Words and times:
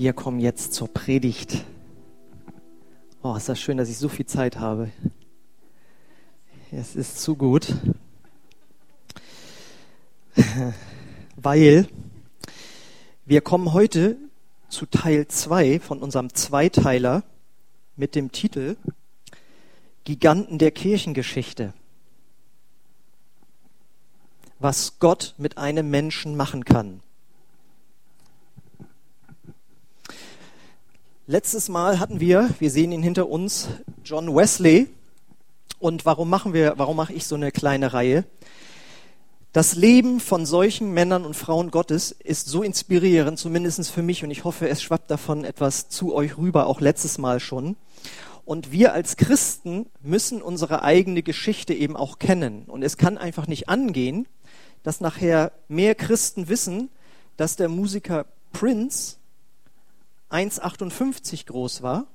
Wir 0.00 0.14
kommen 0.14 0.40
jetzt 0.40 0.72
zur 0.72 0.88
Predigt. 0.88 1.62
Oh, 3.22 3.34
ist 3.36 3.50
das 3.50 3.60
schön, 3.60 3.76
dass 3.76 3.90
ich 3.90 3.98
so 3.98 4.08
viel 4.08 4.24
Zeit 4.24 4.58
habe. 4.58 4.90
Es 6.72 6.96
ist 6.96 7.20
zu 7.20 7.36
gut. 7.36 7.74
Weil 11.36 11.86
wir 13.26 13.42
kommen 13.42 13.74
heute 13.74 14.16
zu 14.70 14.86
Teil 14.86 15.28
2 15.28 15.80
von 15.80 15.98
unserem 15.98 16.32
Zweiteiler 16.32 17.22
mit 17.94 18.14
dem 18.14 18.32
Titel 18.32 18.78
Giganten 20.04 20.56
der 20.56 20.70
Kirchengeschichte. 20.70 21.74
Was 24.60 24.98
Gott 24.98 25.34
mit 25.36 25.58
einem 25.58 25.90
Menschen 25.90 26.38
machen 26.38 26.64
kann. 26.64 27.02
Letztes 31.30 31.68
Mal 31.68 32.00
hatten 32.00 32.18
wir, 32.18 32.50
wir 32.58 32.72
sehen 32.72 32.90
ihn 32.90 33.04
hinter 33.04 33.28
uns, 33.28 33.68
John 34.04 34.34
Wesley. 34.34 34.88
Und 35.78 36.04
warum 36.04 36.28
machen 36.28 36.54
wir, 36.54 36.74
warum 36.76 36.96
mache 36.96 37.12
ich 37.12 37.24
so 37.24 37.36
eine 37.36 37.52
kleine 37.52 37.92
Reihe? 37.92 38.24
Das 39.52 39.76
Leben 39.76 40.18
von 40.18 40.44
solchen 40.44 40.90
Männern 40.90 41.24
und 41.24 41.36
Frauen 41.36 41.70
Gottes 41.70 42.10
ist 42.10 42.48
so 42.48 42.64
inspirierend, 42.64 43.38
zumindest 43.38 43.92
für 43.92 44.02
mich, 44.02 44.24
und 44.24 44.32
ich 44.32 44.42
hoffe, 44.42 44.68
es 44.68 44.82
schwappt 44.82 45.08
davon 45.08 45.44
etwas 45.44 45.88
zu 45.88 46.16
euch 46.16 46.36
rüber, 46.36 46.66
auch 46.66 46.80
letztes 46.80 47.16
Mal 47.16 47.38
schon. 47.38 47.76
Und 48.44 48.72
wir 48.72 48.92
als 48.92 49.16
Christen 49.16 49.86
müssen 50.02 50.42
unsere 50.42 50.82
eigene 50.82 51.22
Geschichte 51.22 51.74
eben 51.74 51.96
auch 51.96 52.18
kennen. 52.18 52.64
Und 52.66 52.82
es 52.82 52.96
kann 52.96 53.18
einfach 53.18 53.46
nicht 53.46 53.68
angehen, 53.68 54.26
dass 54.82 55.00
nachher 55.00 55.52
mehr 55.68 55.94
Christen 55.94 56.48
wissen, 56.48 56.90
dass 57.36 57.54
der 57.54 57.68
Musiker 57.68 58.26
Prince 58.50 59.19
1,58 60.30 61.46
groß 61.46 61.82
war 61.82 62.06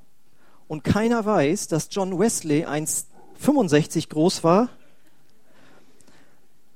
und 0.68 0.84
keiner 0.84 1.26
weiß, 1.26 1.68
dass 1.68 1.90
John 1.92 2.18
Wesley 2.18 2.66
1,65 2.66 4.10
groß 4.10 4.44
war. 4.44 4.70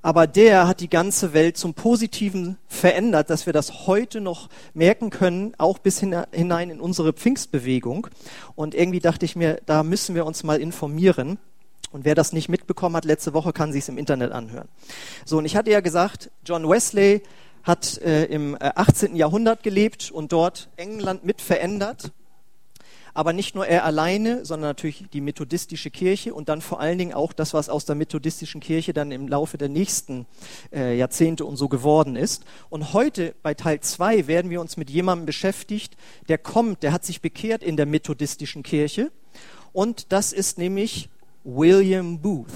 Aber 0.01 0.27
der 0.27 0.67
hat 0.67 0.79
die 0.79 0.89
ganze 0.89 1.33
Welt 1.33 1.57
zum 1.57 1.73
Positiven 1.73 2.57
verändert, 2.67 3.29
dass 3.29 3.45
wir 3.45 3.53
das 3.53 3.85
heute 3.85 4.21
noch 4.21 4.47
merken 4.73 5.09
können, 5.09 5.53
auch 5.57 5.77
bis 5.77 5.99
hinein 5.99 6.69
in 6.69 6.79
unsere 6.79 7.11
Pfingstbewegung. 7.11 8.07
Und 8.55 8.75
irgendwie 8.75 9.01
dachte 9.01 9.25
ich 9.25 9.35
mir, 9.35 9.59
da 9.65 9.83
müssen 9.83 10.15
wir 10.15 10.25
uns 10.25 10.43
mal 10.43 10.61
informieren. 10.61 11.37
Und 11.91 12.05
wer 12.05 12.15
das 12.15 12.31
nicht 12.31 12.47
mitbekommen 12.47 12.95
hat, 12.95 13.03
letzte 13.03 13.33
Woche 13.33 13.51
kann 13.51 13.73
sich 13.73 13.83
es 13.83 13.89
im 13.89 13.97
Internet 13.97 14.31
anhören. 14.31 14.69
So, 15.25 15.39
und 15.39 15.45
ich 15.45 15.57
hatte 15.57 15.71
ja 15.71 15.81
gesagt, 15.81 16.31
John 16.45 16.69
Wesley 16.69 17.21
hat 17.63 17.97
äh, 17.99 18.25
im 18.25 18.57
18. 18.59 19.15
Äh, 19.15 19.17
Jahrhundert 19.17 19.63
gelebt 19.63 20.11
und 20.11 20.31
dort 20.31 20.69
England 20.75 21.23
mit 21.23 21.41
verändert. 21.41 22.11
Aber 23.13 23.33
nicht 23.33 23.55
nur 23.55 23.65
er 23.65 23.85
alleine, 23.85 24.45
sondern 24.45 24.69
natürlich 24.69 25.05
die 25.11 25.19
methodistische 25.19 25.89
Kirche 25.89 26.33
und 26.33 26.47
dann 26.47 26.61
vor 26.61 26.79
allen 26.79 26.97
Dingen 26.97 27.13
auch 27.13 27.33
das, 27.33 27.53
was 27.53 27.67
aus 27.67 27.85
der 27.85 27.95
methodistischen 27.95 28.61
Kirche 28.61 28.93
dann 28.93 29.11
im 29.11 29.27
Laufe 29.27 29.57
der 29.57 29.67
nächsten 29.67 30.25
äh, 30.71 30.95
Jahrzehnte 30.97 31.43
und 31.43 31.57
so 31.57 31.67
geworden 31.67 32.15
ist. 32.15 32.45
Und 32.69 32.93
heute 32.93 33.35
bei 33.41 33.55
Teil 33.55 33.79
2 33.79 34.27
werden 34.27 34.51
wir 34.51 34.61
uns 34.61 34.77
mit 34.77 34.89
jemandem 34.89 35.25
beschäftigt, 35.25 35.97
der 36.27 36.37
kommt, 36.37 36.83
der 36.83 36.93
hat 36.93 37.03
sich 37.03 37.21
bekehrt 37.21 37.63
in 37.63 37.77
der 37.77 37.87
methodistischen 37.87 38.63
Kirche. 38.63 39.11
Und 39.73 40.11
das 40.11 40.31
ist 40.31 40.57
nämlich 40.57 41.09
William 41.43 42.19
Booth. 42.19 42.47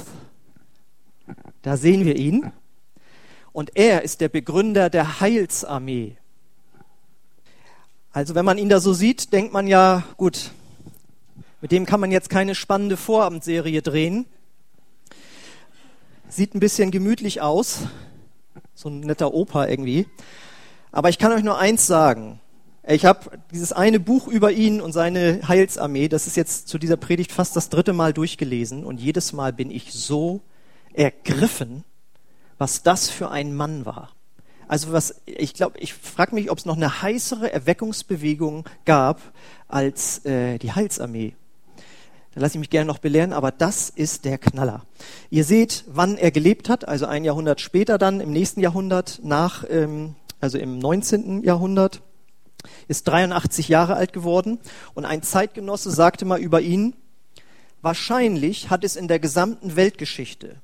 Da 1.61 1.77
sehen 1.77 2.05
wir 2.05 2.15
ihn. 2.15 2.51
Und 3.53 3.75
er 3.75 4.01
ist 4.01 4.19
der 4.19 4.29
Begründer 4.29 4.89
der 4.89 5.21
Heilsarmee. 5.21 6.17
Also 8.11 8.33
wenn 8.33 8.45
man 8.45 8.57
ihn 8.57 8.67
da 8.67 8.79
so 8.79 8.93
sieht, 8.93 9.31
denkt 9.31 9.53
man 9.53 9.67
ja, 9.67 10.03
gut, 10.17 10.51
mit 11.61 11.71
dem 11.71 11.85
kann 11.85 11.99
man 11.99 12.11
jetzt 12.11 12.29
keine 12.29 12.55
spannende 12.55 12.97
Vorabendserie 12.97 13.83
drehen. 13.83 14.25
Sieht 16.27 16.55
ein 16.55 16.59
bisschen 16.59 16.89
gemütlich 16.89 17.41
aus, 17.41 17.81
so 18.73 18.89
ein 18.89 19.01
netter 19.01 19.33
Opa 19.33 19.67
irgendwie. 19.67 20.07
Aber 20.91 21.09
ich 21.09 21.19
kann 21.19 21.31
euch 21.31 21.43
nur 21.43 21.59
eins 21.59 21.85
sagen. 21.85 22.39
Ich 22.87 23.05
habe 23.05 23.39
dieses 23.51 23.71
eine 23.71 23.99
Buch 23.99 24.27
über 24.27 24.51
ihn 24.51 24.81
und 24.81 24.93
seine 24.93 25.47
Heilsarmee, 25.47 26.09
das 26.09 26.25
ist 26.27 26.37
jetzt 26.37 26.67
zu 26.67 26.79
dieser 26.79 26.97
Predigt 26.97 27.31
fast 27.31 27.55
das 27.55 27.69
dritte 27.69 27.93
Mal 27.93 28.13
durchgelesen 28.13 28.83
und 28.83 28.99
jedes 28.99 29.31
Mal 29.31 29.53
bin 29.53 29.69
ich 29.69 29.93
so 29.93 30.41
ergriffen 30.91 31.83
was 32.63 32.81
das 32.81 33.09
für 33.09 33.29
ein 33.29 33.53
Mann 33.53 33.85
war. 33.85 34.11
Also 34.69 34.93
was, 34.93 35.15
ich 35.25 35.53
glaube, 35.53 35.77
ich 35.79 35.93
frage 35.93 36.33
mich, 36.33 36.49
ob 36.49 36.59
es 36.59 36.65
noch 36.65 36.77
eine 36.77 37.01
heißere 37.01 37.51
Erweckungsbewegung 37.51 38.63
gab 38.85 39.19
als 39.67 40.23
äh, 40.23 40.59
die 40.59 40.71
Heilsarmee. 40.71 41.35
Da 42.33 42.39
lasse 42.39 42.53
ich 42.53 42.59
mich 42.59 42.69
gerne 42.69 42.87
noch 42.87 42.99
belehren, 42.99 43.33
aber 43.33 43.51
das 43.51 43.89
ist 43.89 44.23
der 44.23 44.37
Knaller. 44.37 44.85
Ihr 45.29 45.43
seht, 45.43 45.83
wann 45.87 46.17
er 46.17 46.31
gelebt 46.31 46.69
hat, 46.69 46.87
also 46.87 47.05
ein 47.05 47.25
Jahrhundert 47.25 47.59
später 47.59 47.97
dann, 47.97 48.21
im 48.21 48.31
nächsten 48.31 48.61
Jahrhundert, 48.61 49.19
nach, 49.23 49.65
ähm, 49.69 50.15
also 50.39 50.57
im 50.57 50.79
19. 50.79 51.43
Jahrhundert, 51.43 52.01
ist 52.87 53.09
83 53.09 53.67
Jahre 53.67 53.95
alt 53.95 54.13
geworden 54.13 54.57
und 54.93 55.03
ein 55.03 55.21
Zeitgenosse 55.21 55.91
sagte 55.91 56.23
mal 56.23 56.39
über 56.39 56.61
ihn, 56.61 56.95
wahrscheinlich 57.81 58.69
hat 58.69 58.85
es 58.85 58.95
in 58.95 59.09
der 59.09 59.19
gesamten 59.19 59.75
Weltgeschichte 59.75 60.61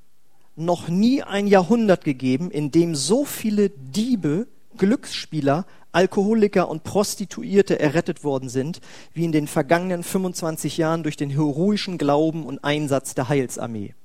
noch 0.59 0.87
nie 0.89 1.23
ein 1.23 1.47
Jahrhundert 1.47 2.03
gegeben, 2.03 2.51
in 2.51 2.71
dem 2.71 2.95
so 2.95 3.25
viele 3.25 3.69
Diebe, 3.69 4.47
Glücksspieler, 4.77 5.65
Alkoholiker 5.91 6.69
und 6.69 6.83
Prostituierte 6.83 7.79
errettet 7.79 8.23
worden 8.23 8.49
sind, 8.49 8.79
wie 9.13 9.25
in 9.25 9.31
den 9.31 9.47
vergangenen 9.47 10.03
25 10.03 10.77
Jahren 10.77 11.03
durch 11.03 11.17
den 11.17 11.29
heroischen 11.29 11.97
Glauben 11.97 12.45
und 12.45 12.63
Einsatz 12.63 13.15
der 13.15 13.29
Heilsarmee. 13.29 13.95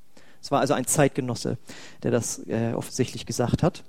Es 0.41 0.51
war 0.51 0.61
also 0.61 0.75
ein 0.75 0.87
Zeitgenosse, 0.87 1.59
der 2.03 2.11
das 2.11 2.39
äh, 2.47 2.73
offensichtlich 2.75 3.27
gesagt 3.27 3.63
hat. 3.63 3.83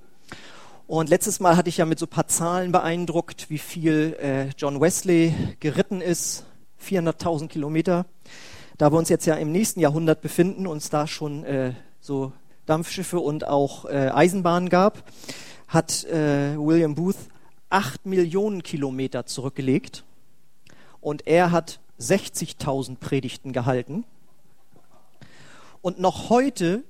Und 0.87 1.09
letztes 1.09 1.39
Mal 1.39 1.57
hatte 1.57 1.69
ich 1.69 1.77
ja 1.77 1.85
mit 1.85 1.99
so 1.99 2.05
ein 2.05 2.09
paar 2.09 2.27
Zahlen 2.27 2.71
beeindruckt, 2.71 3.49
wie 3.49 3.57
viel 3.57 4.15
äh, 4.21 4.49
John 4.57 4.79
Wesley 4.79 5.33
geritten 5.59 6.01
ist. 6.01 6.45
400.000 6.83 7.47
Kilometer. 7.47 8.05
Da 8.77 8.91
wir 8.91 8.97
uns 8.97 9.09
jetzt 9.09 9.25
ja 9.25 9.35
im 9.35 9.51
nächsten 9.51 9.79
Jahrhundert 9.79 10.21
befinden, 10.21 10.67
uns 10.67 10.89
da 10.89 11.07
schon 11.07 11.43
äh, 11.45 11.73
so 12.01 12.33
Dampfschiffe 12.65 13.19
und 13.19 13.47
auch 13.47 13.85
äh, 13.85 14.09
Eisenbahnen 14.13 14.69
gab, 14.69 15.03
hat 15.67 16.03
äh, 16.05 16.57
William 16.57 16.95
Booth 16.95 17.17
acht 17.69 18.05
Millionen 18.05 18.63
Kilometer 18.63 19.25
zurückgelegt 19.25 20.03
und 21.01 21.27
er 21.27 21.51
hat 21.51 21.79
60.000 21.99 22.97
Predigten 22.97 23.53
gehalten. 23.53 24.05
Und 25.81 25.99
noch 25.99 26.29
heute 26.29 26.83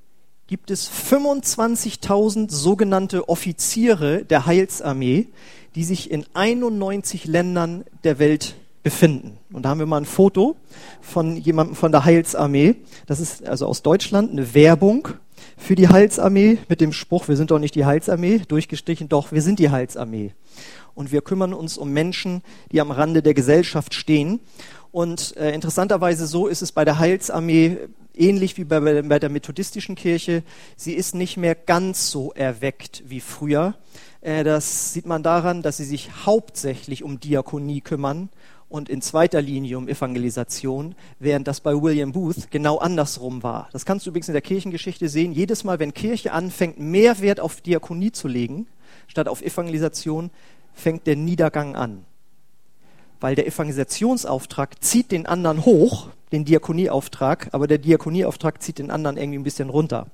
gibt 0.47 0.71
es 0.71 0.89
25.000 0.89 2.51
sogenannte 2.51 3.27
Offiziere 3.27 4.23
der 4.23 4.45
Heilsarmee, 4.45 5.27
die 5.75 5.83
sich 5.83 6.11
in 6.11 6.25
91 6.33 7.25
Ländern 7.25 7.83
der 8.03 8.19
Welt 8.19 8.55
befinden. 8.83 9.37
Und 9.51 9.63
da 9.63 9.69
haben 9.69 9.79
wir 9.79 9.87
mal 9.87 9.97
ein 9.97 10.05
Foto 10.05 10.55
von 11.01 11.35
jemandem 11.37 11.75
von 11.75 11.91
der 11.91 12.05
Heilsarmee. 12.05 12.75
Das 13.07 13.19
ist 13.19 13.45
also 13.45 13.65
aus 13.65 13.81
Deutschland 13.81 14.31
eine 14.31 14.53
Werbung 14.53 15.09
für 15.57 15.75
die 15.75 15.89
Heilsarmee 15.89 16.59
mit 16.69 16.81
dem 16.81 16.93
Spruch, 16.93 17.27
wir 17.27 17.37
sind 17.37 17.51
doch 17.51 17.59
nicht 17.59 17.75
die 17.75 17.85
Heilsarmee, 17.85 18.41
durchgestrichen, 18.47 19.09
doch, 19.09 19.31
wir 19.31 19.41
sind 19.41 19.59
die 19.59 19.69
Heilsarmee. 19.69 20.33
Und 20.93 21.11
wir 21.11 21.21
kümmern 21.21 21.53
uns 21.53 21.77
um 21.77 21.91
Menschen, 21.91 22.41
die 22.71 22.81
am 22.81 22.91
Rande 22.91 23.21
der 23.21 23.33
Gesellschaft 23.33 23.93
stehen. 23.93 24.39
Und 24.91 25.35
äh, 25.35 25.53
interessanterweise 25.53 26.25
so 26.25 26.47
ist 26.47 26.61
es 26.61 26.71
bei 26.71 26.85
der 26.85 26.99
Heilsarmee 26.99 27.77
ähnlich 28.17 28.57
wie 28.57 28.63
bei, 28.63 28.79
bei 28.79 29.19
der 29.19 29.29
methodistischen 29.29 29.95
Kirche. 29.95 30.43
Sie 30.77 30.93
ist 30.93 31.15
nicht 31.15 31.37
mehr 31.37 31.55
ganz 31.55 32.11
so 32.11 32.31
erweckt 32.31 33.03
wie 33.07 33.19
früher. 33.19 33.75
Äh, 34.21 34.43
das 34.43 34.93
sieht 34.93 35.05
man 35.05 35.23
daran, 35.23 35.61
dass 35.61 35.77
sie 35.77 35.85
sich 35.85 36.25
hauptsächlich 36.25 37.03
um 37.03 37.19
Diakonie 37.19 37.81
kümmern 37.81 38.29
und 38.75 38.89
in 38.89 39.01
zweiter 39.01 39.41
Linie 39.41 39.77
um 39.77 39.87
Evangelisation, 39.87 40.95
während 41.19 41.47
das 41.47 41.61
bei 41.61 41.81
William 41.81 42.11
Booth 42.11 42.51
genau 42.51 42.77
andersrum 42.77 43.41
war. 43.41 43.69
Das 43.71 43.85
kannst 43.85 44.05
du 44.05 44.09
übrigens 44.09 44.27
in 44.27 44.33
der 44.33 44.41
Kirchengeschichte 44.41 45.07
sehen. 45.07 45.31
Jedes 45.31 45.63
Mal, 45.63 45.79
wenn 45.79 45.93
Kirche 45.93 46.33
anfängt, 46.33 46.77
mehr 46.77 47.21
Wert 47.21 47.39
auf 47.39 47.61
Diakonie 47.61 48.11
zu 48.11 48.27
legen, 48.27 48.67
statt 49.07 49.29
auf 49.29 49.41
Evangelisation, 49.41 50.29
fängt 50.73 51.07
der 51.07 51.15
Niedergang 51.15 51.77
an. 51.77 52.03
Weil 53.21 53.35
der 53.35 53.47
Evangelisationsauftrag 53.47 54.83
zieht 54.83 55.13
den 55.13 55.25
anderen 55.25 55.63
hoch, 55.63 56.09
den 56.33 56.43
Diakonieauftrag, 56.43 57.47
aber 57.53 57.67
der 57.67 57.77
Diakonieauftrag 57.77 58.61
zieht 58.61 58.79
den 58.79 58.91
anderen 58.91 59.15
irgendwie 59.15 59.39
ein 59.39 59.43
bisschen 59.43 59.69
runter. 59.69 60.07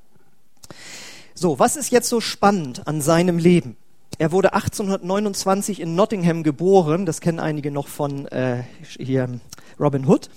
So, 1.33 1.57
was 1.57 1.77
ist 1.77 1.91
jetzt 1.91 2.09
so 2.09 2.21
spannend 2.21 2.87
an 2.87 3.01
seinem 3.01 3.39
Leben? 3.39 3.75
Er 4.17 4.31
wurde 4.31 4.53
1829 4.53 5.79
in 5.79 5.95
Nottingham 5.95 6.43
geboren, 6.43 7.05
das 7.05 7.21
kennen 7.21 7.39
einige 7.39 7.71
noch 7.71 7.87
von 7.87 8.27
äh, 8.27 8.63
hier 8.97 9.39
Robin 9.79 10.07
Hood, 10.07 10.29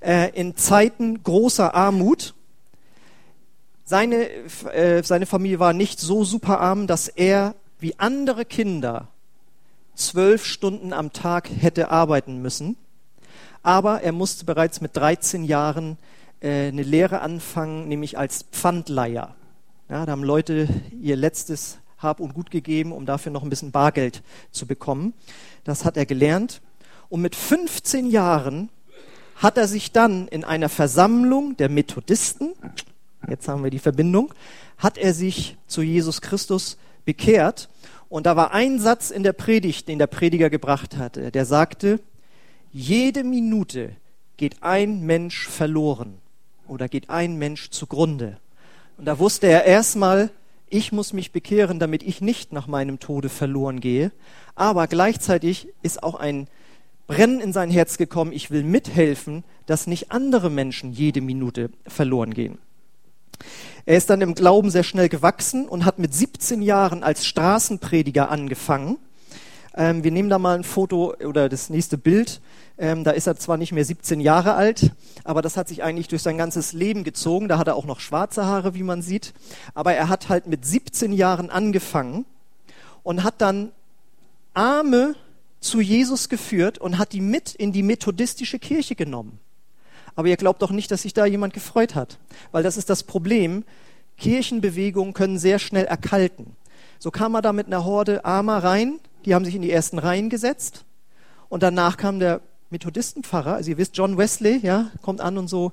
äh, 0.00 0.30
in 0.30 0.56
Zeiten 0.56 1.22
großer 1.22 1.74
Armut. 1.74 2.34
Seine, 3.84 4.28
äh, 4.72 5.02
seine 5.04 5.26
Familie 5.26 5.60
war 5.60 5.72
nicht 5.72 6.00
so 6.00 6.24
super 6.24 6.60
arm, 6.60 6.86
dass 6.86 7.08
er 7.08 7.54
wie 7.78 7.98
andere 7.98 8.44
Kinder 8.44 9.08
zwölf 9.94 10.44
Stunden 10.44 10.92
am 10.92 11.12
Tag 11.12 11.48
hätte 11.50 11.90
arbeiten 11.90 12.40
müssen. 12.42 12.76
Aber 13.62 14.02
er 14.02 14.12
musste 14.12 14.44
bereits 14.44 14.80
mit 14.80 14.96
13 14.96 15.44
Jahren 15.44 15.96
äh, 16.40 16.68
eine 16.68 16.82
Lehre 16.82 17.20
anfangen, 17.20 17.88
nämlich 17.88 18.18
als 18.18 18.44
Pfandleiher. 18.50 19.34
Ja, 19.88 20.06
da 20.06 20.12
haben 20.12 20.24
Leute 20.24 20.68
ihr 21.00 21.16
letztes 21.16 21.78
Hab 22.02 22.20
und 22.20 22.34
Gut 22.34 22.50
gegeben, 22.50 22.92
um 22.92 23.06
dafür 23.06 23.32
noch 23.32 23.42
ein 23.42 23.50
bisschen 23.50 23.72
Bargeld 23.72 24.22
zu 24.50 24.66
bekommen. 24.66 25.14
Das 25.64 25.84
hat 25.84 25.96
er 25.96 26.06
gelernt. 26.06 26.60
Und 27.08 27.20
mit 27.20 27.36
15 27.36 28.06
Jahren 28.06 28.70
hat 29.36 29.58
er 29.58 29.68
sich 29.68 29.92
dann 29.92 30.28
in 30.28 30.44
einer 30.44 30.68
Versammlung 30.68 31.56
der 31.56 31.68
Methodisten, 31.68 32.52
jetzt 33.28 33.48
haben 33.48 33.64
wir 33.64 33.70
die 33.70 33.78
Verbindung, 33.78 34.32
hat 34.78 34.98
er 34.98 35.14
sich 35.14 35.56
zu 35.66 35.82
Jesus 35.82 36.20
Christus 36.20 36.76
bekehrt. 37.04 37.68
Und 38.08 38.26
da 38.26 38.36
war 38.36 38.52
ein 38.52 38.78
Satz 38.78 39.10
in 39.10 39.22
der 39.22 39.32
Predigt, 39.32 39.88
den 39.88 39.98
der 39.98 40.06
Prediger 40.06 40.50
gebracht 40.50 40.96
hatte. 40.96 41.30
Der 41.30 41.44
sagte, 41.44 42.00
jede 42.72 43.24
Minute 43.24 43.96
geht 44.36 44.62
ein 44.62 45.02
Mensch 45.02 45.48
verloren 45.48 46.18
oder 46.66 46.88
geht 46.88 47.10
ein 47.10 47.36
Mensch 47.36 47.70
zugrunde. 47.70 48.38
Und 48.96 49.06
da 49.06 49.18
wusste 49.18 49.46
er 49.46 49.64
erstmal, 49.64 50.30
ich 50.72 50.90
muss 50.90 51.12
mich 51.12 51.32
bekehren, 51.32 51.78
damit 51.78 52.02
ich 52.02 52.20
nicht 52.20 52.52
nach 52.52 52.66
meinem 52.66 52.98
Tode 52.98 53.28
verloren 53.28 53.80
gehe. 53.80 54.10
Aber 54.54 54.86
gleichzeitig 54.86 55.68
ist 55.82 56.02
auch 56.02 56.14
ein 56.14 56.48
Brennen 57.06 57.40
in 57.40 57.52
sein 57.52 57.70
Herz 57.70 57.98
gekommen, 57.98 58.32
ich 58.32 58.50
will 58.50 58.62
mithelfen, 58.62 59.44
dass 59.66 59.86
nicht 59.86 60.12
andere 60.12 60.50
Menschen 60.50 60.92
jede 60.92 61.20
Minute 61.20 61.70
verloren 61.86 62.32
gehen. 62.32 62.58
Er 63.84 63.98
ist 63.98 64.08
dann 64.08 64.20
im 64.20 64.34
Glauben 64.34 64.70
sehr 64.70 64.84
schnell 64.84 65.08
gewachsen 65.08 65.68
und 65.68 65.84
hat 65.84 65.98
mit 65.98 66.14
17 66.14 66.62
Jahren 66.62 67.02
als 67.02 67.26
Straßenprediger 67.26 68.30
angefangen. 68.30 68.96
Ähm, 69.74 70.04
wir 70.04 70.10
nehmen 70.10 70.28
da 70.28 70.38
mal 70.38 70.56
ein 70.56 70.64
Foto 70.64 71.14
oder 71.14 71.48
das 71.48 71.70
nächste 71.70 71.96
Bild. 71.96 72.40
Ähm, 72.78 73.04
da 73.04 73.12
ist 73.12 73.26
er 73.26 73.36
zwar 73.36 73.56
nicht 73.56 73.72
mehr 73.72 73.84
17 73.84 74.20
Jahre 74.20 74.54
alt, 74.54 74.92
aber 75.24 75.40
das 75.40 75.56
hat 75.56 75.68
sich 75.68 75.82
eigentlich 75.82 76.08
durch 76.08 76.22
sein 76.22 76.36
ganzes 76.36 76.72
Leben 76.72 77.04
gezogen. 77.04 77.48
Da 77.48 77.58
hat 77.58 77.68
er 77.68 77.76
auch 77.76 77.86
noch 77.86 78.00
schwarze 78.00 78.44
Haare, 78.44 78.74
wie 78.74 78.82
man 78.82 79.02
sieht. 79.02 79.32
Aber 79.74 79.94
er 79.94 80.08
hat 80.08 80.28
halt 80.28 80.46
mit 80.46 80.64
17 80.64 81.12
Jahren 81.12 81.50
angefangen 81.50 82.26
und 83.02 83.24
hat 83.24 83.36
dann 83.38 83.72
arme 84.54 85.14
zu 85.60 85.80
Jesus 85.80 86.28
geführt 86.28 86.78
und 86.78 86.98
hat 86.98 87.12
die 87.12 87.20
mit 87.20 87.54
in 87.54 87.72
die 87.72 87.82
methodistische 87.82 88.58
Kirche 88.58 88.94
genommen. 88.94 89.38
Aber 90.14 90.28
ihr 90.28 90.36
glaubt 90.36 90.60
doch 90.60 90.70
nicht, 90.70 90.90
dass 90.90 91.02
sich 91.02 91.14
da 91.14 91.24
jemand 91.24 91.54
gefreut 91.54 91.94
hat, 91.94 92.18
weil 92.50 92.62
das 92.62 92.76
ist 92.76 92.90
das 92.90 93.04
Problem. 93.04 93.64
Kirchenbewegungen 94.18 95.14
können 95.14 95.38
sehr 95.38 95.58
schnell 95.58 95.86
erkalten. 95.86 96.56
So 96.98 97.10
kam 97.10 97.34
er 97.34 97.42
da 97.42 97.52
mit 97.52 97.66
einer 97.66 97.84
Horde 97.84 98.24
Armer 98.24 98.62
rein, 98.62 99.00
die 99.24 99.34
haben 99.34 99.44
sich 99.44 99.54
in 99.54 99.62
die 99.62 99.70
ersten 99.70 99.98
Reihen 99.98 100.30
gesetzt 100.30 100.84
und 101.48 101.62
danach 101.62 101.96
kam 101.96 102.18
der 102.18 102.40
Methodistenpfarrer, 102.70 103.54
also 103.54 103.70
ihr 103.70 103.78
wisst, 103.78 103.96
John 103.96 104.16
Wesley, 104.16 104.58
ja, 104.62 104.90
kommt 105.02 105.20
an 105.20 105.38
und 105.38 105.48
so, 105.48 105.72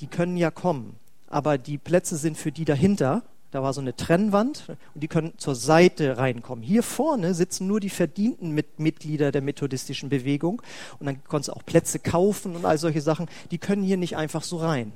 die 0.00 0.06
können 0.06 0.36
ja 0.36 0.50
kommen, 0.50 0.96
aber 1.28 1.58
die 1.58 1.78
Plätze 1.78 2.16
sind 2.16 2.36
für 2.36 2.52
die 2.52 2.64
dahinter 2.64 3.22
da 3.56 3.62
war 3.62 3.72
so 3.72 3.80
eine 3.80 3.96
Trennwand 3.96 4.64
und 4.68 5.00
die 5.00 5.08
können 5.08 5.32
zur 5.38 5.54
Seite 5.54 6.18
reinkommen. 6.18 6.62
Hier 6.62 6.82
vorne 6.82 7.32
sitzen 7.32 7.66
nur 7.66 7.80
die 7.80 7.88
verdienten 7.88 8.50
Mit 8.50 8.80
Mitglieder 8.80 9.32
der 9.32 9.40
methodistischen 9.40 10.10
Bewegung 10.10 10.60
und 10.98 11.06
dann 11.06 11.24
konntest 11.24 11.48
du 11.48 11.52
auch 11.54 11.64
Plätze 11.64 11.98
kaufen 11.98 12.54
und 12.54 12.66
all 12.66 12.76
solche 12.76 13.00
Sachen. 13.00 13.28
Die 13.50 13.56
können 13.56 13.82
hier 13.82 13.96
nicht 13.96 14.14
einfach 14.14 14.42
so 14.42 14.58
rein. 14.58 14.92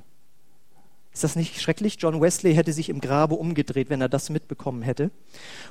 Ist 1.11 1.23
das 1.23 1.35
nicht 1.35 1.59
schrecklich? 1.59 1.97
John 1.99 2.21
Wesley 2.21 2.53
hätte 2.53 2.71
sich 2.71 2.89
im 2.89 3.01
Grabe 3.01 3.33
umgedreht, 3.33 3.89
wenn 3.89 3.99
er 3.99 4.09
das 4.09 4.29
mitbekommen 4.29 4.83
hätte. 4.83 5.09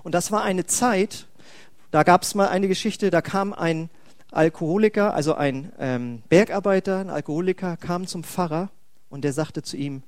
Und 0.02 0.14
das 0.17 0.32
war 0.32 0.43
eine 0.43 0.67
Zeit, 0.67 1.26
da 1.90 2.02
gab 2.02 2.22
es 2.22 2.34
mal 2.34 2.48
eine 2.48 2.69
Geschichte, 2.69 3.10
da 3.10 3.20
kam 3.20 3.52
ein 3.52 3.90
Alkoholiker, 4.31 5.14
also 5.14 5.34
ein 5.34 5.72
ähm, 5.78 6.22
Bergarbeiter, 6.28 6.98
ein 6.98 7.10
Alkoholiker, 7.10 7.76
kam 7.76 8.06
zum 8.06 8.22
Pfarrer 8.22 8.70
und 9.08 9.25
der 9.25 9.32
sagte 9.32 9.62
zu 9.62 9.76
ihm, 9.76 10.02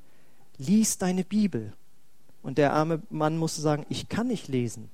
lies 0.59 0.99
deine 0.99 1.25
Bibel. 1.25 1.73
Und 2.43 2.59
der 2.59 2.73
arme 2.73 3.03
Mann 3.11 3.37
musste 3.37 3.61
sagen, 3.61 3.87
ich 3.89 4.09
kann 4.09 4.29
nicht 4.29 4.49
lesen. 4.49 4.91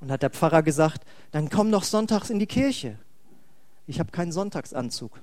Und 0.00 0.10
hat 0.10 0.22
der 0.22 0.30
Pfarrer 0.30 0.62
gesagt, 0.62 1.04
dann 1.30 1.50
komm 1.50 1.70
doch 1.70 1.84
sonntags 1.84 2.30
in 2.30 2.38
die 2.38 2.46
Kirche. 2.46 2.98
Ich 3.86 4.00
habe 4.00 4.12
keinen 4.12 4.32
Sonntagsanzug. 4.32 5.20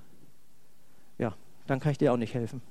Ja, 1.17 1.33
dann 1.65 1.79
kann 1.79 1.91
ich 1.91 1.97
dir 1.97 2.13
auch 2.13 2.17
nicht 2.17 2.33
helfen. 2.33 2.61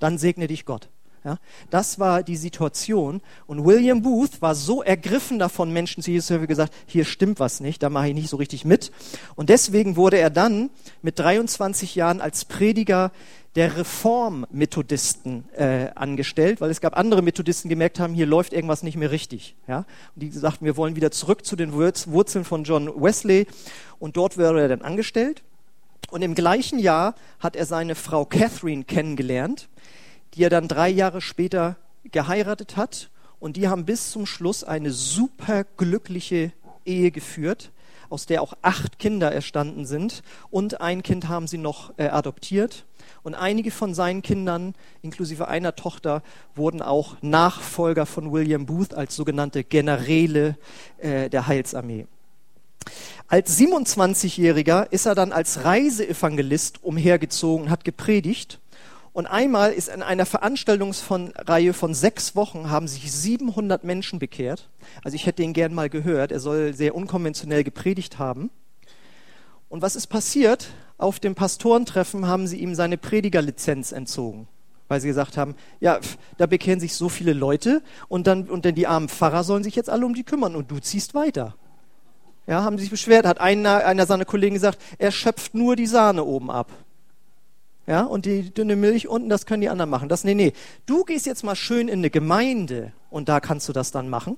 Dann 0.00 0.18
segne 0.18 0.46
dich 0.46 0.64
Gott. 0.64 0.88
Ja, 1.22 1.38
das 1.68 1.98
war 1.98 2.22
die 2.22 2.36
Situation. 2.36 3.20
Und 3.46 3.66
William 3.66 4.00
Booth 4.00 4.40
war 4.40 4.54
so 4.54 4.82
ergriffen 4.82 5.38
davon, 5.38 5.70
Menschen 5.70 6.02
zu 6.02 6.10
Jesus 6.10 6.28
zu 6.28 6.46
gesagt, 6.46 6.72
hier 6.86 7.04
stimmt 7.04 7.40
was 7.40 7.60
nicht, 7.60 7.82
da 7.82 7.90
mache 7.90 8.08
ich 8.08 8.14
nicht 8.14 8.30
so 8.30 8.38
richtig 8.38 8.64
mit. 8.64 8.90
Und 9.34 9.50
deswegen 9.50 9.96
wurde 9.96 10.16
er 10.16 10.30
dann 10.30 10.70
mit 11.02 11.18
23 11.18 11.94
Jahren 11.94 12.22
als 12.22 12.46
Prediger 12.46 13.12
der 13.54 13.76
Reformmethodisten 13.76 15.44
äh, 15.56 15.88
angestellt, 15.94 16.60
weil 16.60 16.70
es 16.70 16.80
gab 16.80 16.96
andere 16.96 17.20
Methodisten, 17.20 17.68
die 17.68 17.74
gemerkt 17.74 17.98
haben, 17.98 18.14
hier 18.14 18.26
läuft 18.26 18.52
irgendwas 18.52 18.82
nicht 18.82 18.96
mehr 18.96 19.10
richtig. 19.10 19.56
Ja? 19.66 19.84
Und 20.14 20.22
die 20.22 20.30
sagten, 20.30 20.64
wir 20.64 20.76
wollen 20.76 20.96
wieder 20.96 21.10
zurück 21.10 21.44
zu 21.44 21.56
den 21.56 21.72
Wurzeln 21.72 22.44
von 22.44 22.64
John 22.64 22.86
Wesley. 22.86 23.46
Und 23.98 24.16
dort 24.16 24.38
wurde 24.38 24.62
er 24.62 24.68
dann 24.68 24.82
angestellt. 24.82 25.42
Und 26.10 26.22
im 26.22 26.34
gleichen 26.34 26.78
Jahr 26.78 27.14
hat 27.38 27.56
er 27.56 27.66
seine 27.66 27.94
Frau 27.94 28.24
Catherine 28.24 28.84
kennengelernt, 28.84 29.68
die 30.34 30.44
er 30.44 30.50
dann 30.50 30.68
drei 30.68 30.88
Jahre 30.88 31.20
später 31.20 31.76
geheiratet 32.04 32.76
hat. 32.76 33.10
Und 33.38 33.56
die 33.56 33.68
haben 33.68 33.84
bis 33.86 34.10
zum 34.10 34.26
Schluss 34.26 34.64
eine 34.64 34.92
super 34.92 35.64
glückliche 35.64 36.52
Ehe 36.84 37.10
geführt 37.10 37.72
aus 38.10 38.26
der 38.26 38.42
auch 38.42 38.54
acht 38.60 38.98
Kinder 38.98 39.32
erstanden 39.32 39.86
sind 39.86 40.22
und 40.50 40.80
ein 40.80 41.02
Kind 41.02 41.28
haben 41.28 41.46
sie 41.46 41.58
noch 41.58 41.92
äh, 41.96 42.08
adoptiert. 42.08 42.84
Und 43.22 43.34
einige 43.34 43.70
von 43.70 43.94
seinen 43.94 44.22
Kindern, 44.22 44.74
inklusive 45.02 45.48
einer 45.48 45.76
Tochter, 45.76 46.22
wurden 46.54 46.82
auch 46.82 47.16
Nachfolger 47.22 48.06
von 48.06 48.32
William 48.32 48.66
Booth 48.66 48.94
als 48.94 49.14
sogenannte 49.14 49.64
Generäle 49.64 50.56
äh, 50.98 51.30
der 51.30 51.46
Heilsarmee. 51.46 52.06
Als 53.28 53.58
27-Jähriger 53.58 54.90
ist 54.90 55.06
er 55.06 55.14
dann 55.14 55.32
als 55.32 55.64
Reiseevangelist 55.64 56.82
umhergezogen, 56.82 57.70
hat 57.70 57.84
gepredigt 57.84 58.59
und 59.12 59.26
einmal 59.26 59.72
ist 59.72 59.88
in 59.88 60.02
einer 60.02 60.24
Veranstaltungsreihe 60.24 61.72
von 61.72 61.94
sechs 61.94 62.36
Wochen 62.36 62.70
haben 62.70 62.86
sich 62.86 63.10
700 63.10 63.82
Menschen 63.82 64.20
bekehrt. 64.20 64.68
Also 65.02 65.16
ich 65.16 65.26
hätte 65.26 65.42
ihn 65.42 65.52
gern 65.52 65.74
mal 65.74 65.90
gehört. 65.90 66.30
Er 66.30 66.38
soll 66.38 66.74
sehr 66.74 66.94
unkonventionell 66.94 67.64
gepredigt 67.64 68.18
haben. 68.18 68.50
Und 69.68 69.82
was 69.82 69.96
ist 69.96 70.06
passiert? 70.06 70.68
Auf 70.96 71.18
dem 71.18 71.34
Pastorentreffen 71.34 72.26
haben 72.26 72.46
sie 72.46 72.58
ihm 72.58 72.74
seine 72.74 72.98
Predigerlizenz 72.98 73.90
entzogen, 73.90 74.46
weil 74.86 75.00
sie 75.00 75.08
gesagt 75.08 75.36
haben, 75.36 75.54
ja, 75.80 75.98
da 76.36 76.46
bekehren 76.46 76.78
sich 76.78 76.94
so 76.94 77.08
viele 77.08 77.32
Leute 77.32 77.82
und 78.08 78.26
dann, 78.26 78.48
und 78.48 78.64
dann 78.64 78.74
die 78.74 78.86
armen 78.86 79.08
Pfarrer 79.08 79.42
sollen 79.42 79.64
sich 79.64 79.76
jetzt 79.76 79.88
alle 79.88 80.06
um 80.06 80.14
die 80.14 80.24
kümmern 80.24 80.54
und 80.54 80.70
du 80.70 80.78
ziehst 80.78 81.14
weiter. 81.14 81.54
Ja, 82.46 82.62
haben 82.62 82.78
sich 82.78 82.90
beschwert, 82.90 83.26
hat 83.26 83.40
einer, 83.40 83.86
einer 83.86 84.06
seiner 84.06 84.24
Kollegen 84.24 84.54
gesagt, 84.54 84.78
er 84.98 85.10
schöpft 85.10 85.54
nur 85.54 85.74
die 85.76 85.86
Sahne 85.86 86.24
oben 86.24 86.50
ab. 86.50 86.70
Ja, 87.90 88.02
und 88.02 88.24
die 88.24 88.54
dünne 88.54 88.76
Milch 88.76 89.08
unten, 89.08 89.28
das 89.28 89.46
können 89.46 89.62
die 89.62 89.68
anderen 89.68 89.90
machen. 89.90 90.08
Das, 90.08 90.22
nee, 90.22 90.34
nee. 90.34 90.52
Du 90.86 91.02
gehst 91.02 91.26
jetzt 91.26 91.42
mal 91.42 91.56
schön 91.56 91.88
in 91.88 91.98
eine 91.98 92.10
Gemeinde 92.10 92.92
und 93.10 93.28
da 93.28 93.40
kannst 93.40 93.68
du 93.68 93.72
das 93.72 93.90
dann 93.90 94.08
machen. 94.08 94.36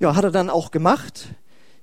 Ja, 0.00 0.16
hat 0.16 0.24
er 0.24 0.30
dann 0.30 0.48
auch 0.48 0.70
gemacht. 0.70 1.28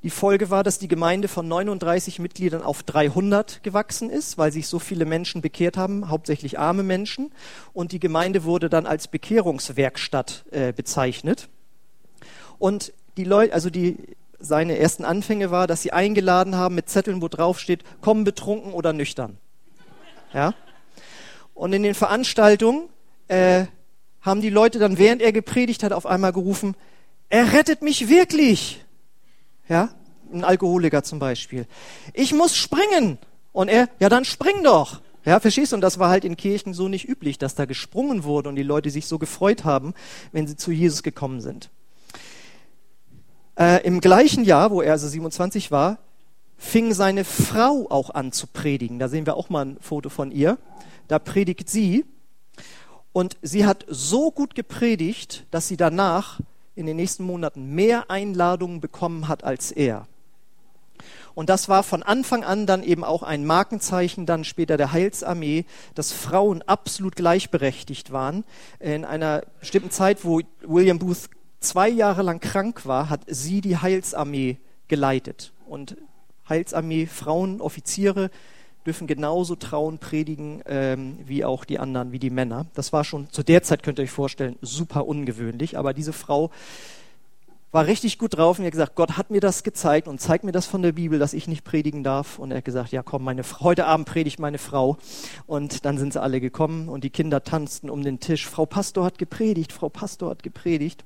Die 0.01 0.09
Folge 0.09 0.49
war, 0.49 0.63
dass 0.63 0.79
die 0.79 0.87
Gemeinde 0.87 1.27
von 1.27 1.47
39 1.47 2.17
Mitgliedern 2.17 2.63
auf 2.63 2.81
300 2.81 3.61
gewachsen 3.61 4.09
ist, 4.09 4.39
weil 4.39 4.51
sich 4.51 4.65
so 4.65 4.79
viele 4.79 5.05
Menschen 5.05 5.43
bekehrt 5.43 5.77
haben, 5.77 6.09
hauptsächlich 6.09 6.57
arme 6.57 6.81
Menschen. 6.81 7.31
Und 7.73 7.91
die 7.91 7.99
Gemeinde 7.99 8.43
wurde 8.43 8.67
dann 8.67 8.87
als 8.87 9.07
Bekehrungswerkstatt 9.07 10.45
äh, 10.49 10.73
bezeichnet. 10.73 11.47
Und 12.57 12.91
die 13.17 13.23
Leute, 13.23 13.53
also 13.53 13.69
die, 13.69 13.99
seine 14.39 14.79
ersten 14.79 15.05
Anfänge 15.05 15.51
war, 15.51 15.67
dass 15.67 15.83
sie 15.83 15.93
eingeladen 15.93 16.55
haben 16.55 16.73
mit 16.73 16.89
Zetteln, 16.89 17.21
wo 17.21 17.27
drauf 17.27 17.59
steht, 17.59 17.83
komm 18.01 18.23
betrunken 18.23 18.73
oder 18.73 18.93
nüchtern. 18.93 19.37
Ja? 20.35 20.53
Und 21.55 21.73
in 21.73 21.81
den 21.81 21.95
Veranstaltungen 21.95 22.89
äh, 23.29 23.65
haben 24.21 24.41
die 24.41 24.49
Leute 24.49 24.77
dann, 24.77 24.97
während 24.97 25.21
er 25.21 25.31
gepredigt 25.31 25.81
hat, 25.81 25.93
auf 25.93 26.05
einmal 26.05 26.33
gerufen, 26.33 26.75
er 27.29 27.53
rettet 27.53 27.81
mich 27.81 28.09
wirklich. 28.09 28.83
Ja, 29.67 29.89
ein 30.31 30.43
Alkoholiker 30.43 31.03
zum 31.03 31.17
Beispiel. 31.17 31.65
Ich 32.13 32.33
muss 32.33 32.55
springen. 32.55 33.17
Und 33.53 33.69
er, 33.69 33.89
ja, 33.99 34.09
dann 34.09 34.25
spring 34.25 34.63
doch. 34.63 35.01
Ja, 35.23 35.39
verstehst 35.39 35.71
du? 35.71 35.77
Und 35.77 35.81
das 35.81 35.97
war 35.97 36.09
halt 36.09 36.25
in 36.25 36.37
Kirchen 36.37 36.73
so 36.73 36.87
nicht 36.87 37.07
üblich, 37.07 37.39
dass 37.39 37.55
da 37.55 37.65
gesprungen 37.65 38.25
wurde 38.25 38.49
und 38.49 38.57
die 38.57 38.63
Leute 38.63 38.91
sich 38.91 39.07
so 39.07 39.17
gefreut 39.17 39.63
haben, 39.63 39.93
wenn 40.33 40.45
sie 40.45 40.57
zu 40.57 40.71
Jesus 40.71 41.01
gekommen 41.01 41.41
sind. 41.41 41.69
Äh, 43.57 43.83
Im 43.85 44.01
gleichen 44.01 44.43
Jahr, 44.43 44.69
wo 44.69 44.81
er 44.81 44.91
also 44.91 45.07
27 45.07 45.71
war, 45.71 45.97
fing 46.57 46.93
seine 46.93 47.23
Frau 47.23 47.87
auch 47.89 48.09
an 48.09 48.31
zu 48.31 48.47
predigen. 48.47 48.99
Da 48.99 49.07
sehen 49.09 49.25
wir 49.25 49.37
auch 49.37 49.49
mal 49.49 49.65
ein 49.65 49.77
Foto 49.81 50.09
von 50.09 50.31
ihr. 50.31 50.57
Da 51.07 51.19
predigt 51.19 51.69
sie. 51.69 52.05
Und 53.13 53.37
sie 53.41 53.65
hat 53.65 53.85
so 53.87 54.31
gut 54.31 54.55
gepredigt, 54.55 55.45
dass 55.51 55.67
sie 55.67 55.77
danach 55.77 56.39
in 56.75 56.85
den 56.85 56.97
nächsten 56.97 57.23
Monaten 57.23 57.73
mehr 57.73 58.09
Einladungen 58.09 58.81
bekommen 58.81 59.27
hat 59.27 59.43
als 59.43 59.71
er. 59.71 60.07
Und 61.33 61.49
das 61.49 61.67
war 61.67 61.83
von 61.83 62.01
Anfang 62.01 62.43
an 62.43 62.65
dann 62.65 62.81
eben 62.81 63.03
auch 63.03 63.21
ein 63.21 63.45
Markenzeichen 63.45 64.25
dann 64.25 64.45
später 64.45 64.77
der 64.77 64.93
Heilsarmee, 64.93 65.65
dass 65.93 66.13
Frauen 66.13 66.61
absolut 66.61 67.15
gleichberechtigt 67.15 68.11
waren. 68.11 68.45
In 68.79 69.03
einer 69.03 69.43
bestimmten 69.59 69.91
Zeit, 69.91 70.23
wo 70.23 70.41
William 70.61 70.97
Booth 70.97 71.29
zwei 71.59 71.89
Jahre 71.89 72.21
lang 72.21 72.39
krank 72.39 72.85
war, 72.85 73.09
hat 73.09 73.21
sie 73.27 73.59
die 73.59 73.77
Heilsarmee 73.77 74.57
geleitet. 74.87 75.51
Und 75.67 75.97
Heilsarmee, 76.47 77.05
Frauen, 77.05 77.61
Offiziere 77.61 78.29
dürfen 78.85 79.07
genauso 79.07 79.55
trauen, 79.55 79.97
predigen 79.97 80.61
ähm, 80.67 81.17
wie 81.25 81.43
auch 81.43 81.65
die 81.65 81.79
anderen, 81.79 82.11
wie 82.11 82.19
die 82.19 82.29
Männer. 82.29 82.67
Das 82.75 82.93
war 82.93 83.03
schon 83.03 83.29
zu 83.31 83.43
der 83.43 83.63
Zeit, 83.63 83.81
könnt 83.83 83.99
ihr 83.99 84.03
euch 84.03 84.11
vorstellen, 84.11 84.57
super 84.61 85.07
ungewöhnlich. 85.07 85.77
Aber 85.77 85.93
diese 85.93 86.13
Frau 86.13 86.51
war 87.71 87.87
richtig 87.87 88.19
gut 88.19 88.37
drauf 88.37 88.57
und 88.57 88.65
hat 88.65 88.71
gesagt, 88.71 88.95
Gott 88.95 89.17
hat 89.17 89.31
mir 89.31 89.41
das 89.41 89.63
gezeigt 89.63 90.07
und 90.07 90.21
zeigt 90.21 90.43
mir 90.43 90.53
das 90.53 90.65
von 90.65 90.81
der 90.81 90.93
Bibel, 90.93 91.19
dass 91.19 91.33
ich 91.33 91.47
nicht 91.47 91.65
predigen 91.65 92.03
darf. 92.03 92.39
Und 92.39 92.51
er 92.51 92.57
hat 92.57 92.65
gesagt, 92.65 92.91
ja 92.91 93.03
komm, 93.03 93.23
meine, 93.23 93.43
heute 93.59 93.85
Abend 93.85 94.07
predigt 94.07 94.39
meine 94.39 94.59
Frau. 94.59 94.97
Und 95.47 95.83
dann 95.83 95.97
sind 95.97 96.13
sie 96.13 96.21
alle 96.21 96.39
gekommen 96.39 96.87
und 96.87 97.03
die 97.03 97.09
Kinder 97.09 97.43
tanzten 97.43 97.89
um 97.89 98.03
den 98.03 98.19
Tisch. 98.19 98.47
Frau 98.47 98.65
Pastor 98.65 99.03
hat 99.03 99.17
gepredigt, 99.17 99.73
Frau 99.73 99.89
Pastor 99.89 100.29
hat 100.29 100.43
gepredigt. 100.43 101.03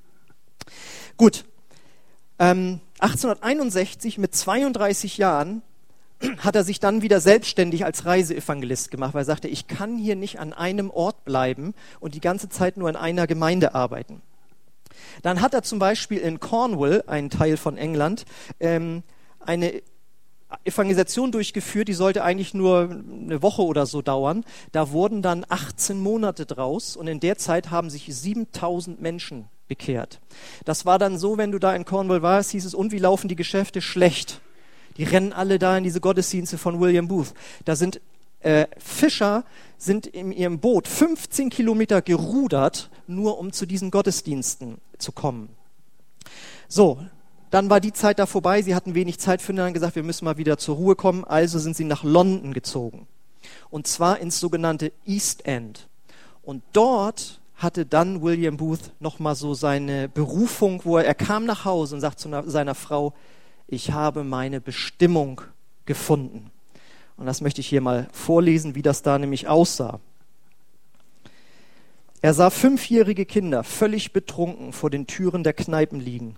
Gut, 1.18 1.46
ähm, 2.38 2.82
1861 3.00 4.18
mit 4.18 4.36
32 4.36 5.18
Jahren 5.18 5.62
hat 6.40 6.56
er 6.56 6.64
sich 6.64 6.80
dann 6.80 7.02
wieder 7.02 7.22
selbstständig 7.22 7.86
als 7.86 8.06
Reiseevangelist 8.06 8.92
gemacht, 8.92 9.14
weil 9.14 9.22
er 9.22 9.26
sagte, 9.26 9.48
ich 9.48 9.68
kann 9.68 9.98
hier 9.98 10.16
nicht 10.16 10.40
an 10.40 10.54
einem 10.54 10.90
Ort 10.90 11.24
bleiben 11.24 11.74
und 12.00 12.16
die 12.16 12.22
ganze 12.22 12.50
Zeit 12.50 12.78
nur 12.78 12.90
in 12.90 12.96
einer 12.96 13.28
Gemeinde 13.28 13.74
arbeiten. 13.74 14.22
Dann 15.22 15.42
hat 15.42 15.54
er 15.54 15.64
zum 15.64 15.80
Beispiel 15.80 16.20
in 16.20 16.40
Cornwall, 16.40 17.04
ein 17.08 17.30
Teil 17.30 17.58
von 17.58 17.78
England, 17.78 18.26
ähm, 18.60 19.04
eine 19.40 19.82
Evangelisation 20.66 21.32
durchgeführt, 21.32 21.88
die 21.88 21.94
sollte 21.94 22.24
eigentlich 22.24 22.54
nur 22.54 22.90
eine 22.90 23.42
Woche 23.42 23.62
oder 23.62 23.86
so 23.86 24.02
dauern. 24.02 24.44
Da 24.72 24.92
wurden 24.92 25.22
dann 25.22 25.46
18 25.48 26.00
Monate 26.00 26.46
draus 26.46 26.98
und 26.98 27.08
in 27.08 27.20
der 27.20 27.38
Zeit 27.38 27.70
haben 27.70 27.90
sich 27.90 28.08
7000 28.14 29.00
Menschen 29.00 29.48
bekehrt. 29.70 30.20
Das 30.66 30.86
war 30.86 31.00
dann 31.00 31.18
so, 31.18 31.38
wenn 31.38 31.54
du 31.54 31.60
da 31.60 31.74
in 31.74 31.86
Cornwall 31.86 32.22
warst, 32.22 32.52
hieß 32.52 32.66
es, 32.66 32.74
und 32.74 32.92
wie 32.92 32.98
laufen 32.98 33.30
die 33.30 33.38
Geschäfte? 33.38 33.82
Schlecht. 33.82 34.42
Die 34.98 35.06
rennen 35.06 35.32
alle 35.32 35.60
da 35.60 35.78
in 35.78 35.86
diese 35.86 36.02
Gottesdienste 36.02 36.58
von 36.58 36.82
William 36.82 37.08
Booth. 37.08 37.34
Da 37.64 37.78
sind 37.78 38.02
äh, 38.42 38.68
Fischer 38.78 39.46
sind 39.78 40.08
in 40.08 40.32
ihrem 40.32 40.60
Boot 40.60 40.88
15 40.88 41.50
Kilometer 41.50 42.02
gerudert, 42.02 42.90
nur 43.08 43.38
um 43.38 43.54
zu 43.54 43.66
diesen 43.66 43.92
Gottesdiensten 43.92 44.80
zu 44.98 45.12
kommen. 45.14 45.50
So, 46.68 47.00
dann 47.50 47.70
war 47.70 47.80
die 47.80 47.94
Zeit 47.94 48.20
da 48.20 48.26
vorbei. 48.26 48.62
Sie 48.62 48.76
hatten 48.76 48.96
wenig 48.96 49.20
Zeit 49.20 49.42
für 49.42 49.54
und 49.54 49.74
gesagt, 49.74 49.96
wir 49.96 50.04
müssen 50.04 50.26
mal 50.26 50.38
wieder 50.38 50.58
zur 50.58 50.76
Ruhe 50.76 50.96
kommen. 50.96 51.24
Also 51.24 51.60
sind 51.60 51.76
sie 51.76 51.84
nach 51.86 52.04
London 52.04 52.54
gezogen. 52.54 53.08
Und 53.70 53.88
zwar 53.88 54.20
ins 54.20 54.40
sogenannte 54.40 54.92
East 55.06 55.46
End. 55.46 55.88
Und 56.44 56.64
dort 56.74 57.39
hatte 57.60 57.86
dann 57.86 58.22
William 58.22 58.58
Booth 58.58 58.94
nochmal 59.00 59.36
so 59.36 59.54
seine 59.54 60.08
Berufung, 60.08 60.82
wo 60.86 60.98
er, 60.98 61.06
er 61.06 61.14
kam 61.14 61.46
nach 61.46 61.66
Hause 61.66 61.96
und 61.96 62.02
sagt 62.02 62.20
zu 62.20 62.30
seiner 62.46 62.74
Frau, 62.74 63.14
ich 63.68 63.92
habe 63.92 64.24
meine 64.24 64.62
Bestimmung 64.62 65.42
gefunden. 65.86 66.52
Und 67.18 67.26
das 67.26 67.42
möchte 67.42 67.60
ich 67.60 67.68
hier 67.68 67.82
mal 67.82 68.08
vorlesen, 68.14 68.76
wie 68.76 68.82
das 68.82 69.02
da 69.02 69.20
nämlich 69.20 69.50
aussah. 69.50 70.00
Er 72.22 72.34
sah 72.34 72.50
fünfjährige 72.50 73.26
Kinder 73.26 73.64
völlig 73.64 74.14
betrunken 74.14 74.72
vor 74.72 74.90
den 74.90 75.06
Türen 75.06 75.44
der 75.44 75.54
Kneipen 75.54 76.00
liegen. 76.00 76.36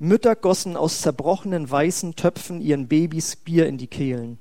Mütter 0.00 0.34
gossen 0.34 0.76
aus 0.76 1.00
zerbrochenen 1.00 1.70
weißen 1.70 2.16
Töpfen 2.16 2.60
ihren 2.60 2.88
Babys 2.88 3.36
Bier 3.36 3.66
in 3.66 3.78
die 3.78 3.86
Kehlen. 3.86 4.38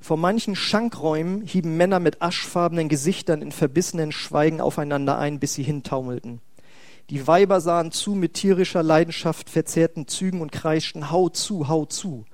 Vor 0.00 0.16
manchen 0.16 0.56
Schankräumen 0.56 1.42
hieben 1.42 1.76
Männer 1.76 2.00
mit 2.00 2.22
aschfarbenen 2.22 2.88
Gesichtern 2.88 3.42
in 3.42 3.52
verbissenen 3.52 4.12
Schweigen 4.12 4.60
aufeinander 4.60 5.18
ein, 5.18 5.40
bis 5.40 5.54
sie 5.54 5.62
hintaumelten. 5.62 6.40
Die 7.10 7.26
Weiber 7.26 7.60
sahen 7.60 7.92
zu 7.92 8.14
mit 8.14 8.34
tierischer 8.34 8.82
Leidenschaft 8.82 9.48
verzerrten 9.48 10.08
Zügen 10.08 10.40
und 10.40 10.52
kreischten 10.52 11.10
Hau 11.10 11.28
zu, 11.28 11.68
hau 11.68 11.84
zu. 11.84 12.24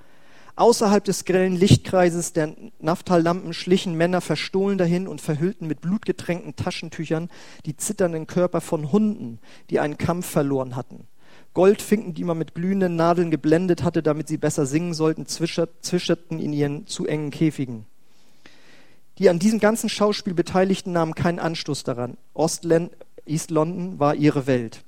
Außerhalb 0.57 1.05
des 1.05 1.25
grellen 1.25 1.57
Lichtkreises 1.57 2.33
der 2.33 2.55
Naphtallampen 2.79 3.55
schlichen 3.55 3.95
Männer 3.95 4.21
verstohlen 4.21 4.79
dahin 4.79 5.09
und 5.09 5.21
verhüllten 5.21 5.67
mit 5.67 5.81
blutgetränkten 5.81 6.57
Taschentüchern 6.57 7.31
die 7.65 7.77
zitternden 7.77 8.27
Körper 8.27 8.61
von 8.61 8.93
Hunden, 8.93 9.41
die 9.71 9.81
einen 9.81 9.97
Kampf 9.97 10.27
verloren 10.27 10.77
hatten. 10.77 11.07
Goldfinken, 11.55 12.15
die 12.15 12.25
man 12.25 12.39
mit 12.39 12.55
glühenden 12.55 12.97
Nadeln 12.97 13.31
geblendet 13.31 13.83
hatte, 13.83 14.03
damit 14.03 14.29
sie 14.29 14.39
besser 14.39 14.65
singen 14.65 14.95
sollten, 14.95 15.27
zwischerten 15.27 16.39
in 16.39 16.53
ihren 16.53 16.87
zu 16.87 17.07
engen 17.07 17.31
Käfigen. 17.31 17.87
Die 19.19 19.29
an 19.29 19.39
diesem 19.39 19.61
ganzen 19.61 19.89
Schauspiel 19.89 20.35
Beteiligten 20.35 20.93
nahmen 20.93 21.15
keinen 21.15 21.39
Anstoß 21.39 21.85
daran. 21.85 22.17
Ostland, 22.33 22.93
East 23.27 23.51
London 23.51 23.99
war 23.99 24.15
ihre 24.15 24.47
Welt. 24.47 24.83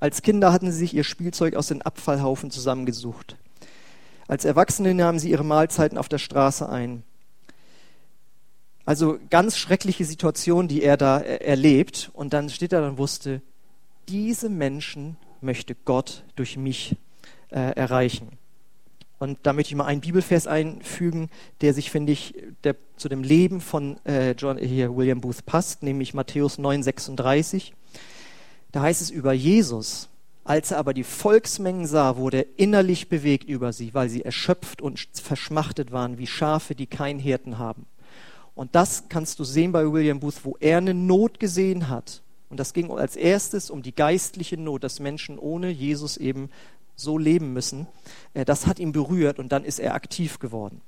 Als 0.00 0.22
Kinder 0.22 0.52
hatten 0.52 0.72
sie 0.72 0.78
sich 0.78 0.94
ihr 0.94 1.04
Spielzeug 1.04 1.54
aus 1.54 1.68
den 1.68 1.82
Abfallhaufen 1.82 2.50
zusammengesucht. 2.50 3.36
Als 4.26 4.44
Erwachsene 4.44 4.94
nahmen 4.94 5.18
sie 5.18 5.30
ihre 5.30 5.44
Mahlzeiten 5.44 5.98
auf 5.98 6.08
der 6.08 6.18
Straße 6.18 6.68
ein. 6.68 7.02
Also 8.84 9.18
ganz 9.28 9.56
schreckliche 9.56 10.04
Situation, 10.04 10.66
die 10.66 10.82
er 10.82 10.96
da 10.96 11.20
erlebt. 11.20 12.10
Und 12.12 12.32
dann 12.32 12.48
steht 12.48 12.72
er 12.72 12.86
und 12.88 12.98
wusste, 12.98 13.42
diese 14.08 14.48
Menschen 14.48 15.16
möchte 15.42 15.74
Gott 15.74 16.24
durch 16.36 16.56
mich 16.56 16.96
äh, 17.50 17.74
erreichen. 17.76 18.28
Und 19.18 19.38
da 19.42 19.52
möchte 19.52 19.72
ich 19.72 19.76
mal 19.76 19.84
einen 19.84 20.00
Bibelvers 20.00 20.46
einfügen, 20.46 21.28
der 21.60 21.74
sich, 21.74 21.90
finde 21.90 22.12
ich, 22.12 22.34
der, 22.64 22.74
zu 22.96 23.10
dem 23.10 23.22
Leben 23.22 23.60
von 23.60 23.98
äh, 24.06 24.32
John, 24.32 24.56
hier 24.56 24.96
William 24.96 25.20
Booth 25.20 25.44
passt, 25.44 25.82
nämlich 25.82 26.14
Matthäus 26.14 26.56
9, 26.56 26.82
36. 26.82 27.74
Da 28.72 28.80
heißt 28.80 29.02
es 29.02 29.10
über 29.10 29.34
Jesus, 29.34 30.08
als 30.44 30.70
er 30.70 30.78
aber 30.78 30.94
die 30.94 31.04
Volksmengen 31.04 31.86
sah, 31.86 32.16
wurde 32.16 32.38
er 32.38 32.46
innerlich 32.56 33.10
bewegt 33.10 33.48
über 33.48 33.74
sie, 33.74 33.92
weil 33.92 34.08
sie 34.08 34.24
erschöpft 34.24 34.80
und 34.80 35.06
verschmachtet 35.12 35.92
waren, 35.92 36.16
wie 36.16 36.26
Schafe, 36.26 36.74
die 36.74 36.86
keinen 36.86 37.18
Hirten 37.18 37.58
haben. 37.58 37.84
Und 38.54 38.74
das 38.74 39.04
kannst 39.10 39.38
du 39.38 39.44
sehen 39.44 39.72
bei 39.72 39.90
William 39.90 40.20
Booth, 40.20 40.44
wo 40.44 40.56
er 40.60 40.78
eine 40.78 40.94
Not 40.94 41.40
gesehen 41.40 41.88
hat. 41.88 42.22
Und 42.50 42.60
das 42.60 42.74
ging 42.74 42.90
als 42.90 43.16
erstes 43.16 43.70
um 43.70 43.82
die 43.82 43.94
geistliche 43.94 44.58
Not, 44.58 44.84
dass 44.84 45.00
Menschen 45.00 45.38
ohne 45.38 45.70
Jesus 45.70 46.16
eben 46.16 46.50
so 46.96 47.16
leben 47.16 47.54
müssen. 47.54 47.86
Äh, 48.34 48.44
das 48.44 48.66
hat 48.66 48.78
ihn 48.78 48.92
berührt 48.92 49.38
und 49.38 49.50
dann 49.50 49.64
ist 49.64 49.80
er 49.80 49.94
aktiv 49.94 50.38
geworden. 50.38 50.82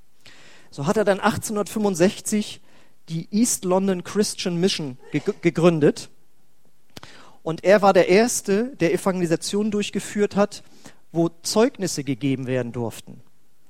So 0.71 0.87
hat 0.87 0.97
er 0.97 1.05
dann 1.05 1.21
1865 1.21 2.61
die 3.09 3.29
East 3.31 3.65
London 3.65 4.05
Christian 4.05 4.57
Mission 4.57 4.99
gegründet 5.41 6.11
und 7.43 7.65
er 7.65 7.83
war 7.83 7.93
der 7.93 8.09
Erste, 8.09 8.77
der 8.77 8.93
Evangelisation 8.93 9.71
durchgeführt 9.71 10.37
hat, 10.37 10.63
wo 11.11 11.29
Zeugnisse 11.43 12.05
gegeben 12.05 12.47
werden 12.47 12.73
durften. 12.73 13.21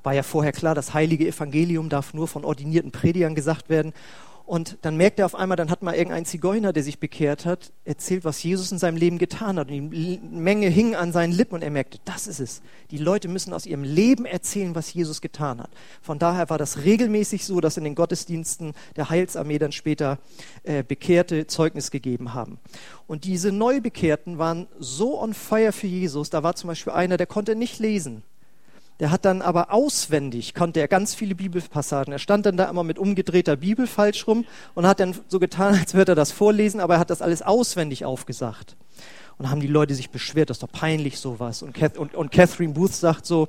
War 0.03 0.13
ja 0.13 0.23
vorher 0.23 0.53
klar, 0.53 0.75
das 0.75 0.95
heilige 0.95 1.27
Evangelium 1.27 1.89
darf 1.89 2.13
nur 2.13 2.29
von 2.29 2.45
ordinierten 2.45 2.93
Predigern 2.93 3.35
gesagt 3.35 3.69
werden. 3.69 3.93
Und 4.45 4.79
dann 4.83 4.97
merkt 4.97 5.19
er 5.19 5.27
auf 5.27 5.35
einmal, 5.35 5.57
dann 5.57 5.71
hat 5.71 5.83
mal 5.83 5.95
irgendein 5.95 6.25
Zigeuner, 6.25 6.73
der 6.73 6.83
sich 6.83 6.99
bekehrt 6.99 7.47
hat, 7.47 7.73
erzählt, 7.85 8.25
was 8.25 8.43
Jesus 8.43 8.73
in 8.73 8.79
seinem 8.79 8.97
Leben 8.97 9.19
getan 9.19 9.59
hat. 9.59 9.71
Und 9.71 9.91
die 9.91 10.21
Menge 10.31 10.69
hing 10.69 10.95
an 10.95 11.13
seinen 11.13 11.33
Lippen 11.33 11.55
und 11.55 11.63
er 11.63 11.71
merkte, 11.71 11.99
das 12.05 12.27
ist 12.27 12.41
es. 12.41 12.63
Die 12.91 12.99
Leute 12.99 13.29
müssen 13.29 13.53
aus 13.53 13.67
ihrem 13.67 13.85
Leben 13.85 14.27
erzählen, 14.27 14.75
was 14.75 14.93
Jesus 14.93 15.21
getan 15.21 15.61
hat. 15.61 15.71
Von 16.01 16.19
daher 16.19 16.51
war 16.51 16.59
das 16.59 16.85
regelmäßig 16.85 17.47
so, 17.47 17.61
dass 17.61 17.77
in 17.77 17.85
den 17.85 17.95
Gottesdiensten 17.95 18.73
der 18.97 19.11
Heilsarmee 19.11 19.59
dann 19.59 19.73
später 19.73 20.19
äh, 20.65 20.83
Bekehrte 20.83 21.47
Zeugnis 21.47 21.91
gegeben 21.91 22.35
haben. 22.35 22.59
Und 23.07 23.25
diese 23.25 23.53
Neubekehrten 23.53 24.39
waren 24.39 24.67
so 24.79 25.21
on 25.21 25.35
fire 25.35 25.73
für 25.73 25.87
Jesus. 25.87 26.31
Da 26.31 26.43
war 26.43 26.57
zum 26.57 26.69
Beispiel 26.69 26.93
einer, 26.93 27.17
der 27.17 27.27
konnte 27.27 27.55
nicht 27.55 27.79
lesen. 27.79 28.23
Der 29.03 29.11
hat 29.11 29.25
dann 29.25 29.43
aber 29.43 29.73
auswendig, 29.73 30.55
konnte 30.55 30.79
er 30.79 30.87
ganz 30.87 31.13
viele 31.13 31.35
Bibelpassagen. 31.35 32.13
Er 32.13 32.21
stand 32.21 32.47
dann 32.47 32.57
da 32.57 32.71
immer 32.71 32.85
mit 32.85 33.01
umgedrehter 33.01 33.57
Bibel 33.57 33.89
falsch 33.89 34.29
rum 34.29 34.45
und 34.77 34.87
hat 34.87 35.01
dann 35.01 35.17
so 35.27 35.41
getan, 35.41 35.75
als 35.81 35.95
würde 35.95 36.13
er 36.13 36.15
das 36.15 36.31
vorlesen, 36.31 36.79
aber 36.79 36.95
er 36.95 37.01
hat 37.01 37.11
das 37.11 37.21
alles 37.21 37.43
auswendig 37.43 38.05
aufgesagt. 38.05 38.77
Und 39.39 39.51
haben 39.51 39.61
die 39.61 39.67
Leute 39.67 39.97
sich 39.97 40.11
beschwert, 40.11 40.51
das 40.51 40.59
ist 40.59 40.63
doch 40.63 40.71
peinlich 40.71 41.19
sowas. 41.19 41.65
Und, 41.65 41.75
Kath 41.75 41.99
und, 41.99 42.15
und 42.15 42.31
Catherine 42.31 42.75
Booth 42.75 42.95
sagt 42.95 43.27
so, 43.27 43.49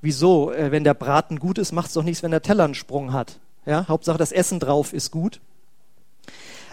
wieso, 0.00 0.52
äh, 0.52 0.70
wenn 0.70 0.84
der 0.84 0.94
Braten 0.94 1.40
gut 1.40 1.58
ist, 1.58 1.72
macht 1.72 1.88
es 1.88 1.94
doch 1.94 2.04
nichts, 2.04 2.22
wenn 2.22 2.30
der 2.30 2.42
Teller 2.42 2.62
einen 2.62 2.76
Sprung 2.76 3.12
hat. 3.12 3.40
Ja, 3.66 3.88
Hauptsache 3.88 4.18
das 4.18 4.30
Essen 4.30 4.60
drauf 4.60 4.92
ist 4.92 5.10
gut. 5.10 5.40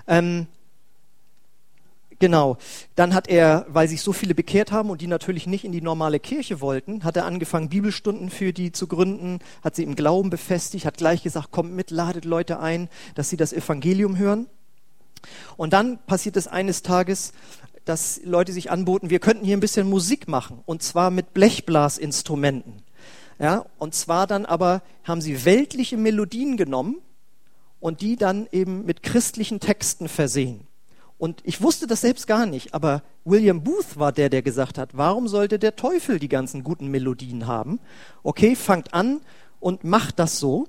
Ähm, 0.06 0.46
Genau. 2.22 2.58
Dann 2.96 3.16
hat 3.16 3.28
er, 3.28 3.66
weil 3.68 3.88
sich 3.88 4.04
so 4.04 4.14
viele 4.14 4.36
bekehrt 4.36 4.72
haben 4.72 4.92
und 4.92 5.02
die 5.02 5.08
natürlich 5.08 5.48
nicht 5.48 5.66
in 5.66 5.72
die 5.72 5.82
normale 5.82 6.20
Kirche 6.20 6.62
wollten, 6.62 7.04
hat 7.04 7.18
er 7.18 7.26
angefangen, 7.26 7.68
Bibelstunden 7.68 8.30
für 8.30 8.54
die 8.54 8.72
zu 8.72 8.86
gründen, 8.86 9.40
hat 9.64 9.76
sie 9.76 9.82
im 9.82 9.96
Glauben 9.96 10.30
befestigt, 10.30 10.86
hat 10.86 10.98
gleich 10.98 11.24
gesagt, 11.24 11.50
kommt 11.50 11.74
mit, 11.74 11.90
ladet 11.90 12.24
Leute 12.24 12.60
ein, 12.60 12.90
dass 13.16 13.32
sie 13.32 13.38
das 13.38 13.54
Evangelium 13.54 14.20
hören. 14.20 14.46
Und 15.58 15.74
dann 15.74 15.98
passiert 16.06 16.38
es 16.38 16.48
eines 16.48 16.84
Tages, 16.84 17.34
dass 17.86 18.22
Leute 18.24 18.54
sich 18.54 18.70
anboten, 18.70 19.10
wir 19.10 19.20
könnten 19.20 19.44
hier 19.44 19.58
ein 19.58 19.60
bisschen 19.60 19.90
Musik 19.90 20.28
machen, 20.28 20.60
und 20.68 20.84
zwar 20.84 21.10
mit 21.10 21.34
Blechblasinstrumenten. 21.34 22.84
Ja, 23.40 23.66
und 23.80 23.96
zwar 23.96 24.28
dann 24.28 24.46
aber 24.46 24.84
haben 25.04 25.22
sie 25.22 25.44
weltliche 25.44 25.98
Melodien 25.98 26.56
genommen 26.56 26.98
und 27.80 28.02
die 28.02 28.16
dann 28.16 28.48
eben 28.52 28.86
mit 28.86 29.02
christlichen 29.02 29.60
Texten 29.60 30.08
versehen. 30.08 30.68
Und 31.22 31.42
ich 31.44 31.62
wusste 31.62 31.86
das 31.86 32.02
selbst 32.02 32.26
gar 32.26 32.48
nicht, 32.48 32.74
aber 32.74 33.04
William 33.26 33.62
Booth 33.64 34.00
war 34.00 34.12
der, 34.12 34.28
der 34.28 34.42
gesagt 34.42 34.80
hat, 34.80 34.98
warum 34.98 35.28
sollte 35.28 35.60
der 35.60 35.76
Teufel 35.76 36.18
die 36.18 36.28
ganzen 36.28 36.64
guten 36.64 36.88
Melodien 36.88 37.46
haben? 37.46 37.80
Okay, 38.24 38.56
fangt 38.56 38.96
an 38.96 39.22
und 39.60 39.84
macht 39.84 40.18
das 40.18 40.40
so. 40.40 40.68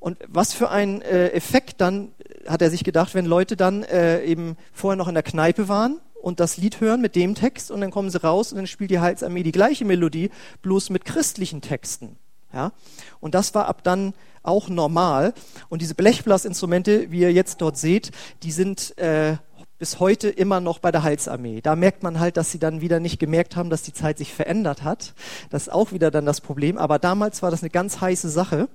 Und 0.00 0.18
was 0.26 0.52
für 0.52 0.70
ein 0.70 1.02
äh, 1.02 1.28
Effekt 1.28 1.80
dann 1.80 2.10
hat 2.48 2.62
er 2.62 2.70
sich 2.70 2.82
gedacht, 2.82 3.14
wenn 3.14 3.26
Leute 3.26 3.56
dann 3.56 3.84
äh, 3.84 4.24
eben 4.24 4.56
vorher 4.72 4.96
noch 4.96 5.06
in 5.06 5.14
der 5.14 5.22
Kneipe 5.22 5.68
waren 5.68 6.00
und 6.20 6.40
das 6.40 6.56
Lied 6.56 6.80
hören 6.80 7.00
mit 7.00 7.14
dem 7.14 7.36
Text 7.36 7.70
und 7.70 7.80
dann 7.80 7.92
kommen 7.92 8.10
sie 8.10 8.20
raus 8.20 8.50
und 8.50 8.56
dann 8.56 8.66
spielt 8.66 8.90
die 8.90 8.98
Heilsarmee 8.98 9.44
die 9.44 9.52
gleiche 9.52 9.84
Melodie, 9.84 10.30
bloß 10.62 10.90
mit 10.90 11.04
christlichen 11.04 11.60
Texten. 11.60 12.16
Ja? 12.52 12.72
Und 13.20 13.36
das 13.36 13.54
war 13.54 13.66
ab 13.66 13.84
dann 13.84 14.14
auch 14.42 14.68
normal. 14.68 15.32
Und 15.68 15.82
diese 15.82 15.94
Blechblasinstrumente, 15.94 17.10
wie 17.10 17.20
ihr 17.20 17.32
jetzt 17.32 17.60
dort 17.60 17.76
seht, 17.76 18.10
die 18.42 18.52
sind 18.52 18.98
äh, 18.98 19.36
bis 19.80 19.98
heute 19.98 20.28
immer 20.28 20.60
noch 20.60 20.78
bei 20.78 20.92
der 20.92 21.02
Heilsarmee. 21.02 21.62
Da 21.62 21.74
merkt 21.74 22.02
man 22.02 22.20
halt, 22.20 22.36
dass 22.36 22.52
sie 22.52 22.58
dann 22.58 22.82
wieder 22.82 23.00
nicht 23.00 23.18
gemerkt 23.18 23.56
haben, 23.56 23.70
dass 23.70 23.82
die 23.82 23.94
Zeit 23.94 24.18
sich 24.18 24.34
verändert 24.34 24.84
hat. 24.84 25.14
Das 25.48 25.62
ist 25.62 25.68
auch 25.72 25.90
wieder 25.90 26.10
dann 26.10 26.26
das 26.26 26.42
Problem. 26.42 26.76
Aber 26.76 26.98
damals 26.98 27.42
war 27.42 27.50
das 27.50 27.62
eine 27.62 27.70
ganz 27.70 27.98
heiße 28.02 28.28
Sache. 28.28 28.68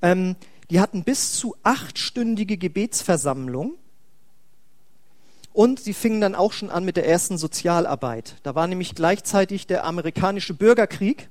Ähm, 0.00 0.36
die 0.70 0.78
hatten 0.78 1.02
bis 1.02 1.32
zu 1.32 1.56
achtstündige 1.64 2.56
Gebetsversammlung. 2.56 3.74
Und 5.52 5.80
sie 5.80 5.92
fingen 5.92 6.20
dann 6.20 6.36
auch 6.36 6.52
schon 6.52 6.70
an 6.70 6.84
mit 6.84 6.96
der 6.96 7.08
ersten 7.08 7.36
Sozialarbeit. 7.36 8.36
Da 8.44 8.54
war 8.54 8.68
nämlich 8.68 8.94
gleichzeitig 8.94 9.66
der 9.66 9.84
amerikanische 9.84 10.54
Bürgerkrieg 10.54 11.28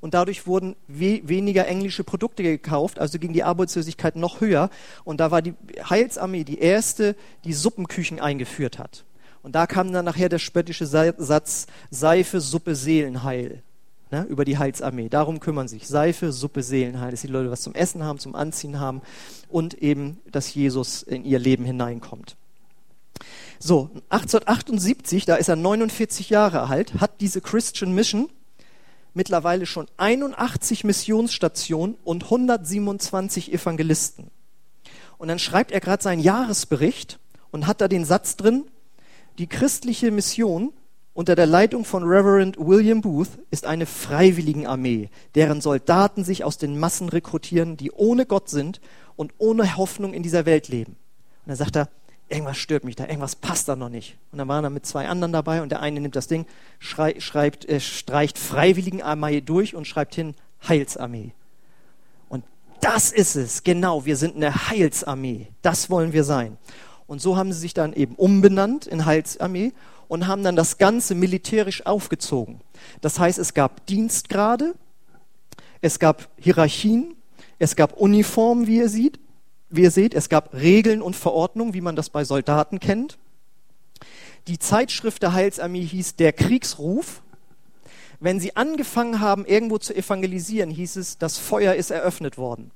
und 0.00 0.14
dadurch 0.14 0.46
wurden 0.46 0.76
we 0.88 1.20
weniger 1.24 1.66
englische 1.66 2.04
Produkte 2.04 2.42
gekauft, 2.42 2.98
also 2.98 3.18
ging 3.18 3.32
die 3.32 3.42
Arbeitslosigkeit 3.42 4.16
noch 4.16 4.40
höher. 4.40 4.70
Und 5.04 5.20
da 5.20 5.30
war 5.30 5.42
die 5.42 5.54
Heilsarmee 5.88 6.44
die 6.44 6.58
erste, 6.58 7.14
die 7.44 7.52
Suppenküchen 7.52 8.18
eingeführt 8.18 8.78
hat. 8.78 9.04
Und 9.42 9.54
da 9.54 9.66
kam 9.66 9.92
dann 9.92 10.04
nachher 10.04 10.28
der 10.28 10.38
spöttische 10.38 10.86
Satz 10.86 11.66
Seife, 11.90 12.40
Suppe, 12.40 12.74
Seelenheil. 12.74 13.62
Ne, 14.12 14.24
über 14.24 14.44
die 14.44 14.58
Heilsarmee. 14.58 15.08
Darum 15.08 15.38
kümmern 15.38 15.68
sich. 15.68 15.86
Seife, 15.86 16.32
Suppe, 16.32 16.64
Seelenheil, 16.64 17.12
dass 17.12 17.20
die 17.20 17.28
Leute 17.28 17.52
was 17.52 17.62
zum 17.62 17.76
Essen 17.76 18.02
haben, 18.02 18.18
zum 18.18 18.34
Anziehen 18.34 18.80
haben 18.80 19.02
und 19.48 19.74
eben, 19.74 20.18
dass 20.32 20.52
Jesus 20.52 21.04
in 21.04 21.24
ihr 21.24 21.38
Leben 21.38 21.64
hineinkommt. 21.64 22.36
So, 23.60 23.90
1878, 24.08 25.26
da 25.26 25.36
ist 25.36 25.48
er 25.48 25.54
49 25.54 26.28
Jahre 26.28 26.68
alt, 26.68 26.94
hat 27.00 27.20
diese 27.20 27.40
Christian 27.40 27.94
Mission 27.94 28.28
mittlerweile 29.14 29.66
schon 29.66 29.86
81 29.96 30.84
Missionsstationen 30.84 31.96
und 32.04 32.24
127 32.24 33.52
Evangelisten. 33.52 34.30
Und 35.18 35.28
dann 35.28 35.38
schreibt 35.38 35.72
er 35.72 35.80
gerade 35.80 36.02
seinen 36.02 36.20
Jahresbericht 36.20 37.18
und 37.50 37.66
hat 37.66 37.80
da 37.80 37.88
den 37.88 38.04
Satz 38.04 38.36
drin, 38.36 38.64
die 39.38 39.46
christliche 39.46 40.10
Mission 40.10 40.72
unter 41.12 41.34
der 41.34 41.46
Leitung 41.46 41.84
von 41.84 42.04
Reverend 42.04 42.56
William 42.58 43.00
Booth 43.00 43.28
ist 43.50 43.66
eine 43.66 43.84
Freiwilligenarmee, 43.84 45.10
deren 45.34 45.60
Soldaten 45.60 46.24
sich 46.24 46.44
aus 46.44 46.56
den 46.56 46.78
Massen 46.78 47.08
rekrutieren, 47.08 47.76
die 47.76 47.90
ohne 47.90 48.26
Gott 48.26 48.48
sind 48.48 48.80
und 49.16 49.34
ohne 49.38 49.76
Hoffnung 49.76 50.14
in 50.14 50.22
dieser 50.22 50.46
Welt 50.46 50.68
leben. 50.68 50.92
Und 50.92 51.48
dann 51.48 51.56
sagt 51.56 51.76
er, 51.76 51.88
irgendwas 52.30 52.58
stört 52.58 52.84
mich 52.84 52.96
da, 52.96 53.04
irgendwas 53.04 53.36
passt 53.36 53.68
da 53.68 53.76
noch 53.76 53.88
nicht. 53.88 54.16
Und 54.32 54.38
dann 54.38 54.48
waren 54.48 54.64
er 54.64 54.70
mit 54.70 54.86
zwei 54.86 55.08
anderen 55.08 55.32
dabei 55.32 55.62
und 55.62 55.70
der 55.70 55.80
eine 55.80 56.00
nimmt 56.00 56.16
das 56.16 56.28
Ding, 56.28 56.46
schrei, 56.78 57.18
schreibt, 57.18 57.68
äh, 57.68 57.80
streicht 57.80 58.38
Freiwilligenarmee 58.38 59.40
durch 59.40 59.74
und 59.74 59.86
schreibt 59.86 60.14
hin 60.14 60.34
Heilsarmee. 60.66 61.32
Und 62.28 62.44
das 62.80 63.12
ist 63.12 63.36
es, 63.36 63.64
genau, 63.64 64.04
wir 64.04 64.16
sind 64.16 64.36
eine 64.36 64.68
Heilsarmee. 64.68 65.48
Das 65.62 65.90
wollen 65.90 66.12
wir 66.12 66.24
sein. 66.24 66.56
Und 67.06 67.20
so 67.20 67.36
haben 67.36 67.52
sie 67.52 67.58
sich 67.58 67.74
dann 67.74 67.92
eben 67.92 68.14
umbenannt 68.14 68.86
in 68.86 69.04
Heilsarmee 69.04 69.72
und 70.06 70.26
haben 70.26 70.44
dann 70.44 70.56
das 70.56 70.78
Ganze 70.78 71.14
militärisch 71.14 71.84
aufgezogen. 71.84 72.60
Das 73.00 73.18
heißt, 73.18 73.38
es 73.38 73.54
gab 73.54 73.86
Dienstgrade, 73.86 74.74
es 75.80 75.98
gab 75.98 76.28
Hierarchien, 76.38 77.16
es 77.58 77.76
gab 77.76 77.96
Uniformen, 77.96 78.66
wie 78.66 78.76
ihr 78.76 78.88
seht, 78.88 79.18
wie 79.70 79.82
ihr 79.82 79.90
seht, 79.90 80.14
es 80.14 80.28
gab 80.28 80.52
Regeln 80.52 81.00
und 81.00 81.16
Verordnungen, 81.16 81.74
wie 81.74 81.80
man 81.80 81.96
das 81.96 82.10
bei 82.10 82.24
Soldaten 82.24 82.80
kennt. 82.80 83.18
Die 84.48 84.58
Zeitschrift 84.58 85.22
der 85.22 85.32
Heilsarmee 85.32 85.84
hieß 85.84 86.16
Der 86.16 86.32
Kriegsruf. 86.32 87.22
Wenn 88.18 88.40
sie 88.40 88.56
angefangen 88.56 89.20
haben, 89.20 89.46
irgendwo 89.46 89.78
zu 89.78 89.94
evangelisieren, 89.94 90.70
hieß 90.70 90.96
es, 90.96 91.18
das 91.18 91.38
Feuer 91.38 91.74
ist 91.74 91.90
eröffnet 91.90 92.36
worden. 92.36 92.70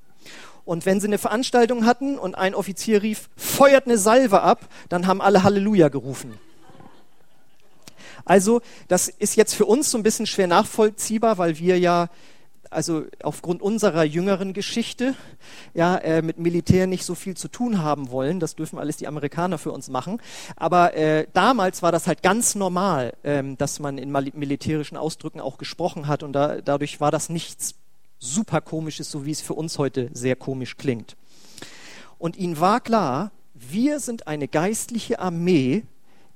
Und 0.63 0.87
wenn 0.87 0.99
sie 0.99 1.07
eine 1.07 1.19
Veranstaltung 1.19 1.85
hatten 1.85 2.17
und 2.17 2.33
ein 2.35 2.55
Offizier 2.55 3.03
rief, 3.03 3.29
feuert 3.37 3.85
eine 3.85 3.99
Salve 3.99 4.41
ab, 4.41 4.67
dann 4.89 5.05
haben 5.05 5.21
alle 5.21 5.43
Halleluja 5.43 5.89
gerufen. 5.89 6.39
Also, 8.25 8.61
das 8.87 9.07
ist 9.07 9.35
jetzt 9.35 9.53
für 9.53 9.65
uns 9.65 9.91
so 9.91 9.99
ein 9.99 10.03
bisschen 10.03 10.25
schwer 10.25 10.47
nachvollziehbar, 10.47 11.37
weil 11.37 11.59
wir 11.59 11.77
ja 11.77 12.09
also 12.71 13.05
aufgrund 13.23 13.61
unserer 13.61 14.03
jüngeren 14.03 14.53
Geschichte 14.53 15.15
ja 15.73 15.97
äh, 15.97 16.21
mit 16.21 16.39
Militär 16.39 16.87
nicht 16.87 17.05
so 17.05 17.15
viel 17.15 17.35
zu 17.35 17.47
tun 17.47 17.81
haben 17.81 18.11
wollen. 18.11 18.39
Das 18.39 18.55
dürfen 18.55 18.79
alles 18.79 18.97
die 18.97 19.07
Amerikaner 19.07 19.57
für 19.57 19.71
uns 19.71 19.89
machen. 19.89 20.21
Aber 20.55 20.95
äh, 20.95 21.27
damals 21.33 21.81
war 21.81 21.91
das 21.91 22.07
halt 22.07 22.23
ganz 22.23 22.55
normal, 22.55 23.13
ähm, 23.23 23.57
dass 23.57 23.79
man 23.79 23.97
in 23.97 24.11
militärischen 24.11 24.97
Ausdrücken 24.97 25.39
auch 25.39 25.57
gesprochen 25.57 26.07
hat 26.07 26.23
und 26.23 26.33
da, 26.33 26.61
dadurch 26.61 26.99
war 26.99 27.11
das 27.11 27.29
nichts 27.29 27.75
super 28.19 28.61
komisches, 28.61 29.11
so 29.11 29.25
wie 29.25 29.31
es 29.31 29.41
für 29.41 29.53
uns 29.53 29.77
heute 29.77 30.09
sehr 30.13 30.35
komisch 30.35 30.77
klingt. 30.77 31.15
Und 32.17 32.37
ihnen 32.37 32.59
war 32.59 32.79
klar, 32.79 33.31
wir 33.53 33.99
sind 33.99 34.27
eine 34.27 34.47
geistliche 34.47 35.19
Armee, 35.19 35.83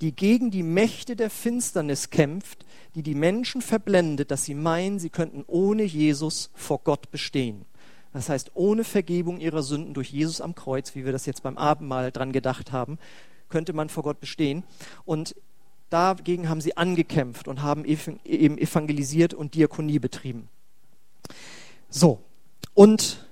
die 0.01 0.15
gegen 0.15 0.51
die 0.51 0.63
Mächte 0.63 1.15
der 1.15 1.29
Finsternis 1.29 2.09
kämpft, 2.09 2.65
die 2.95 3.03
die 3.03 3.15
Menschen 3.15 3.61
verblendet, 3.61 4.31
dass 4.31 4.45
sie 4.45 4.55
meinen, 4.55 4.99
sie 4.99 5.09
könnten 5.09 5.43
ohne 5.47 5.83
Jesus 5.83 6.49
vor 6.53 6.79
Gott 6.83 7.11
bestehen. 7.11 7.65
Das 8.13 8.29
heißt, 8.29 8.51
ohne 8.55 8.83
Vergebung 8.83 9.39
ihrer 9.39 9.61
Sünden 9.61 9.93
durch 9.93 10.09
Jesus 10.09 10.41
am 10.41 10.55
Kreuz, 10.55 10.95
wie 10.95 11.05
wir 11.05 11.11
das 11.11 11.25
jetzt 11.25 11.43
beim 11.43 11.57
Abendmahl 11.57 12.11
dran 12.11 12.31
gedacht 12.31 12.71
haben, 12.71 12.97
könnte 13.49 13.73
man 13.73 13.89
vor 13.89 14.03
Gott 14.03 14.19
bestehen. 14.19 14.63
Und 15.05 15.35
dagegen 15.89 16.49
haben 16.49 16.61
sie 16.61 16.77
angekämpft 16.77 17.47
und 17.47 17.61
haben 17.61 17.85
eben 17.85 18.57
evangelisiert 18.57 19.33
und 19.33 19.53
Diakonie 19.53 19.99
betrieben. 19.99 20.49
So, 21.89 22.19
und 22.73 23.27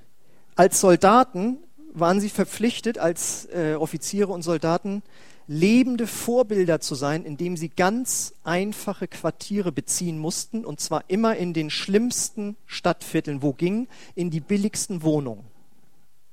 als 0.56 0.80
Soldaten 0.80 1.58
waren 1.94 2.20
sie 2.20 2.30
verpflichtet, 2.30 3.00
als 3.00 3.46
äh, 3.46 3.76
Offiziere 3.76 4.32
und 4.32 4.44
Soldaten, 4.44 5.02
lebende 5.48 6.08
Vorbilder 6.08 6.80
zu 6.82 6.96
sein, 6.96 7.24
indem 7.24 7.58
sie 7.58 7.70
ganz 7.70 8.34
einfache 8.44 9.08
Quartiere 9.08 9.72
beziehen 9.72 10.20
mussten, 10.20 10.66
und 10.66 10.80
zwar 10.80 11.04
immer 11.08 11.36
in 11.38 11.54
den 11.54 11.70
schlimmsten 11.70 12.58
Stadtvierteln, 12.66 13.42
wo 13.42 13.54
ging, 13.54 13.88
in 14.16 14.30
die 14.30 14.42
billigsten 14.42 15.04
Wohnungen. 15.04 15.46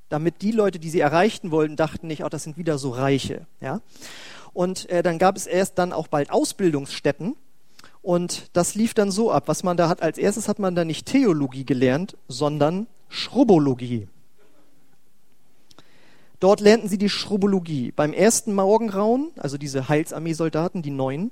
Damit 0.09 0.43
die 0.43 0.53
Leute, 0.53 0.79
die 0.79 0.91
sie 0.91 1.01
erreichten 1.01 1.51
wollten, 1.51 1.77
dachten 1.77 2.09
nicht, 2.09 2.25
oh, 2.25 2.29
das 2.29 2.43
sind 2.43 2.57
wieder 2.57 2.79
so 2.79 2.91
Reiche. 2.91 3.47
Ja? 3.61 3.81
Und 4.53 4.89
äh, 4.91 5.03
dann 5.03 5.19
gab 5.19 5.37
es 5.37 5.47
erst 5.47 5.79
dann 5.79 5.93
auch 5.93 6.09
bald 6.09 6.31
Ausbildungsstätten, 6.31 7.37
und 8.05 8.51
das 8.53 8.75
lief 8.75 8.93
dann 8.93 9.11
so 9.11 9.33
ab, 9.33 9.45
was 9.47 9.63
man 9.63 9.79
da 9.79 9.89
hat. 9.89 10.03
Als 10.03 10.19
erstes 10.19 10.47
hat 10.47 10.59
man 10.59 10.75
da 10.75 10.85
nicht 10.85 11.07
Theologie 11.07 11.65
gelernt, 11.65 12.19
sondern 12.29 12.87
Schrubologie. 13.09 14.09
Dort 16.45 16.61
lernten 16.61 16.89
sie 16.91 16.99
die 16.99 17.09
Schrubologie. 17.09 17.91
Beim 17.91 18.13
ersten 18.13 18.55
Morgengrauen, 18.55 19.31
also 19.39 19.57
diese 19.57 19.89
Heilsarmee-Soldaten, 19.89 20.83
die 20.83 20.91
neuen, 20.91 21.31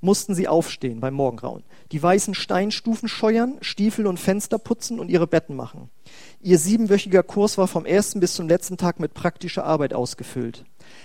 mussten 0.00 0.36
sie 0.36 0.46
aufstehen 0.46 1.00
beim 1.00 1.14
Morgengrauen, 1.14 1.64
die 1.90 2.00
weißen 2.00 2.32
Steinstufen 2.36 3.08
scheuern, 3.08 3.58
Stiefel 3.60 4.06
und 4.06 4.20
Fenster 4.20 4.58
putzen 4.58 5.00
und 5.00 5.08
ihre 5.08 5.26
Betten 5.26 5.56
machen. 5.56 5.90
Ihr 6.40 6.60
siebenwöchiger 6.60 7.24
Kurs 7.24 7.58
war 7.58 7.66
vom 7.66 7.84
ersten 7.84 8.20
bis 8.20 8.34
zum 8.34 8.46
letzten 8.46 8.76
Tag 8.76 9.00
mit 9.00 9.14
praktischer 9.14 9.64
Arbeit 9.64 9.94
ausgefüllt. 9.94 10.64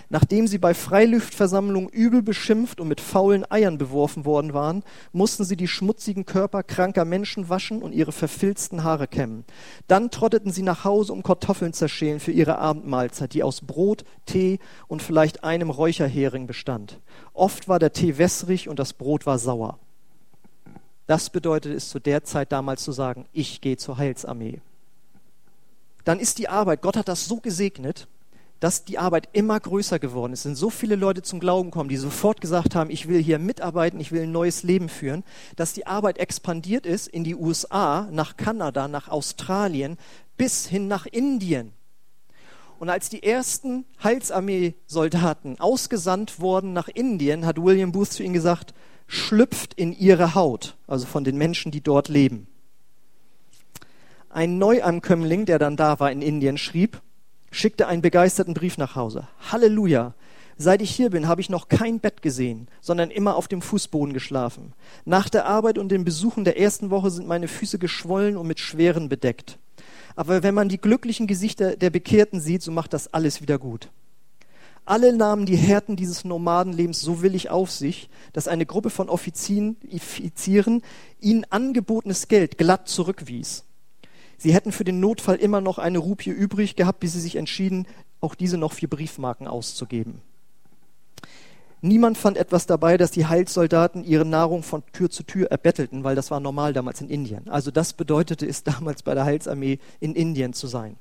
Nachdem 0.09 0.47
sie 0.47 0.57
bei 0.57 0.73
Freilüftversammlungen 0.73 1.89
übel 1.89 2.21
beschimpft 2.21 2.79
und 2.79 2.87
mit 2.87 3.01
faulen 3.01 3.49
Eiern 3.49 3.77
beworfen 3.77 4.25
worden 4.25 4.53
waren, 4.53 4.83
mussten 5.11 5.43
sie 5.43 5.57
die 5.57 5.67
schmutzigen 5.67 6.25
Körper 6.25 6.63
kranker 6.63 7.05
Menschen 7.05 7.49
waschen 7.49 7.81
und 7.81 7.93
ihre 7.93 8.11
verfilzten 8.11 8.83
Haare 8.83 9.07
kämmen. 9.07 9.43
Dann 9.87 10.11
trotteten 10.11 10.51
sie 10.51 10.63
nach 10.63 10.83
Hause, 10.85 11.13
um 11.13 11.23
Kartoffeln 11.23 11.73
zerschälen 11.73 12.19
für 12.19 12.31
ihre 12.31 12.57
Abendmahlzeit, 12.57 13.33
die 13.33 13.43
aus 13.43 13.61
Brot, 13.61 14.05
Tee 14.25 14.59
und 14.87 15.01
vielleicht 15.01 15.43
einem 15.43 15.69
Räucherhering 15.69 16.47
bestand. 16.47 16.99
Oft 17.33 17.67
war 17.67 17.79
der 17.79 17.93
Tee 17.93 18.17
wässrig 18.17 18.69
und 18.69 18.79
das 18.79 18.93
Brot 18.93 19.25
war 19.25 19.39
sauer. 19.39 19.79
Das 21.07 21.29
bedeutet 21.29 21.73
es 21.73 21.89
zu 21.89 21.99
der 21.99 22.23
Zeit 22.23 22.51
damals 22.51 22.83
zu 22.83 22.91
sagen, 22.91 23.25
ich 23.31 23.61
gehe 23.61 23.77
zur 23.77 23.97
Heilsarmee. 23.97 24.61
Dann 26.03 26.19
ist 26.19 26.37
die 26.37 26.49
Arbeit, 26.49 26.81
Gott 26.81 26.95
hat 26.95 27.07
das 27.07 27.25
so 27.25 27.37
gesegnet, 27.37 28.07
dass 28.59 28.85
die 28.85 28.97
Arbeit 28.97 29.29
immer 29.33 29.59
größer 29.59 29.99
geworden 29.99 30.33
ist. 30.33 30.43
Sind 30.43 30.55
so 30.55 30.69
viele 30.69 30.95
Leute 30.95 31.21
zum 31.21 31.39
Glauben 31.39 31.71
gekommen, 31.71 31.89
die 31.89 31.97
sofort 31.97 32.41
gesagt 32.41 32.75
haben, 32.75 32.89
ich 32.89 33.07
will 33.07 33.21
hier 33.21 33.39
mitarbeiten, 33.39 33.99
ich 33.99 34.11
will 34.11 34.23
ein 34.23 34.31
neues 34.31 34.63
Leben 34.63 34.89
führen, 34.89 35.23
dass 35.55 35.73
die 35.73 35.87
Arbeit 35.87 36.17
expandiert 36.17 36.85
ist 36.85 37.07
in 37.07 37.23
die 37.23 37.35
USA, 37.35 38.07
nach 38.11 38.37
Kanada, 38.37 38.87
nach 38.87 39.07
Australien, 39.07 39.97
bis 40.37 40.67
hin 40.67 40.87
nach 40.87 41.05
Indien. 41.05 41.73
Und 42.79 42.89
als 42.89 43.09
die 43.09 43.23
ersten 43.23 43.85
Heilsarmee-Soldaten 44.03 45.59
ausgesandt 45.59 46.39
wurden 46.39 46.73
nach 46.73 46.87
Indien, 46.87 47.45
hat 47.45 47.61
William 47.61 47.91
Booth 47.91 48.11
zu 48.11 48.23
ihnen 48.23 48.33
gesagt, 48.33 48.73
schlüpft 49.07 49.73
in 49.73 49.93
ihre 49.93 50.35
Haut, 50.35 50.77
also 50.85 51.05
von 51.05 51.23
den 51.23 51.37
Menschen, 51.37 51.71
die 51.71 51.81
dort 51.81 52.07
leben. 52.07 52.47
Ein 54.29 54.59
Neuankömmling, 54.59 55.45
der 55.45 55.57
dann 55.57 55.77
da 55.77 55.99
war 55.99 56.11
in 56.11 56.21
Indien, 56.21 56.57
schrieb, 56.57 57.01
schickte 57.51 57.87
einen 57.87 58.01
begeisterten 58.01 58.53
Brief 58.53 58.77
nach 58.77 58.95
Hause. 58.95 59.27
Halleluja! 59.51 60.13
Seit 60.59 60.81
ich 60.81 60.89
hier 60.89 61.11
bin, 61.11 61.27
habe 61.27 61.39
ich 61.39 61.51
noch 61.51 61.69
kein 61.69 61.99
Bett 61.99 62.23
gesehen, 62.23 62.67
sondern 62.81 63.11
immer 63.11 63.35
auf 63.35 63.47
dem 63.47 63.61
Fußboden 63.61 64.13
geschlafen. 64.13 64.73
Nach 65.05 65.29
der 65.29 65.45
Arbeit 65.45 65.77
und 65.77 65.89
den 65.89 66.03
Besuchen 66.03 66.45
der 66.45 66.59
ersten 66.59 66.89
Woche 66.89 67.11
sind 67.11 67.27
meine 67.27 67.47
Füße 67.47 67.77
geschwollen 67.77 68.37
und 68.37 68.47
mit 68.47 68.59
Schweren 68.59 69.07
bedeckt. 69.07 69.59
Aber 70.15 70.41
wenn 70.41 70.55
man 70.55 70.67
die 70.67 70.81
glücklichen 70.81 71.27
Gesichter 71.27 71.75
der 71.75 71.91
Bekehrten 71.91 72.41
sieht, 72.41 72.63
so 72.63 72.71
macht 72.71 72.93
das 72.93 73.13
alles 73.13 73.39
wieder 73.39 73.59
gut. 73.59 73.89
Alle 74.83 75.15
nahmen 75.15 75.45
die 75.45 75.57
Härten 75.57 75.95
dieses 75.95 76.25
Nomadenlebens 76.25 77.01
so 77.01 77.21
willig 77.21 77.51
auf 77.51 77.69
sich, 77.69 78.09
dass 78.33 78.47
eine 78.47 78.65
Gruppe 78.65 78.89
von 78.89 79.09
Offizieren 79.09 79.75
ihnen 81.19 81.45
angebotenes 81.51 82.29
Geld 82.29 82.57
glatt 82.57 82.87
zurückwies. 82.87 83.63
Sie 84.37 84.53
hätten 84.53 84.71
für 84.71 84.83
den 84.83 84.99
Notfall 84.99 85.35
immer 85.35 85.61
noch 85.61 85.79
eine 85.79 85.97
Rupie 85.97 86.29
übrig 86.29 86.75
gehabt, 86.75 86.99
bis 86.99 87.13
sie 87.13 87.21
sich 87.21 87.35
entschieden, 87.35 87.87
auch 88.21 88.35
diese 88.35 88.57
noch 88.57 88.73
für 88.73 88.87
Briefmarken 88.87 89.47
auszugeben. 89.47 90.21
Niemand 91.81 92.17
fand 92.17 92.37
etwas 92.37 92.65
dabei, 92.65 92.97
dass 92.97 93.11
die 93.11 93.27
Heilsoldaten 93.27 94.03
ihre 94.03 94.25
Nahrung 94.25 94.63
von 94.63 94.83
Tür 94.93 95.11
zu 95.11 95.23
Tür 95.23 95.51
erbettelten, 95.51 96.03
weil 96.03 96.15
das 96.15 96.31
war 96.31 96.39
normal 96.39 96.73
damals 96.73 97.01
in 97.01 97.09
Indien. 97.09 97.47
Also 97.49 97.69
das 97.69 97.93
bedeutete 97.93 98.47
es 98.47 98.63
damals 98.63 99.03
bei 99.03 99.13
der 99.13 99.25
Heilsarmee 99.25 99.79
in 99.99 100.15
Indien 100.15 100.53
zu 100.53 100.67
sein. 100.67 100.97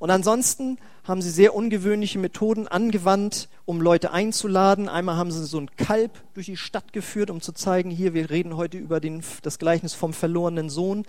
Und 0.00 0.10
ansonsten 0.10 0.78
haben 1.04 1.20
sie 1.20 1.30
sehr 1.30 1.54
ungewöhnliche 1.54 2.18
Methoden 2.18 2.66
angewandt, 2.66 3.50
um 3.66 3.82
Leute 3.82 4.12
einzuladen. 4.12 4.88
Einmal 4.88 5.16
haben 5.16 5.30
sie 5.30 5.44
so 5.44 5.60
ein 5.60 5.70
Kalb 5.76 6.12
durch 6.32 6.46
die 6.46 6.56
Stadt 6.56 6.94
geführt, 6.94 7.30
um 7.30 7.42
zu 7.42 7.52
zeigen, 7.52 7.90
hier, 7.90 8.14
wir 8.14 8.30
reden 8.30 8.56
heute 8.56 8.78
über 8.78 8.98
den, 8.98 9.22
das 9.42 9.58
Gleichnis 9.58 9.92
vom 9.92 10.14
verlorenen 10.14 10.70
Sohn. 10.70 11.04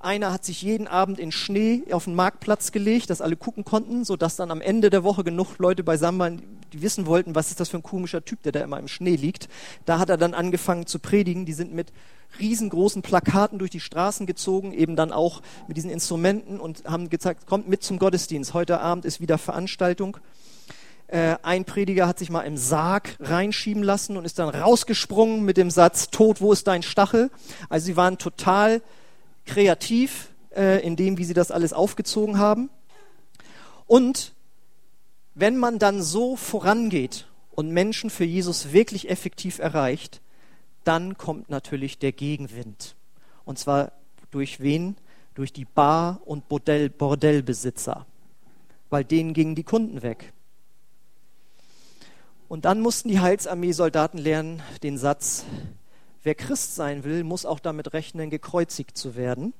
Einer 0.00 0.32
hat 0.32 0.44
sich 0.44 0.60
jeden 0.60 0.88
Abend 0.88 1.20
in 1.20 1.30
Schnee 1.30 1.84
auf 1.92 2.06
den 2.06 2.16
Marktplatz 2.16 2.72
gelegt, 2.72 3.10
dass 3.10 3.20
alle 3.20 3.36
gucken 3.36 3.64
konnten, 3.64 4.04
sodass 4.04 4.34
dann 4.34 4.50
am 4.50 4.60
Ende 4.60 4.90
der 4.90 5.04
Woche 5.04 5.22
genug 5.22 5.58
Leute 5.58 5.84
beisammen 5.84 6.18
waren, 6.18 6.42
die 6.72 6.82
wissen 6.82 7.06
wollten, 7.06 7.36
was 7.36 7.50
ist 7.50 7.60
das 7.60 7.68
für 7.68 7.76
ein 7.76 7.84
komischer 7.84 8.24
Typ, 8.24 8.42
der 8.42 8.50
da 8.50 8.60
immer 8.60 8.80
im 8.80 8.88
Schnee 8.88 9.14
liegt. 9.14 9.48
Da 9.84 10.00
hat 10.00 10.10
er 10.10 10.16
dann 10.16 10.34
angefangen 10.34 10.86
zu 10.86 10.98
predigen. 10.98 11.46
Die 11.46 11.52
sind 11.52 11.72
mit 11.72 11.92
riesengroßen 12.38 13.02
Plakaten 13.02 13.58
durch 13.58 13.70
die 13.70 13.80
Straßen 13.80 14.26
gezogen, 14.26 14.72
eben 14.72 14.96
dann 14.96 15.12
auch 15.12 15.42
mit 15.68 15.76
diesen 15.76 15.90
Instrumenten 15.90 16.60
und 16.60 16.84
haben 16.84 17.10
gezeigt, 17.10 17.46
kommt 17.46 17.68
mit 17.68 17.82
zum 17.82 17.98
Gottesdienst. 17.98 18.54
Heute 18.54 18.80
Abend 18.80 19.04
ist 19.04 19.20
wieder 19.20 19.38
Veranstaltung. 19.38 20.18
Äh, 21.12 21.36
ein 21.42 21.66
Prediger 21.66 22.08
hat 22.08 22.18
sich 22.18 22.30
mal 22.30 22.40
im 22.40 22.56
Sarg 22.56 23.16
reinschieben 23.20 23.82
lassen 23.82 24.16
und 24.16 24.24
ist 24.24 24.38
dann 24.38 24.48
rausgesprungen 24.48 25.44
mit 25.44 25.58
dem 25.58 25.70
Satz, 25.70 26.08
Tod, 26.08 26.40
wo 26.40 26.52
ist 26.52 26.66
dein 26.66 26.82
Stachel? 26.82 27.30
Also 27.68 27.84
sie 27.84 27.96
waren 27.96 28.16
total 28.16 28.80
kreativ 29.44 30.30
äh, 30.56 30.82
in 30.84 30.96
dem, 30.96 31.18
wie 31.18 31.24
sie 31.24 31.34
das 31.34 31.50
alles 31.50 31.74
aufgezogen 31.74 32.38
haben. 32.38 32.70
Und 33.86 34.32
wenn 35.34 35.58
man 35.58 35.78
dann 35.78 36.02
so 36.02 36.36
vorangeht 36.36 37.26
und 37.50 37.70
Menschen 37.70 38.08
für 38.08 38.24
Jesus 38.24 38.72
wirklich 38.72 39.10
effektiv 39.10 39.58
erreicht, 39.58 40.21
dann 40.84 41.16
kommt 41.16 41.50
natürlich 41.50 41.98
der 41.98 42.12
Gegenwind. 42.12 42.96
Und 43.44 43.58
zwar 43.58 43.92
durch 44.30 44.60
wen? 44.60 44.96
Durch 45.34 45.52
die 45.52 45.64
Bar- 45.64 46.20
und 46.24 46.48
Bordell 46.48 46.90
Bordellbesitzer. 46.90 48.06
Weil 48.90 49.04
denen 49.04 49.32
gingen 49.32 49.54
die 49.54 49.64
Kunden 49.64 50.02
weg. 50.02 50.32
Und 52.48 52.66
dann 52.66 52.80
mussten 52.80 53.08
die 53.08 53.20
Heilsarmee-Soldaten 53.20 54.18
lernen 54.18 54.62
den 54.82 54.98
Satz, 54.98 55.46
wer 56.22 56.34
Christ 56.34 56.74
sein 56.74 57.02
will, 57.02 57.24
muss 57.24 57.46
auch 57.46 57.60
damit 57.60 57.94
rechnen, 57.94 58.28
gekreuzigt 58.28 58.98
zu 58.98 59.16
werden. 59.16 59.54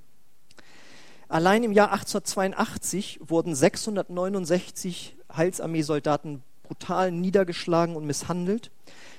Allein 1.28 1.62
im 1.64 1.72
Jahr 1.72 1.92
1882 1.92 3.20
wurden 3.22 3.54
669 3.54 5.16
Heilsarmee-Soldaten 5.34 6.42
brutal 6.62 7.10
niedergeschlagen 7.10 7.96
und 7.96 8.04
misshandelt. 8.04 8.70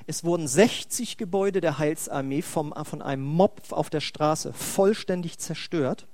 Es 0.05 0.23
wurden 0.23 0.47
60 0.47 1.17
Gebäude 1.17 1.61
der 1.61 1.77
Heilsarmee 1.77 2.41
vom, 2.41 2.73
von 2.83 3.01
einem 3.01 3.23
Mob 3.23 3.61
auf 3.71 3.89
der 3.89 4.01
Straße 4.01 4.53
vollständig 4.53 5.39
zerstört. 5.39 6.07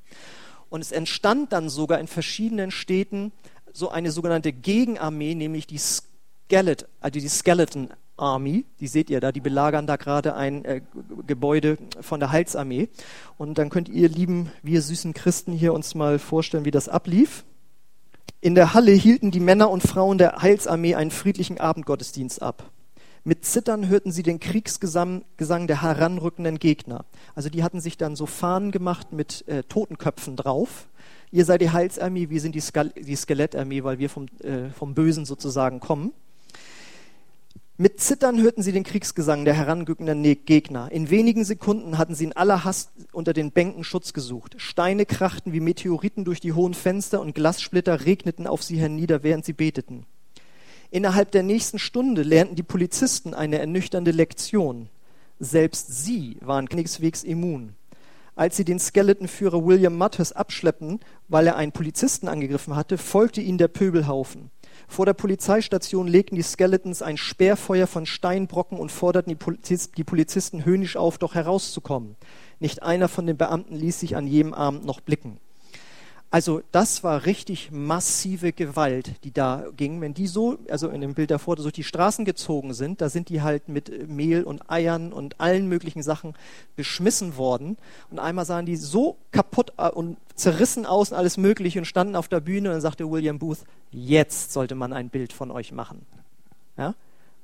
Und 0.70 0.82
es 0.82 0.92
entstand 0.92 1.52
dann 1.52 1.70
sogar 1.70 2.00
in 2.00 2.08
verschiedenen 2.08 2.72
Städten 2.72 3.32
so 3.74 3.90
eine 3.90 4.12
sogenannte 4.12 4.54
Gegenarmee, 4.54 5.34
nämlich 5.36 5.66
die, 5.66 5.80
Skelet, 5.80 6.88
also 7.00 7.20
die 7.20 7.28
Skeleton 7.28 7.90
Army. 8.18 8.66
Die 8.80 8.88
seht 8.88 9.10
ihr 9.10 9.20
da, 9.20 9.32
die 9.32 9.40
belagern 9.40 9.88
da 9.88 9.96
gerade 9.96 10.36
ein 10.36 10.66
äh, 10.66 10.82
Gebäude 11.26 11.78
von 12.02 12.20
der 12.20 12.32
Heilsarmee. 12.32 12.90
Und 13.38 13.58
dann 13.58 13.70
könnt 13.70 13.90
ihr, 13.90 14.10
lieben, 14.10 14.52
wir 14.62 14.82
süßen 14.82 15.14
Christen, 15.14 15.52
hier 15.52 15.74
uns 15.74 15.96
mal 15.96 16.20
vorstellen, 16.20 16.66
wie 16.66 16.72
das 16.72 16.90
ablief. 16.90 17.46
In 18.42 18.56
der 18.56 18.74
Halle 18.74 18.92
hielten 18.92 19.32
die 19.32 19.40
Männer 19.40 19.70
und 19.70 19.82
Frauen 19.82 20.18
der 20.18 20.42
Heilsarmee 20.42 20.96
einen 20.96 21.12
friedlichen 21.12 21.60
Abendgottesdienst 21.60 22.42
ab. 22.42 22.72
Mit 23.30 23.46
Zittern 23.46 23.88
hörten 23.88 24.12
sie 24.12 24.24
den 24.24 24.40
Kriegsgesang 24.40 25.24
der 25.38 25.84
heranrückenden 25.84 26.58
Gegner. 26.58 27.06
Also 27.36 27.50
die 27.50 27.62
hatten 27.62 27.80
sich 27.80 27.96
dann 27.96 28.16
so 28.16 28.26
Fahnen 28.26 28.72
gemacht 28.72 29.14
mit 29.14 29.48
äh, 29.48 29.62
Totenköpfen 29.62 30.36
drauf. 30.36 30.88
Ihr 31.30 31.46
seid 31.46 31.62
die 31.62 31.70
Heilsarmee, 31.70 32.32
wir 32.32 32.42
sind 32.42 32.56
die, 32.56 32.60
Skal 32.60 32.90
die 32.90 33.16
Skelettarmee, 33.16 33.84
weil 33.84 34.00
wir 34.00 34.10
vom, 34.10 34.26
äh, 34.40 34.72
vom 34.72 34.96
Bösen 34.96 35.26
sozusagen 35.26 35.80
kommen. 35.80 36.12
Mit 37.78 38.00
Zittern 38.00 38.42
hörten 38.42 38.64
sie 38.64 38.72
den 38.72 38.84
Kriegsgesang 38.84 39.46
der 39.46 39.54
herangückenden 39.54 40.22
ne-, 40.22 40.36
Gegner. 40.36 40.92
In 40.92 41.12
wenigen 41.12 41.46
Sekunden 41.46 42.00
hatten 42.00 42.16
sie 42.16 42.24
in 42.24 42.34
aller 42.34 42.64
Hast 42.64 42.90
unter 43.12 43.34
den 43.34 43.52
Bänken 43.52 43.84
Schutz 43.84 44.14
gesucht. 44.14 44.56
Steine 44.58 45.06
krachten 45.06 45.54
wie 45.54 45.60
Meteoriten 45.60 46.26
durch 46.26 46.40
die 46.40 46.54
hohen 46.54 46.74
Fenster 46.74 47.22
und 47.22 47.36
Glassplitter 47.36 48.08
regneten 48.08 48.48
auf 48.48 48.64
sie 48.64 48.80
hernieder, 48.80 49.22
während 49.22 49.46
sie 49.46 49.54
beteten. 49.54 50.08
Innerhalb 50.92 51.32
der 51.32 51.44
nächsten 51.44 51.78
Stunde 51.78 52.24
lernten 52.24 52.56
die 52.56 52.64
Polizisten 52.64 53.34
eine 53.34 53.60
ernüchternde 53.60 54.12
Lektion. 54.12 54.90
Selbst 55.40 56.04
sie 56.04 56.38
waren 56.42 56.68
keineswegs 56.68 57.24
immun. 57.24 57.76
Als 58.36 58.58
sie 58.58 58.66
den 58.66 58.80
Skeletonführer 58.80 59.66
William 59.66 59.98
Mathers 59.98 60.32
abschleppten, 60.32 61.00
weil 61.28 61.46
er 61.46 61.58
einen 61.58 61.74
Polizisten 61.74 62.28
angegriffen 62.28 62.76
hatte, 62.76 62.98
folgte 62.98 63.42
ihnen 63.42 63.58
der 63.58 63.68
Pöbelhaufen. 63.68 64.50
Vor 64.88 65.06
der 65.06 65.14
Polizeistation 65.14 66.08
legten 66.08 66.36
die 66.36 66.42
Skeletons 66.42 67.02
ein 67.02 67.18
Sperrfeuer 67.18 67.86
von 67.86 68.06
Steinbrocken 68.06 68.80
und 68.80 68.92
forderten 68.92 69.30
die, 69.30 69.36
Poliz 69.36 69.92
die 69.92 70.04
Polizisten 70.04 70.66
höhnisch 70.66 70.96
auf, 70.96 71.18
doch 71.18 71.36
herauszukommen. 71.36 72.16
Nicht 72.60 72.82
einer 72.82 73.10
von 73.10 73.28
den 73.28 73.38
Beamten 73.38 73.76
ließ 73.76 74.00
sich 74.00 74.16
an 74.16 74.26
jedem 74.26 74.54
Abend 74.54 74.86
noch 74.86 75.02
blicken. 75.02 75.40
Also 76.32 76.62
das 76.72 77.04
war 77.04 77.26
richtig 77.26 77.72
massive 77.72 78.54
Gewalt, 78.54 79.16
die 79.24 79.32
da 79.32 79.66
ging. 79.76 80.00
Wenn 80.00 80.14
die 80.14 80.28
so, 80.28 80.60
also 80.70 80.90
in 80.90 81.02
dem 81.02 81.16
Bild 81.16 81.32
davor, 81.32 81.56
durch 81.56 81.74
die 81.74 81.84
Straßen 81.84 82.24
gezogen 82.24 82.76
sind, 82.76 83.02
da 83.02 83.10
sind 83.10 83.30
die 83.30 83.42
halt 83.42 83.68
mit 83.68 84.08
Mehl 84.08 84.44
und 84.44 84.70
Eiern 84.70 85.12
und 85.12 85.40
allen 85.40 85.68
möglichen 85.68 86.04
Sachen 86.04 86.36
beschmissen 86.76 87.36
worden. 87.36 87.78
Und 88.12 88.20
einmal 88.20 88.46
sahen 88.46 88.68
die 88.68 88.76
so 88.76 89.18
kaputt 89.32 89.74
äh, 89.78 89.90
und 89.90 90.18
zerrissen 90.36 90.86
aus 90.86 91.12
und 91.12 91.18
alles 91.18 91.38
Mögliche 91.38 91.80
und 91.80 91.86
standen 91.86 92.16
auf 92.16 92.28
der 92.28 92.42
Bühne 92.42 92.70
und 92.70 92.74
dann 92.74 92.82
sagte 92.82 93.10
William 93.10 93.40
Booth, 93.40 93.66
jetzt 93.92 94.54
sollte 94.54 94.76
man 94.76 94.94
ein 94.94 95.10
Bild 95.10 95.34
von 95.34 95.50
euch 95.50 95.72
machen. 95.72 96.06
Ja? 96.78 96.94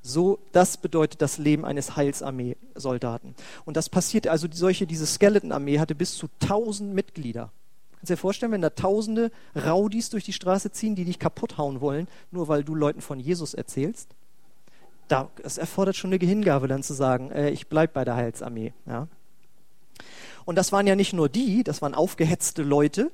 So, 0.00 0.38
das 0.52 0.76
bedeutet 0.76 1.20
das 1.20 1.38
Leben 1.38 1.64
eines 1.64 1.96
Heilsarmee-Soldaten. 1.96 3.34
Und 3.64 3.76
das 3.76 3.88
passiert, 3.88 4.28
also 4.28 4.46
solche, 4.52 4.86
diese 4.86 5.06
Skeleton-Armee 5.06 5.80
hatte 5.80 5.96
bis 5.96 6.16
zu 6.16 6.28
1000 6.40 6.94
Mitglieder. 6.94 7.50
Kannst 8.06 8.20
dir 8.20 8.22
vorstellen, 8.22 8.52
wenn 8.52 8.62
da 8.62 8.70
tausende 8.70 9.32
Raudis 9.56 10.10
durch 10.10 10.22
die 10.22 10.32
Straße 10.32 10.70
ziehen, 10.70 10.94
die 10.94 11.04
dich 11.04 11.18
kaputt 11.18 11.58
hauen 11.58 11.80
wollen, 11.80 12.06
nur 12.30 12.46
weil 12.46 12.62
du 12.62 12.76
Leuten 12.76 13.00
von 13.00 13.18
Jesus 13.18 13.52
erzählst? 13.52 14.10
Da, 15.08 15.28
es 15.42 15.58
erfordert 15.58 15.96
schon 15.96 16.12
eine 16.12 16.24
Hingabe, 16.24 16.68
dann 16.68 16.84
zu 16.84 16.94
sagen, 16.94 17.32
äh, 17.32 17.50
ich 17.50 17.66
bleibe 17.66 17.94
bei 17.94 18.04
der 18.04 18.14
Heilsarmee. 18.14 18.72
Ja? 18.86 19.08
Und 20.44 20.54
das 20.54 20.70
waren 20.70 20.86
ja 20.86 20.94
nicht 20.94 21.14
nur 21.14 21.28
die, 21.28 21.64
das 21.64 21.82
waren 21.82 21.96
aufgehetzte 21.96 22.62
Leute 22.62 23.10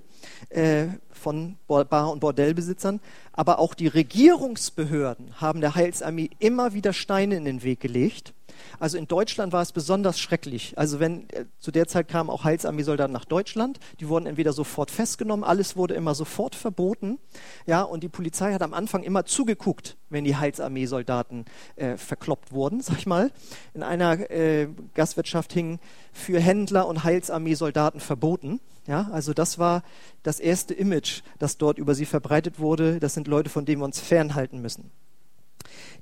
äh, 0.50 0.88
von 1.10 1.56
Bar- 1.66 2.12
und 2.12 2.20
Bordellbesitzern, 2.20 3.00
aber 3.32 3.60
auch 3.60 3.72
die 3.72 3.88
Regierungsbehörden 3.88 5.40
haben 5.40 5.62
der 5.62 5.74
Heilsarmee 5.74 6.28
immer 6.38 6.74
wieder 6.74 6.92
Steine 6.92 7.36
in 7.36 7.46
den 7.46 7.62
Weg 7.62 7.80
gelegt 7.80 8.34
Also 8.78 8.98
in 8.98 9.08
Deutschland 9.08 9.52
war 9.52 9.62
es 9.62 9.72
besonders 9.72 10.18
schrecklich. 10.18 10.74
Also 10.76 11.00
wenn 11.00 11.28
äh, 11.30 11.44
zu 11.58 11.70
der 11.70 11.86
Zeit 11.88 12.08
kamen 12.08 12.30
auch 12.30 12.44
Heilsarmee-Soldaten 12.44 13.12
nach 13.12 13.24
Deutschland, 13.24 13.78
die 14.00 14.08
wurden 14.08 14.26
entweder 14.26 14.52
sofort 14.52 14.90
festgenommen, 14.90 15.44
alles 15.44 15.76
wurde 15.76 15.94
immer 15.94 16.14
sofort 16.14 16.54
verboten. 16.54 17.18
Ja, 17.66 17.82
und 17.82 18.02
die 18.02 18.08
Polizei 18.08 18.52
hat 18.52 18.62
am 18.62 18.74
Anfang 18.74 19.02
immer 19.02 19.24
zugeguckt, 19.24 19.96
wenn 20.10 20.24
die 20.24 20.36
Heilsarmee-Soldaten 20.36 21.44
äh, 21.76 21.96
verkloppt 21.96 22.52
wurden, 22.52 22.80
sag 22.82 22.98
ich 22.98 23.06
mal. 23.06 23.30
In 23.74 23.82
einer 23.82 24.30
äh, 24.30 24.68
Gastwirtschaft 24.94 25.52
hing 25.52 25.78
für 26.12 26.40
Händler 26.40 26.86
und 26.86 27.04
Heilsarmee-Soldaten 27.04 28.00
verboten. 28.00 28.60
Ja, 28.86 29.08
also 29.12 29.32
das 29.32 29.58
war 29.58 29.82
das 30.24 30.40
erste 30.40 30.74
Image, 30.74 31.22
das 31.38 31.56
dort 31.56 31.78
über 31.78 31.94
sie 31.94 32.06
verbreitet 32.06 32.58
wurde. 32.58 32.98
Das 32.98 33.14
sind 33.14 33.28
Leute, 33.28 33.48
von 33.48 33.64
denen 33.64 33.80
wir 33.80 33.84
uns 33.84 34.00
fernhalten 34.00 34.60
müssen. 34.60 34.90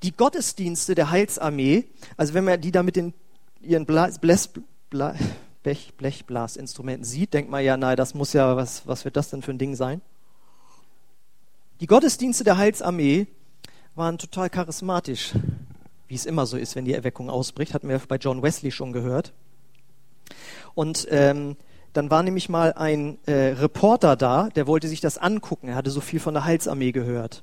Die 0.03 0.13
Gottesdienste 0.13 0.95
der 0.95 1.11
Heilsarmee, 1.11 1.85
also 2.17 2.35
wenn 2.35 2.45
man 2.45 2.61
die 2.61 2.73
da 2.73 2.83
mit 2.83 2.97
den, 2.97 3.13
ihren 3.61 3.87
Blas, 3.87 4.19
Blas, 4.19 4.51
Blas, 4.89 5.17
Blech, 5.63 5.93
Blechblasinstrumenten 5.97 7.05
sieht, 7.05 7.35
denkt 7.35 7.51
man 7.51 7.63
ja, 7.63 7.77
nein, 7.77 7.97
das 7.97 8.15
muss 8.15 8.33
ja, 8.33 8.57
was, 8.57 8.87
was 8.87 9.05
wird 9.05 9.17
das 9.17 9.29
denn 9.31 9.43
für 9.43 9.51
ein 9.51 9.59
Ding 9.59 9.77
sein? 9.77 10.01
Die 11.81 11.87
Gottesdienste 11.87 12.45
der 12.45 12.57
Heilsarmee 12.57 13.27
waren 13.95 14.17
total 14.17 14.49
charismatisch, 14.49 15.33
wie 16.09 16.15
es 16.15 16.27
immer 16.27 16.47
so 16.47 16.57
ist, 16.57 16.77
wenn 16.77 16.87
die 16.87 16.95
Erweckung 16.95 17.29
ausbricht, 17.29 17.75
hatten 17.75 17.89
wir 17.89 17.99
bei 18.09 18.17
John 18.17 18.43
Wesley 18.43 18.71
schon 18.71 18.93
gehört. 18.93 19.33
Und 20.75 21.07
ähm, 21.11 21.57
dann 21.93 22.11
war 22.11 22.23
nämlich 22.23 22.49
mal 22.49 22.73
ein 22.73 23.19
äh, 23.27 23.53
Reporter 23.53 24.17
da, 24.17 24.49
der 24.49 24.67
wollte 24.67 24.89
sich 24.89 25.01
das 25.01 25.19
angucken. 25.19 25.69
Er 25.69 25.75
hatte 25.75 25.91
so 25.91 26.01
viel 26.01 26.21
von 26.21 26.35
der 26.35 26.45
Heilsarmee 26.45 26.93
gehört. 26.93 27.43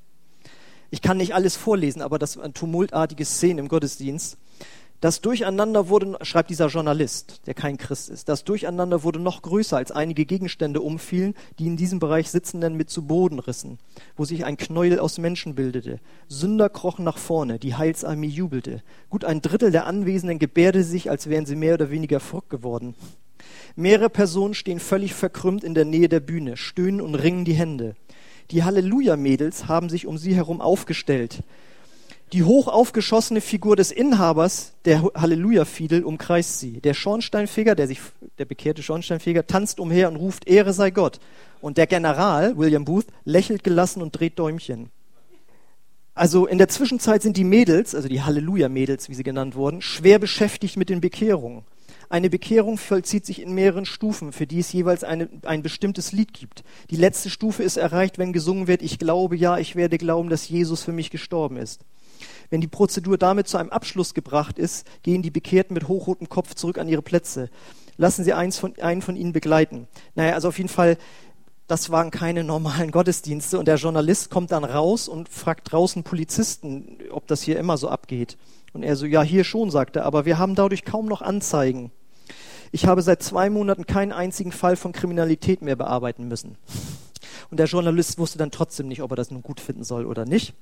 Ich 0.90 1.02
kann 1.02 1.18
nicht 1.18 1.36
alles 1.36 1.56
vorlesen, 1.56 2.02
aber 2.02 2.18
das 2.18 2.38
waren 2.38 2.54
tumultartige 2.54 3.26
Szenen 3.26 3.60
im 3.60 3.68
Gottesdienst. 3.68 4.38
Das 5.00 5.22
Durcheinander 5.22 5.90
wurde, 5.90 6.18
schreibt 6.24 6.50
dieser 6.50 6.70
Journalist, 6.70 7.42
der 7.46 7.54
kein 7.54 7.78
Christ 7.78 8.10
ist, 8.10 8.30
das 8.30 8.44
Durcheinander 8.46 9.04
wurde 9.04 9.20
noch 9.20 9.44
größer, 9.44 9.78
als 9.78 9.92
einige 9.92 10.26
Gegenstände 10.26 10.82
umfielen, 10.82 11.36
die 11.60 11.68
in 11.68 11.78
diesem 11.78 12.00
Bereich 12.00 12.32
Sitzenden 12.32 12.76
mit 12.76 12.90
zu 12.90 13.04
Boden 13.04 13.38
rissen, 13.38 13.78
wo 14.16 14.26
sich 14.26 14.44
ein 14.44 14.58
Knäuel 14.58 14.98
aus 14.98 15.20
Menschen 15.20 15.54
bildete. 15.54 16.00
Sünder 16.30 16.70
krochen 16.70 17.06
nach 17.06 17.20
vorne, 17.20 17.60
die 17.60 17.76
Heilsarmee 17.76 18.26
jubelte. 18.26 18.82
Gut 19.12 19.24
ein 19.24 19.44
Drittel 19.44 19.70
der 19.70 19.86
Anwesenden 19.86 20.40
gebärde 20.40 20.84
sich, 20.84 21.12
als 21.12 21.30
wären 21.30 21.46
sie 21.46 21.56
mehr 21.56 21.76
oder 21.76 21.92
weniger 21.92 22.20
verrückt 22.20 22.50
geworden. 22.50 22.96
Mehrere 23.76 24.10
Personen 24.10 24.56
stehen 24.56 24.80
völlig 24.80 25.14
verkrümmt 25.14 25.64
in 25.64 25.76
der 25.76 25.86
Nähe 25.86 26.10
der 26.10 26.22
Bühne, 26.22 26.58
stöhnen 26.58 27.02
und 27.02 27.14
ringen 27.14 27.46
die 27.46 27.54
Hände. 27.54 27.96
Die 28.52 28.64
Halleluja-Mädels 28.64 29.68
haben 29.68 29.90
sich 29.90 30.08
um 30.08 30.18
sie 30.18 30.36
herum 30.36 30.62
aufgestellt. 30.62 31.44
Die 32.34 32.44
hoch 32.44 32.68
aufgeschossene 32.68 33.40
Figur 33.40 33.76
des 33.76 33.92
Inhabers 33.92 34.74
der 34.86 35.02
Halleluja-Fiedel 35.16 36.04
umkreist 36.04 36.60
sie. 36.60 36.82
Der 36.82 36.94
Schornsteinfeger, 36.94 37.76
der 37.76 37.88
sich, 37.88 38.02
der 38.38 38.46
bekehrte 38.46 38.84
Schornsteinfeger, 38.84 39.48
tanzt 39.48 39.80
umher 39.80 40.10
und 40.10 40.18
ruft, 40.18 40.48
Ehre 40.48 40.74
sei 40.74 40.92
Gott. 40.92 41.20
Und 41.62 41.78
der 41.78 41.88
General, 41.88 42.58
William 42.58 42.86
Booth, 42.86 43.08
lächelt 43.24 43.64
gelassen 43.64 44.02
und 44.02 44.12
dreht 44.12 44.40
Däumchen. 44.40 44.90
Also 46.16 46.48
in 46.48 46.58
der 46.58 46.68
Zwischenzeit 46.68 47.22
sind 47.22 47.38
die 47.38 47.44
Mädels, 47.44 47.96
also 47.96 48.10
die 48.10 48.22
Halleluja-Mädels, 48.22 49.08
wie 49.08 49.14
sie 49.14 49.24
genannt 49.24 49.56
wurden, 49.56 49.82
schwer 49.82 50.20
beschäftigt 50.20 50.76
mit 50.76 50.90
den 50.90 51.00
Bekehrungen. 51.00 51.64
Eine 52.10 52.30
Bekehrung 52.30 52.78
vollzieht 52.78 53.26
sich 53.26 53.42
in 53.42 53.54
mehreren 53.54 53.86
Stufen, 53.86 54.32
für 54.32 54.48
die 54.48 54.60
es 54.60 54.72
jeweils 54.72 55.04
eine, 55.04 55.28
ein 55.44 55.62
bestimmtes 55.62 56.14
Lied 56.14 56.34
gibt. 56.34 56.64
Die 56.90 56.96
letzte 56.96 57.30
Stufe 57.30 57.64
ist 57.64 57.76
erreicht, 57.76 58.18
wenn 58.18 58.32
gesungen 58.32 58.68
wird, 58.68 58.82
ich 58.82 58.98
glaube, 58.98 59.36
ja, 59.36 59.58
ich 59.58 59.76
werde 59.76 59.98
glauben, 59.98 60.30
dass 60.30 60.48
Jesus 60.48 60.84
für 60.84 60.94
mich 60.94 61.10
gestorben 61.10 61.58
ist. 61.58 61.82
Wenn 62.50 62.62
die 62.62 62.68
Prozedur 62.68 63.18
damit 63.18 63.48
zu 63.48 63.58
einem 63.58 63.70
Abschluss 63.70 64.14
gebracht 64.14 64.58
ist, 64.58 64.88
gehen 65.04 65.22
die 65.22 65.32
Bekehrten 65.32 65.74
mit 65.74 65.90
hochrotem 65.90 66.30
Kopf 66.30 66.56
zurück 66.56 66.78
an 66.78 66.88
ihre 66.88 67.02
Plätze. 67.02 67.50
Lassen 67.98 68.24
Sie 68.24 68.34
eins 68.34 68.58
von, 68.58 68.74
einen 68.80 69.02
von 69.02 69.16
ihnen 69.16 69.34
begleiten. 69.34 69.88
Naja, 70.16 70.34
also 70.34 70.48
auf 70.48 70.58
jeden 70.58 70.70
Fall, 70.70 70.98
das 71.68 71.90
waren 71.90 72.12
keine 72.12 72.44
normalen 72.44 72.92
Gottesdienste. 72.92 73.60
Und 73.60 73.68
der 73.68 73.76
Journalist 73.76 74.30
kommt 74.30 74.52
dann 74.52 74.64
raus 74.64 75.10
und 75.10 75.28
fragt 75.28 75.72
draußen 75.72 76.04
Polizisten, 76.04 77.00
ob 77.12 77.28
das 77.28 77.42
hier 77.42 77.60
immer 77.60 77.78
so 77.78 77.90
abgeht. 77.90 78.38
Und 78.72 78.84
er 78.84 78.96
so, 78.96 79.06
ja, 79.06 79.24
hier 79.24 79.44
schon, 79.44 79.72
sagt 79.72 79.96
er, 79.96 80.06
aber 80.06 80.26
wir 80.26 80.38
haben 80.38 80.56
dadurch 80.56 80.86
kaum 80.86 81.08
noch 81.08 81.22
Anzeigen. 81.22 81.92
Ich 82.72 82.86
habe 82.86 83.02
seit 83.02 83.24
zwei 83.24 83.50
Monaten 83.50 83.86
keinen 83.86 84.12
einzigen 84.12 84.52
Fall 84.52 84.76
von 84.76 84.92
Kriminalität 84.92 85.62
mehr 85.62 85.76
bearbeiten 85.76 86.28
müssen. 86.28 86.58
Und 87.50 87.58
der 87.60 87.68
Journalist 87.68 88.18
wusste 88.18 88.38
dann 88.38 88.52
trotzdem 88.52 88.88
nicht, 88.88 89.02
ob 89.02 89.12
er 89.12 89.16
das 89.16 89.32
nun 89.32 89.42
gut 89.42 89.60
finden 89.60 89.84
soll 89.84 90.06
oder 90.06 90.26
nicht. 90.26 90.54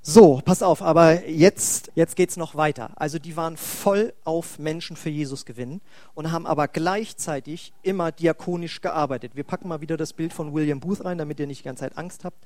So, 0.00 0.40
pass 0.44 0.62
auf, 0.62 0.80
aber 0.80 1.28
jetzt, 1.28 1.92
jetzt 1.94 2.16
geht's 2.16 2.36
noch 2.36 2.54
weiter. 2.54 2.92
Also 2.96 3.18
die 3.18 3.36
waren 3.36 3.56
voll 3.56 4.14
auf 4.24 4.58
Menschen 4.58 4.96
für 4.96 5.10
Jesus 5.10 5.44
gewinnen 5.44 5.82
und 6.14 6.32
haben 6.32 6.46
aber 6.46 6.66
gleichzeitig 6.68 7.72
immer 7.82 8.10
diakonisch 8.10 8.80
gearbeitet. 8.80 9.32
Wir 9.34 9.44
packen 9.44 9.68
mal 9.68 9.80
wieder 9.80 9.96
das 9.96 10.14
Bild 10.14 10.32
von 10.32 10.54
William 10.54 10.80
Booth 10.80 11.04
rein, 11.04 11.18
damit 11.18 11.40
ihr 11.40 11.46
nicht 11.46 11.60
die 11.60 11.64
ganze 11.64 11.80
Zeit 11.80 11.98
Angst 11.98 12.24
habt. 12.24 12.42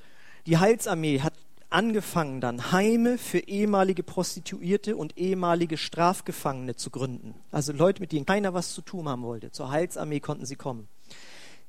Die 0.47 0.59
Heilsarmee 0.59 1.21
hat 1.21 1.35
angefangen 1.73 2.41
dann 2.41 2.73
Heime 2.73 3.19
für 3.19 3.39
ehemalige 3.39 4.03
Prostituierte 4.03 4.97
und 4.97 5.19
ehemalige 5.19 5.77
Strafgefangene 5.77 6.77
zu 6.77 6.91
gründen. 6.91 7.35
Also 7.51 7.73
Leute, 7.73 8.01
mit 8.01 8.13
denen 8.13 8.27
keiner 8.27 8.55
was 8.55 8.75
zu 8.75 8.83
tun 8.83 9.09
haben 9.09 9.23
wollte. 9.23 9.51
Zur 9.51 9.71
Heilsarmee 9.71 10.21
konnten 10.21 10.47
sie 10.47 10.57
kommen. 10.57 10.89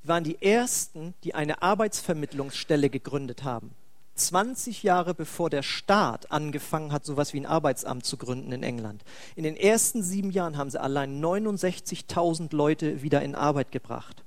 Sie 0.01 0.07
waren 0.07 0.23
die 0.23 0.41
ersten, 0.41 1.13
die 1.23 1.33
eine 1.33 1.61
Arbeitsvermittlungsstelle 1.61 2.89
gegründet 2.89 3.43
haben. 3.43 3.71
20 4.15 4.83
Jahre 4.83 5.15
bevor 5.15 5.49
der 5.49 5.63
Staat 5.63 6.31
angefangen 6.31 6.91
hat, 6.91 7.03
sowas 7.03 7.33
wie 7.33 7.39
ein 7.39 7.45
Arbeitsamt 7.45 8.05
zu 8.05 8.17
gründen 8.17 8.51
in 8.51 8.61
England. 8.61 9.03
In 9.35 9.43
den 9.43 9.55
ersten 9.55 10.03
sieben 10.03 10.29
Jahren 10.29 10.57
haben 10.57 10.69
sie 10.69 10.79
allein 10.79 11.23
69.000 11.23 12.55
Leute 12.55 13.01
wieder 13.01 13.21
in 13.21 13.33
Arbeit 13.33 13.71
gebracht 13.71 14.22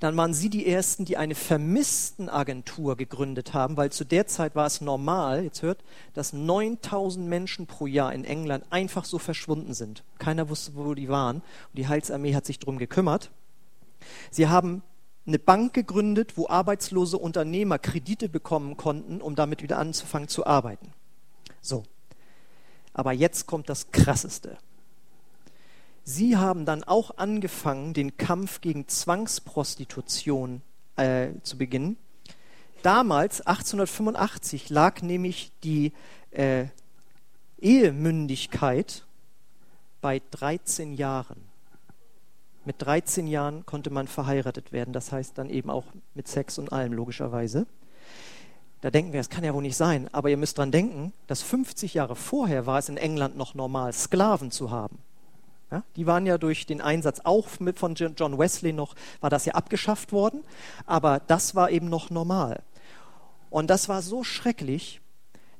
dann 0.00 0.16
waren 0.16 0.34
sie 0.34 0.50
die 0.50 0.66
Ersten, 0.66 1.04
die 1.04 1.16
eine 1.16 1.34
Vermisstenagentur 1.34 2.96
gegründet 2.96 3.54
haben, 3.54 3.76
weil 3.76 3.90
zu 3.90 4.04
der 4.04 4.26
Zeit 4.26 4.54
war 4.54 4.66
es 4.66 4.80
normal, 4.80 5.44
jetzt 5.44 5.62
hört, 5.62 5.84
dass 6.14 6.32
9000 6.32 7.26
Menschen 7.26 7.66
pro 7.66 7.86
Jahr 7.86 8.12
in 8.12 8.24
England 8.24 8.64
einfach 8.70 9.04
so 9.04 9.18
verschwunden 9.18 9.74
sind. 9.74 10.04
Keiner 10.18 10.48
wusste, 10.48 10.74
wo 10.74 10.94
die 10.94 11.08
waren. 11.08 11.36
Und 11.36 11.44
die 11.74 11.88
Heilsarmee 11.88 12.34
hat 12.34 12.46
sich 12.46 12.58
darum 12.58 12.78
gekümmert. 12.78 13.30
Sie 14.30 14.48
haben 14.48 14.82
eine 15.26 15.38
Bank 15.38 15.72
gegründet, 15.72 16.36
wo 16.36 16.48
arbeitslose 16.48 17.16
Unternehmer 17.16 17.78
Kredite 17.78 18.28
bekommen 18.28 18.76
konnten, 18.76 19.20
um 19.20 19.34
damit 19.34 19.62
wieder 19.62 19.78
anzufangen 19.78 20.28
zu 20.28 20.46
arbeiten. 20.46 20.92
So. 21.60 21.84
Aber 22.92 23.12
jetzt 23.12 23.46
kommt 23.46 23.68
das 23.68 23.90
Krasseste. 23.90 24.58
Sie 26.04 26.36
haben 26.36 26.66
dann 26.66 26.84
auch 26.84 27.16
angefangen, 27.16 27.94
den 27.94 28.16
Kampf 28.18 28.60
gegen 28.60 28.86
Zwangsprostitution 28.86 30.60
äh, 30.96 31.28
zu 31.42 31.56
beginnen. 31.56 31.96
Damals, 32.82 33.40
1885, 33.40 34.68
lag 34.68 35.00
nämlich 35.00 35.50
die 35.62 35.92
äh, 36.30 36.66
Ehemündigkeit 37.58 39.04
bei 40.02 40.20
13 40.30 40.92
Jahren. 40.92 41.40
Mit 42.66 42.76
13 42.82 43.26
Jahren 43.26 43.64
konnte 43.64 43.88
man 43.88 44.06
verheiratet 44.06 44.72
werden, 44.72 44.92
das 44.92 45.12
heißt 45.12 45.38
dann 45.38 45.48
eben 45.48 45.70
auch 45.70 45.86
mit 46.14 46.28
Sex 46.28 46.58
und 46.58 46.72
allem, 46.72 46.92
logischerweise. 46.92 47.66
Da 48.82 48.90
denken 48.90 49.14
wir, 49.14 49.20
das 49.20 49.30
kann 49.30 49.44
ja 49.44 49.54
wohl 49.54 49.62
nicht 49.62 49.78
sein. 49.78 50.10
Aber 50.12 50.28
ihr 50.28 50.36
müsst 50.36 50.58
dran 50.58 50.70
denken, 50.70 51.14
dass 51.26 51.40
50 51.40 51.94
Jahre 51.94 52.16
vorher 52.16 52.66
war 52.66 52.78
es 52.78 52.90
in 52.90 52.98
England 52.98 53.34
noch 53.34 53.54
normal, 53.54 53.94
Sklaven 53.94 54.50
zu 54.50 54.70
haben. 54.70 54.98
Ja, 55.74 55.82
die 55.96 56.06
waren 56.06 56.24
ja 56.24 56.38
durch 56.38 56.66
den 56.66 56.80
Einsatz 56.80 57.22
auch 57.24 57.58
mit 57.58 57.80
von 57.80 57.96
John 57.96 58.38
Wesley 58.38 58.72
noch, 58.72 58.94
war 59.20 59.28
das 59.28 59.44
ja 59.44 59.54
abgeschafft 59.54 60.12
worden, 60.12 60.44
aber 60.86 61.20
das 61.26 61.56
war 61.56 61.68
eben 61.68 61.88
noch 61.88 62.10
normal. 62.10 62.62
Und 63.50 63.70
das 63.70 63.88
war 63.88 64.00
so 64.00 64.22
schrecklich, 64.22 65.00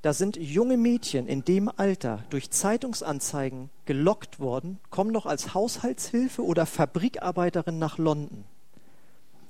da 0.03 0.13
sind 0.13 0.37
junge 0.37 0.77
Mädchen 0.77 1.27
in 1.27 1.45
dem 1.45 1.69
Alter 1.69 2.23
durch 2.31 2.51
Zeitungsanzeigen 2.51 3.71
gelockt 3.87 4.39
worden, 4.39 4.79
kommen 4.89 5.11
noch 5.11 5.27
als 5.27 5.53
Haushaltshilfe 5.53 6.45
oder 6.45 6.65
Fabrikarbeiterin 6.65 7.81
nach 7.81 7.99
London. 7.99 8.45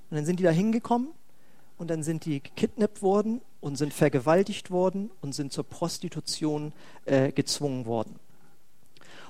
Und 0.09 0.16
dann 0.16 0.24
sind 0.24 0.40
die 0.40 0.44
da 0.44 0.50
hingekommen 0.50 1.09
und 1.77 1.90
dann 1.90 2.03
sind 2.03 2.24
die 2.24 2.42
gekidnappt 2.42 3.03
worden 3.03 3.42
und 3.61 3.77
sind 3.77 3.92
vergewaltigt 3.92 4.70
worden 4.70 5.11
und 5.20 5.35
sind 5.35 5.53
zur 5.53 5.64
Prostitution 5.64 6.72
äh, 7.05 7.33
gezwungen 7.33 7.85
worden. 7.85 8.18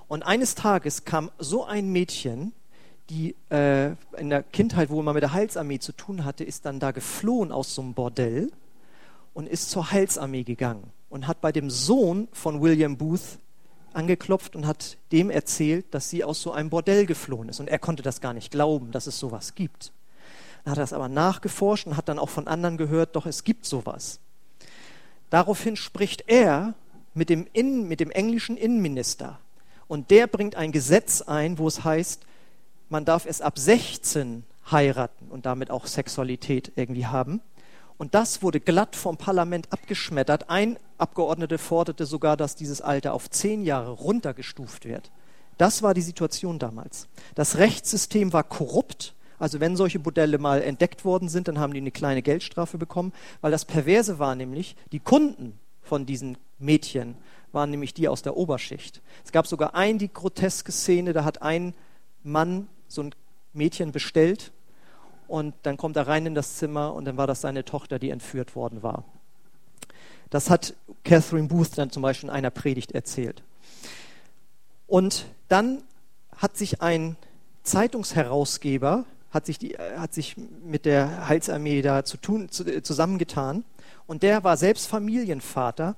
Und 0.09 0.23
eines 0.23 0.55
Tages 0.55 1.05
kam 1.05 1.31
so 1.39 1.65
ein 1.65 1.91
Mädchen, 1.91 2.53
die 3.11 3.35
äh, 3.51 3.93
in 4.17 4.31
der 4.31 4.43
Kindheit, 4.43 4.91
wo 4.91 5.03
man 5.03 5.15
mit 5.15 5.23
der 5.23 5.33
Heilsarmee 5.33 5.79
zu 5.79 5.93
tun 5.93 6.25
hatte, 6.25 6.45
ist 6.45 6.65
dann 6.65 6.81
da 6.81 6.91
geflohen 6.91 7.53
aus 7.53 7.75
so 7.75 7.83
einem 7.83 7.95
Bordell 7.95 8.51
und 9.35 9.49
ist 9.49 9.71
zur 9.71 9.91
Heilsarmee 9.91 10.45
gegangen 10.45 10.91
und 11.11 11.27
hat 11.27 11.41
bei 11.41 11.53
dem 11.53 11.71
Sohn 11.71 12.29
von 12.33 12.63
William 12.63 12.97
Booth 12.97 13.39
angeklopft 13.93 14.57
und 14.57 14.67
hat 14.67 14.97
dem 15.13 15.31
erzählt, 15.31 15.87
dass 15.93 16.11
sie 16.11 16.25
aus 16.25 16.41
so 16.43 16.53
einem 16.53 16.71
Bordell 16.71 17.07
geflohen 17.07 17.49
ist. 17.49 17.61
Und 17.61 17.69
er 17.69 17.79
konnte 17.79 18.03
das 18.03 18.21
gar 18.21 18.33
nicht 18.33 18.51
glauben, 18.51 18.91
dass 18.91 19.07
es 19.07 19.19
sowas 19.19 19.55
gibt. 19.55 19.93
Dann 20.65 20.73
hat 20.73 20.79
er 20.79 20.83
das 20.83 20.93
aber 20.93 21.09
nachgeforscht 21.09 21.87
und 21.87 21.97
hat 21.97 22.09
dann 22.09 22.19
auch 22.19 22.31
von 22.31 22.49
anderen 22.49 22.77
gehört, 22.77 23.17
doch 23.17 23.27
es 23.27 23.45
gibt 23.45 23.67
sowas. 23.67 24.19
Daraufhin 25.31 25.77
spricht 25.77 26.25
er 26.27 26.75
mit 27.13 27.29
dem, 27.29 27.47
Innen, 27.53 27.87
mit 27.87 28.01
dem 28.01 28.11
englischen 28.11 28.57
Innenminister 28.57 29.39
Und 29.89 30.11
der 30.11 30.27
bringt 30.27 30.57
ein 30.57 30.73
Gesetz 30.73 31.23
ein, 31.23 31.59
wo 31.59 31.69
es 31.69 31.85
heißt, 31.85 32.23
man 32.89 33.05
darf 33.05 33.27
es 33.27 33.41
ab 33.41 33.59
16 33.59 34.45
heiraten 34.71 35.27
und 35.31 35.47
damit 35.47 35.71
auch 35.71 35.87
Sexualität 35.87 36.73
irgendwie 36.77 37.07
haben. 37.07 37.41
Und 37.97 38.15
das 38.15 38.43
wurde 38.43 38.61
glatt 38.61 38.97
vom 38.97 39.17
Parlament 39.17 39.73
abgeschmettert. 39.73 40.51
Ein 40.51 40.79
Abgeordneter 40.99 41.59
forderte 41.59 42.07
sogar, 42.07 42.37
dass 42.37 42.57
dieses 42.57 42.81
Alter 42.81 43.15
auf 43.15 43.31
zehn 43.31 43.65
Jahre 43.65 43.91
runtergestuft 43.91 44.85
wird. 44.85 45.11
Das 45.59 45.83
war 45.83 45.95
die 45.95 46.03
Situation 46.03 46.59
damals. 46.59 47.09
Das 47.35 47.59
Rechtssystem 47.59 48.33
war 48.33 48.43
korrupt. 48.43 49.15
Also 49.39 49.61
wenn 49.61 49.77
solche 49.77 49.99
Modelle 49.99 50.39
mal 50.39 50.63
entdeckt 50.63 51.05
worden 51.05 51.29
sind, 51.29 51.49
dann 51.49 51.59
haben 51.59 51.73
die 51.73 51.81
eine 51.81 51.91
kleine 51.91 52.23
Geldstrafe 52.23 52.79
bekommen, 52.79 53.13
weil 53.41 53.51
das 53.51 53.65
Perverse 53.65 54.19
war 54.19 54.35
nämlich, 54.35 54.77
die 54.93 55.01
Kunden 55.01 55.59
von 55.83 56.07
diesen 56.07 56.39
Mädchen 56.59 57.17
waren 57.55 57.71
nämlich 57.71 57.95
die 57.95 58.09
aus 58.09 58.23
der 58.23 58.37
Oberschicht. 58.37 59.01
Es 59.25 59.33
gab 59.33 59.47
sogar 59.47 59.75
eine 59.75 59.99
die 59.99 60.13
groteske 60.13 60.73
Szene, 60.73 61.13
da 61.13 61.25
hat 61.25 61.43
ein 61.43 61.75
Mann 62.23 62.69
so 62.89 63.03
ein 63.03 63.15
Mädchen 63.53 63.93
bestellt 63.93 64.53
und 65.29 65.55
dann 65.63 65.77
kommt 65.77 65.97
er 65.97 66.07
rein 66.07 66.27
in 66.27 66.35
das 66.35 66.57
Zimmer 66.57 66.93
und 66.95 67.05
dann 67.05 67.17
war 67.17 67.27
das 67.27 67.41
seine 67.41 67.65
Tochter, 67.65 67.99
die 67.99 68.11
entführt 68.11 68.57
worden 68.57 68.83
war. 68.83 69.05
Das 70.31 70.51
hat 70.51 70.75
Catherine 71.05 71.49
Booth 71.49 71.79
dann 71.79 71.91
zum 71.91 72.03
Beispiel 72.03 72.29
in 72.29 72.35
einer 72.35 72.51
Predigt 72.51 72.93
erzählt. 72.93 73.43
Und 74.87 75.27
dann 75.49 75.83
hat 76.37 76.57
sich 76.57 76.83
ein 76.83 77.17
Zeitungsherausgeber 77.63 79.07
hat 79.35 79.47
sich, 79.47 79.59
die, 79.59 79.77
hat 79.77 80.15
sich 80.15 80.37
mit 80.37 80.85
der 80.87 81.29
Heilsarmee 81.29 81.83
da 81.83 82.05
zu 82.05 82.17
tun, 82.17 82.51
zu, 82.51 82.83
zusammengetan 82.83 83.65
und 84.07 84.23
der 84.23 84.45
war 84.45 84.57
selbst 84.57 84.87
Familienvater 84.87 85.97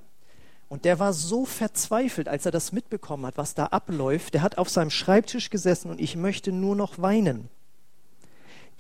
und 0.69 0.85
der 0.85 0.99
war 0.99 1.13
so 1.13 1.45
verzweifelt, 1.45 2.29
als 2.29 2.45
er 2.45 2.53
das 2.53 2.73
mitbekommen 2.73 3.27
hat, 3.27 3.39
was 3.39 3.55
da 3.55 3.67
abläuft. 3.67 4.35
Der 4.35 4.43
hat 4.43 4.59
auf 4.59 4.69
seinem 4.69 4.91
Schreibtisch 4.91 5.51
gesessen 5.51 5.91
und 5.91 6.01
ich 6.01 6.17
möchte 6.17 6.51
nur 6.53 6.75
noch 6.75 6.99
weinen. 6.99 7.49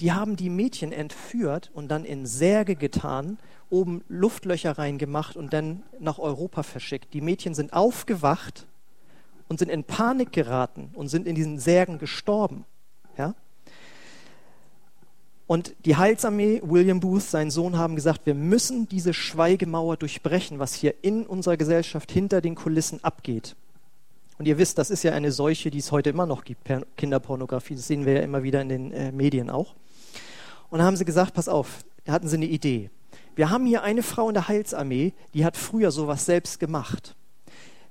Die 0.00 0.12
haben 0.12 0.36
die 0.36 0.50
Mädchen 0.50 0.92
entführt 0.92 1.70
und 1.72 1.88
dann 1.88 2.04
in 2.04 2.26
Särge 2.26 2.76
getan, 2.76 3.38
oben 3.70 4.04
Luftlöcher 4.08 4.78
reingemacht 4.78 5.36
und 5.36 5.52
dann 5.52 5.82
nach 5.98 6.18
Europa 6.18 6.62
verschickt. 6.62 7.14
Die 7.14 7.20
Mädchen 7.20 7.54
sind 7.54 7.72
aufgewacht 7.72 8.66
und 9.48 9.58
sind 9.58 9.70
in 9.70 9.84
Panik 9.84 10.32
geraten 10.32 10.90
und 10.94 11.08
sind 11.08 11.26
in 11.26 11.34
diesen 11.34 11.58
Särgen 11.58 11.98
gestorben. 11.98 12.64
Ja? 13.16 13.34
Und 15.46 15.74
die 15.84 15.96
Heilsarmee, 15.96 16.60
William 16.64 16.98
Booth, 16.98 17.22
sein 17.22 17.50
Sohn, 17.50 17.78
haben 17.78 17.94
gesagt, 17.94 18.26
wir 18.26 18.34
müssen 18.34 18.88
diese 18.88 19.14
Schweigemauer 19.14 19.96
durchbrechen, 19.96 20.58
was 20.58 20.74
hier 20.74 20.94
in 21.02 21.24
unserer 21.24 21.56
Gesellschaft 21.56 22.10
hinter 22.10 22.40
den 22.40 22.56
Kulissen 22.56 23.02
abgeht. 23.04 23.54
Und 24.38 24.46
ihr 24.46 24.58
wisst, 24.58 24.76
das 24.78 24.90
ist 24.90 25.04
ja 25.04 25.12
eine 25.12 25.30
Seuche, 25.32 25.70
die 25.70 25.78
es 25.78 25.92
heute 25.92 26.10
immer 26.10 26.26
noch 26.26 26.44
gibt, 26.44 26.68
Kinderpornografie. 26.96 27.76
Das 27.76 27.86
sehen 27.86 28.04
wir 28.04 28.14
ja 28.14 28.20
immer 28.20 28.42
wieder 28.42 28.60
in 28.60 28.68
den 28.68 28.92
äh, 28.92 29.12
Medien 29.12 29.48
auch. 29.48 29.74
Und 30.68 30.78
dann 30.78 30.86
haben 30.86 30.96
sie 30.96 31.04
gesagt, 31.04 31.32
pass 31.32 31.48
auf, 31.48 31.84
da 32.04 32.12
hatten 32.12 32.28
sie 32.28 32.36
eine 32.36 32.46
Idee. 32.46 32.90
Wir 33.36 33.50
haben 33.50 33.66
hier 33.66 33.82
eine 33.82 34.02
Frau 34.02 34.28
in 34.28 34.34
der 34.34 34.48
Heilsarmee, 34.48 35.12
die 35.32 35.44
hat 35.44 35.56
früher 35.56 35.90
sowas 35.90 36.26
selbst 36.26 36.58
gemacht. 36.58 37.14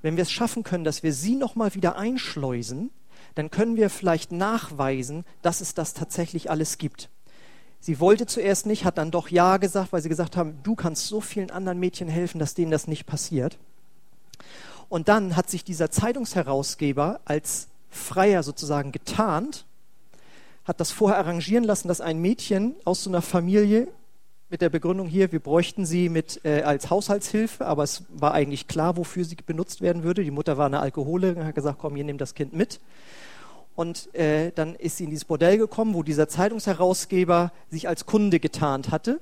Wenn 0.02 0.18
wir 0.18 0.24
es 0.24 0.32
schaffen 0.32 0.63
können, 0.63 0.84
dass 0.84 1.04
wir 1.04 1.13
sie 1.13 1.36
nochmal 1.36 1.74
wieder 1.74 1.96
einschleusen, 1.96 2.91
dann 3.34 3.50
können 3.50 3.76
wir 3.76 3.89
vielleicht 3.89 4.32
nachweisen, 4.32 5.24
dass 5.41 5.62
es 5.62 5.74
das 5.74 5.94
tatsächlich 5.94 6.52
alles 6.52 6.78
gibt. 6.78 7.10
Sie 7.86 8.00
wollte 8.00 8.26
zuerst 8.26 8.65
nicht, 8.65 8.84
hat 8.84 8.98
dann 8.98 9.12
doch 9.12 9.30
Ja 9.30 9.58
gesagt, 9.58 9.93
weil 9.93 10.02
sie 10.02 10.10
gesagt 10.10 10.38
haben, 10.38 10.58
du 10.63 10.74
kannst 10.74 11.06
so 11.06 11.21
vielen 11.21 11.52
anderen 11.52 11.80
Mädchen 11.80 12.08
helfen, 12.08 12.39
dass 12.39 12.56
denen 12.56 12.71
das 12.71 12.88
nicht 12.88 13.06
passiert. 13.06 13.60
Und 14.89 15.08
dann 15.08 15.36
hat 15.36 15.52
sich 15.52 15.63
dieser 15.63 15.91
Zeitungsherausgeber 15.91 17.19
als 17.26 17.67
Freier 17.91 18.41
sozusagen 18.41 18.91
getarnt 18.91 19.65
hat 20.63 20.80
das 20.80 20.91
vorher 20.91 21.19
arrangieren 21.19 21.63
lassen, 21.63 21.88
dass 21.89 22.02
ein 22.02 22.17
Mädchen 22.17 22.74
aus 22.86 23.04
so 23.04 23.12
einer 23.12 23.21
Familie 23.21 23.88
mit 24.50 24.62
der 24.62 24.69
Begründung 24.69 25.08
hier, 25.08 25.32
wir 25.32 25.39
bräuchten 25.39 25.86
sie 25.86 26.10
mit, 26.10 26.41
äh, 26.43 26.63
als 26.63 26.89
Haushaltshilfe, 26.89 27.63
aber 27.63 27.84
es 27.84 28.04
war 28.10 28.34
eigentlich 28.34 28.67
klar, 28.67 28.98
wofür 28.98 29.26
sie 29.26 29.36
benutzt 29.36 29.82
werden 29.82 30.02
würde. 30.02 30.24
Die 30.24 30.32
Mutter 30.32 30.58
war 30.58 30.65
eine 30.65 30.80
Alkoholikerin, 30.80 31.45
hat 31.45 31.54
gesagt, 31.54 31.78
komm, 31.80 31.95
hier 31.95 32.04
nimm 32.04 32.17
das 32.17 32.34
Kind 32.34 32.54
mit. 32.54 32.80
Und 33.76 34.14
äh, 34.16 34.52
dann 34.56 34.76
ist 34.76 34.98
sie 34.98 35.04
in 35.04 35.10
dieses 35.10 35.26
Bordell 35.26 35.58
gekommen, 35.58 35.94
wo 35.94 36.04
dieser 36.04 36.28
Zeitungsherausgeber 36.28 37.52
sich 37.70 37.88
als 37.88 38.06
Kunde 38.06 38.40
getarnt 38.40 38.92
hatte 38.92 39.20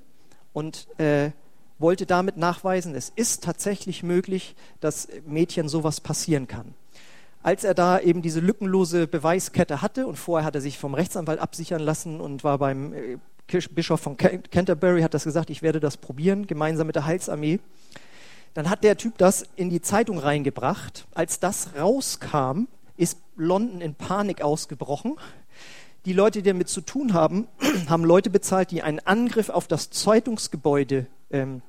und 0.53 0.87
äh, 0.99 1.31
wollte 1.79 2.05
damit 2.05 2.37
nachweisen, 2.37 2.93
es 2.95 3.11
ist 3.15 3.43
tatsächlich 3.43 4.03
möglich, 4.03 4.55
dass 4.79 5.07
Mädchen 5.25 5.67
sowas 5.67 5.99
passieren 6.01 6.47
kann 6.47 6.75
als 7.43 7.65
er 7.65 7.73
da 7.73 7.99
eben 7.99 8.21
diese 8.21 8.39
lückenlose 8.39 9.05
Beweiskette 9.05 9.81
hatte 9.81 10.07
und 10.07 10.15
vorher 10.15 10.45
hat 10.45 10.55
er 10.55 10.61
sich 10.61 10.79
vom 10.79 10.93
Rechtsanwalt 10.93 11.39
absichern 11.39 11.81
lassen 11.81 12.21
und 12.21 12.43
war 12.43 12.57
beim 12.57 12.93
äh, 12.93 13.17
Bischof 13.71 13.99
von 13.99 14.15
Canterbury, 14.17 15.01
hat 15.01 15.13
das 15.13 15.25
gesagt, 15.25 15.49
ich 15.49 15.61
werde 15.61 15.81
das 15.81 15.97
probieren, 15.97 16.47
gemeinsam 16.47 16.87
mit 16.87 16.95
der 16.95 17.05
Heilsarmee. 17.05 17.59
Dann 18.53 18.69
hat 18.69 18.83
der 18.83 18.97
Typ 18.97 19.17
das 19.17 19.45
in 19.57 19.69
die 19.69 19.81
Zeitung 19.81 20.17
reingebracht. 20.17 21.05
Als 21.13 21.39
das 21.39 21.75
rauskam, 21.77 22.67
ist 22.97 23.19
London 23.35 23.81
in 23.81 23.95
Panik 23.95 24.41
ausgebrochen. 24.41 25.17
Die 26.05 26.13
Leute, 26.13 26.41
die 26.41 26.49
damit 26.49 26.69
zu 26.69 26.81
tun 26.81 27.13
haben, 27.13 27.47
haben 27.87 28.03
Leute 28.03 28.29
bezahlt, 28.29 28.71
die 28.71 28.81
einen 28.81 28.99
Angriff 28.99 29.49
auf 29.49 29.67
das 29.67 29.89
Zeitungsgebäude 29.89 31.07
ähm, 31.31 31.61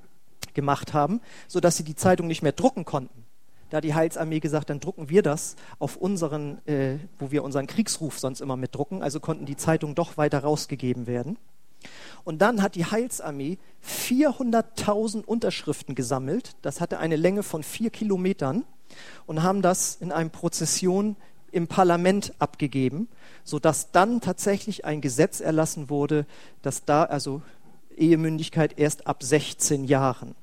gemacht 0.55 0.93
haben, 0.93 1.21
sodass 1.49 1.77
sie 1.77 1.85
die 1.85 1.95
Zeitung 1.95 2.27
nicht 2.27 2.43
mehr 2.43 2.53
drucken 2.53 2.85
konnten. 2.85 3.25
Da 3.71 3.81
die 3.81 3.95
Heilsarmee 3.95 4.41
gesagt, 4.41 4.71
dann 4.71 4.81
drucken 4.81 5.09
wir 5.09 5.23
das 5.23 5.57
auf 5.79 5.97
unseren, 5.97 6.65
äh, 6.67 6.99
wo 7.19 7.31
wir 7.31 7.43
unseren 7.43 7.67
Kriegsruf 7.67 8.19
sonst 8.19 8.41
immer 8.41 8.57
mitdrucken. 8.57 9.03
Also 9.03 9.21
konnten 9.21 9.47
die 9.47 9.57
Zeitungen 9.57 9.95
doch 9.95 10.17
weiter 10.17 10.41
rausgegeben 10.41 11.07
werden. 11.07 11.39
Und 12.25 12.41
dann 12.41 12.63
hat 12.63 12.75
die 12.75 12.87
Heilsarmee 12.87 13.59
400.000 13.85 15.25
Unterschriften 15.25 15.95
gesammelt. 15.95 16.57
Das 16.63 16.81
hatte 16.81 16.99
eine 16.99 17.17
Länge 17.17 17.43
von 17.43 17.63
vier 17.63 17.91
Kilometern 17.91 18.65
und 19.27 19.43
haben 19.43 19.63
das 19.63 19.97
in 20.01 20.13
einem 20.13 20.31
Prozession 20.31 21.17
im 21.53 21.69
Parlament 21.69 22.35
abgegeben, 22.39 23.09
sodass 23.45 23.91
dann 23.93 24.21
tatsächlich 24.21 24.85
ein 24.85 25.01
Gesetz 25.01 25.41
erlassen 25.41 25.89
wurde, 25.91 26.27
dass 26.63 26.85
da 26.85 27.05
also 27.05 27.43
Ehemündigkeit 27.97 28.79
erst 28.79 29.07
ab 29.07 29.23
16 29.23 29.85
Jahren 29.85 30.35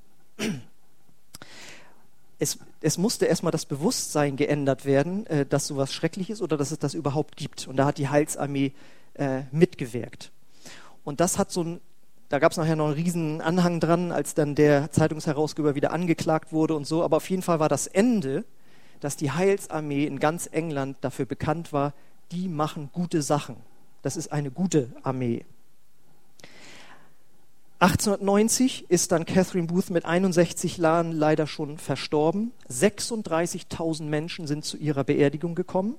es, 2.42 2.58
es 2.82 2.98
musste 2.98 3.28
erstmal 3.28 3.52
das 3.52 3.68
Bewusstsein 3.68 4.36
geändert 4.36 4.84
werden, 4.84 5.28
äh, 5.28 5.46
dass 5.46 5.68
sowas 5.68 5.94
schrecklich 5.94 6.32
ist 6.32 6.42
oder 6.42 6.58
dass 6.58 6.72
es 6.72 6.80
das 6.80 6.96
überhaupt 6.96 7.38
gibt. 7.38 7.68
Und 7.68 7.78
da 7.78 7.86
hat 7.86 8.00
die 8.00 8.10
Heilsarmee 8.10 8.74
äh, 9.14 9.44
mitgewirkt. 9.52 10.32
Und 11.04 11.20
das 11.20 11.38
hat 11.38 11.52
so 11.52 11.64
ein, 11.64 11.82
da 12.32 12.39
gab 12.39 12.54
es 12.54 12.58
nachher 12.58 12.78
noch 12.78 12.86
einen 12.86 12.94
riesen 12.94 13.41
Anhang 13.41 13.82
dran, 13.82 14.13
als 14.13 14.34
dann 14.34 14.56
der 14.56 14.89
Zeitungsherausgeber 14.89 15.76
wieder 15.76 15.91
angeklagt 15.91 16.54
wurde 16.54 16.76
und 16.76 16.88
so. 16.88 17.04
Aber 17.04 17.17
auf 17.17 17.30
jeden 17.30 17.41
Fall 17.41 17.60
war 17.60 17.67
das 17.67 17.88
Ende, 17.88 18.46
dass 19.02 19.17
die 19.17 19.32
Heilsarmee 19.32 20.06
in 20.06 20.17
ganz 20.17 20.48
England 20.50 20.96
dafür 21.02 21.26
bekannt 21.26 21.74
war, 21.74 21.94
die 22.32 22.48
machen 22.48 22.89
gute 22.94 23.22
Sachen. 23.22 23.58
Das 24.02 24.15
ist 24.15 24.32
eine 24.32 24.50
gute 24.50 24.94
Armee. 25.04 25.44
1890 27.80 28.89
ist 28.89 29.12
dann 29.12 29.26
Catherine 29.26 29.67
Booth 29.67 29.89
mit 29.89 30.06
61 30.06 30.78
Jahren 30.78 31.12
leider 31.12 31.48
schon 31.48 31.80
verstorben. 31.80 32.54
36.000 32.70 34.04
Menschen 34.04 34.48
sind 34.48 34.63
zu 34.63 34.78
ihrer 34.78 35.04
Beerdigung 35.04 35.54
gekommen. 35.54 35.96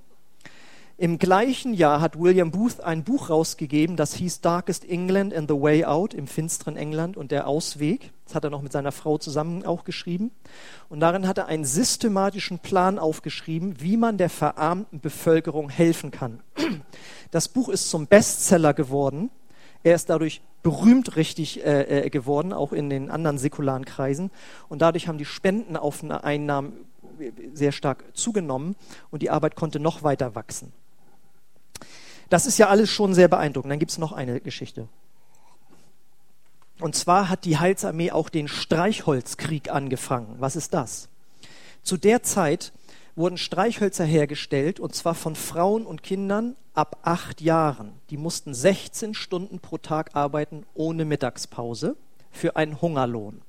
Im 0.99 1.19
gleichen 1.19 1.73
Jahr 1.75 2.01
hat 2.01 2.21
William 2.21 2.51
Booth 2.51 2.81
ein 2.81 3.03
Buch 3.03 3.31
rausgegeben, 3.31 3.97
das 3.97 4.15
hieß 4.15 4.41
Darkest 4.41 4.89
England 4.89 5.35
and 5.35 5.49
the 5.51 5.57
Way 5.57 5.85
Out, 5.85 6.15
im 6.15 6.27
finsteren 6.27 6.77
England 6.77 7.17
und 7.17 7.31
der 7.31 7.47
Ausweg. 7.47 8.13
Das 8.27 8.35
hat 8.35 8.45
er 8.45 8.51
noch 8.51 8.63
mit 8.63 8.73
seiner 8.73 8.93
Frau 8.93 9.19
zusammen 9.19 9.65
auch 9.65 9.85
geschrieben. 9.85 10.31
Und 10.89 11.01
darin 11.01 11.27
hat 11.27 11.39
er 11.39 11.47
einen 11.47 11.65
systematischen 11.65 12.59
Plan 12.59 12.99
aufgeschrieben, 12.99 13.81
wie 13.81 13.97
man 13.97 14.19
der 14.19 14.31
verarmten 14.31 15.01
Bevölkerung 15.01 15.71
helfen 15.71 16.11
kann. 16.11 16.41
Das 17.31 17.49
Buch 17.49 17.69
ist 17.69 17.89
zum 17.91 18.07
Bestseller 18.07 18.75
geworden. 18.75 19.31
Er 19.83 19.95
ist 19.95 20.11
dadurch 20.11 20.43
berühmt 20.63 21.17
richtig 21.17 21.65
äh, 21.65 22.05
äh, 22.05 22.11
geworden, 22.11 22.53
auch 22.53 22.73
in 22.73 22.91
den 22.91 23.11
anderen 23.11 23.39
säkularen 23.39 23.85
Kreisen. 23.85 24.31
Und 24.69 24.83
dadurch 24.83 25.09
haben 25.09 25.19
die 25.19 25.25
Spendeneinnahmen 25.25 26.73
sehr 27.55 27.73
stark 27.73 28.05
zugenommen 28.15 28.77
und 29.11 29.23
die 29.23 29.31
Arbeit 29.31 29.57
konnte 29.57 29.81
noch 29.81 30.03
weiter 30.03 30.35
wachsen. 30.35 30.73
Das 32.33 32.47
ist 32.47 32.57
ja 32.57 32.69
alles 32.69 32.89
schon 32.89 33.13
sehr 33.13 33.29
beeindruckend. 33.29 33.71
Dann 33.71 33.79
gibt 33.79 33.91
es 33.91 33.99
noch 33.99 34.13
eine 34.13 34.41
Geschichte. 34.41 34.89
Und 36.81 36.97
zwar 36.97 37.29
hat 37.29 37.45
die 37.45 37.59
Heilsarmee 37.59 38.11
auch 38.11 38.31
den 38.31 38.49
Streichholzkrieg 38.49 39.71
angefangen. 39.71 40.37
Was 40.39 40.57
ist 40.57 40.73
das? 40.73 41.11
Zu 41.83 41.99
der 41.99 42.23
Zeit 42.23 42.73
wurden 43.17 43.37
Streichhölzer 43.37 44.07
hergestellt, 44.07 44.81
und 44.81 44.95
zwar 44.95 45.15
von 45.15 45.37
Frauen 45.37 45.85
und 45.85 46.03
Kindern 46.03 46.57
ab 46.73 47.01
acht 47.03 47.43
Jahren. 47.43 47.93
Die 48.09 48.17
mussten 48.17 48.55
16 48.55 49.13
Stunden 49.13 49.59
pro 49.59 49.77
Tag 49.77 50.17
arbeiten 50.17 50.65
ohne 50.73 51.05
Mittagspause 51.05 51.97
für 52.31 52.57
einen 52.57 52.81
Hungerlohn. 52.81 53.43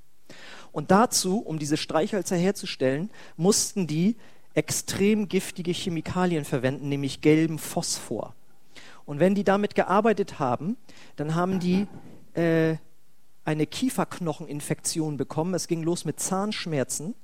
Und 0.73 0.91
dazu, 0.91 1.39
um 1.39 1.57
diese 1.57 1.77
Streichhölzer 1.77 2.35
herzustellen, 2.35 3.11
mussten 3.37 3.87
die 3.87 4.17
extrem 4.55 5.29
giftige 5.29 5.71
Chemikalien 5.71 6.43
verwenden, 6.43 6.89
nämlich 6.89 7.21
gelben 7.21 7.59
Phosphor. 7.59 8.35
Und 9.05 9.19
wenn 9.19 9.35
die 9.35 9.43
damit 9.43 9.75
gearbeitet 9.75 10.39
haben, 10.39 10.77
dann 11.15 11.35
haben 11.35 11.59
die 11.59 11.87
äh, 12.33 12.77
eine 13.45 13.67
Kieferknocheninfektion 13.67 15.17
bekommen. 15.17 15.53
Es 15.53 15.67
ging 15.67 15.83
los 15.83 16.05
mit 16.05 16.19
Zahnschmerzen. 16.19 17.15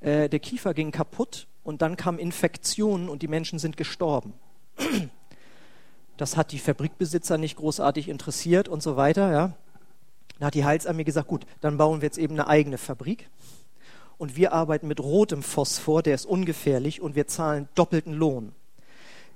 Äh, 0.00 0.28
der 0.28 0.40
Kiefer 0.40 0.74
ging 0.74 0.92
kaputt 0.92 1.46
und 1.62 1.82
dann 1.82 1.96
kamen 1.96 2.18
Infektionen 2.18 3.08
und 3.08 3.22
die 3.22 3.28
Menschen 3.28 3.58
sind 3.58 3.76
gestorben. 3.76 4.32
Das 6.16 6.36
hat 6.36 6.52
die 6.52 6.58
Fabrikbesitzer 6.58 7.38
nicht 7.38 7.56
großartig 7.56 8.08
interessiert 8.08 8.68
und 8.68 8.82
so 8.82 8.96
weiter. 8.96 9.32
Ja. 9.32 9.52
Dann 10.38 10.46
hat 10.46 10.54
die 10.54 10.64
Heilsarmee 10.64 11.04
gesagt, 11.04 11.28
gut, 11.28 11.46
dann 11.60 11.76
bauen 11.76 12.00
wir 12.00 12.06
jetzt 12.06 12.18
eben 12.18 12.34
eine 12.34 12.46
eigene 12.46 12.78
Fabrik. 12.78 13.28
Und 14.16 14.36
wir 14.36 14.52
arbeiten 14.52 14.86
mit 14.86 15.00
rotem 15.00 15.42
Phosphor, 15.42 16.02
der 16.02 16.14
ist 16.14 16.26
ungefährlich 16.26 17.00
und 17.00 17.14
wir 17.14 17.26
zahlen 17.26 17.68
doppelten 17.74 18.12
Lohn. 18.12 18.52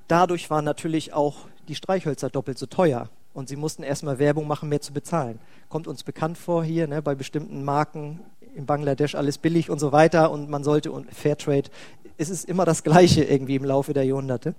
Dadurch 0.09 0.51
waren 0.51 0.67
natürlich 0.67 1.15
auch 1.15 1.47
die 1.69 1.75
Streichhölzer 1.75 2.31
doppelt 2.31 2.59
so 2.59 2.67
teuer. 2.67 3.09
Und 3.33 3.49
sie 3.49 3.57
mussten 3.57 3.83
erstmal 3.83 4.19
Werbung 4.19 4.47
machen, 4.47 4.69
mehr 4.69 4.81
zu 4.81 4.93
bezahlen. 4.93 5.41
Kommt 5.69 5.89
uns 5.89 6.05
bekannt 6.05 6.39
vor 6.39 6.65
hier, 6.65 6.87
ne, 6.87 7.03
bei 7.03 7.15
bestimmten 7.15 7.65
Marken 7.65 8.21
in 8.55 8.67
Bangladesch 8.67 9.15
alles 9.15 9.39
billig 9.39 9.71
und 9.71 9.81
so 9.81 9.91
weiter 9.91 10.31
und 10.31 10.49
man 10.49 10.63
sollte 10.63 10.93
und 10.93 11.13
Fairtrade, 11.13 11.71
es 12.17 12.31
ist 12.31 12.49
immer 12.49 12.65
das 12.65 12.85
Gleiche 12.85 13.25
irgendwie 13.25 13.57
im 13.57 13.65
Laufe 13.65 13.93
der 13.93 14.05
Jahrhunderte. 14.05 14.55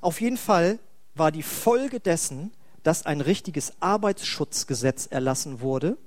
Auf 0.00 0.20
jeden 0.20 0.38
Fall 0.38 0.78
war 1.14 1.30
die 1.30 1.42
Folge 1.42 2.00
dessen, 2.00 2.52
dass 2.82 3.04
ein 3.04 3.20
richtiges 3.20 3.74
Arbeitsschutzgesetz 3.80 5.06
erlassen 5.10 5.60
wurde 5.60 5.98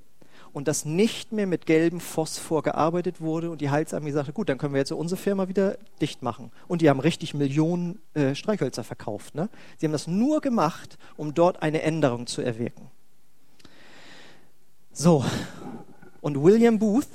und 0.53 0.67
dass 0.67 0.85
nicht 0.85 1.31
mehr 1.31 1.47
mit 1.47 1.65
gelbem 1.65 1.99
Phosphor 1.99 2.61
gearbeitet 2.61 3.19
wurde 3.19 3.49
und 3.49 3.59
die 3.59 3.71
Heilsarmee 3.71 4.11
sagte, 4.11 4.33
gut, 4.33 4.49
dann 4.49 4.59
können 4.59 4.73
wir 4.73 4.79
jetzt 4.79 4.91
unsere 4.91 5.19
Firma 5.19 5.47
wieder 5.47 5.77
dicht 5.99 6.21
machen. 6.21 6.51
Und 6.67 6.81
die 6.81 6.89
haben 6.89 6.99
richtig 6.99 7.33
Millionen 7.33 7.99
äh, 8.13 8.35
Streichhölzer 8.35 8.83
verkauft. 8.83 9.33
Ne? 9.33 9.49
Sie 9.77 9.87
haben 9.87 9.91
das 9.91 10.07
nur 10.07 10.41
gemacht, 10.41 10.97
um 11.17 11.33
dort 11.33 11.63
eine 11.63 11.81
Änderung 11.81 12.27
zu 12.27 12.43
erwirken. 12.43 12.89
So, 14.91 15.25
und 16.21 16.41
William 16.41 16.77
Booth 16.77 17.07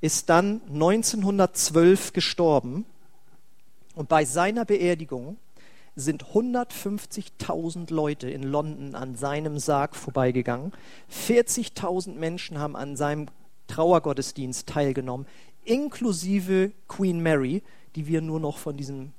ist 0.00 0.28
dann 0.28 0.60
1912 0.72 2.12
gestorben 2.12 2.84
und 3.94 4.08
bei 4.08 4.24
seiner 4.24 4.64
Beerdigung 4.64 5.36
sind 5.96 6.24
150.000 6.24 7.92
Leute 7.92 8.28
in 8.28 8.42
London 8.42 8.94
an 8.94 9.14
seinem 9.14 9.58
Sarg 9.58 9.94
vorbeigegangen. 9.94 10.72
40.000 11.12 12.14
Menschen 12.14 12.58
haben 12.58 12.76
an 12.76 12.96
seinem 12.96 13.26
Trauergottesdienst 13.68 14.68
teilgenommen, 14.68 15.26
inklusive 15.64 16.72
Queen 16.88 17.22
Mary, 17.22 17.62
die 17.96 18.06
wir 18.06 18.20
nur 18.20 18.40
noch 18.40 18.58
von 18.58 18.76
diesem 18.76 19.12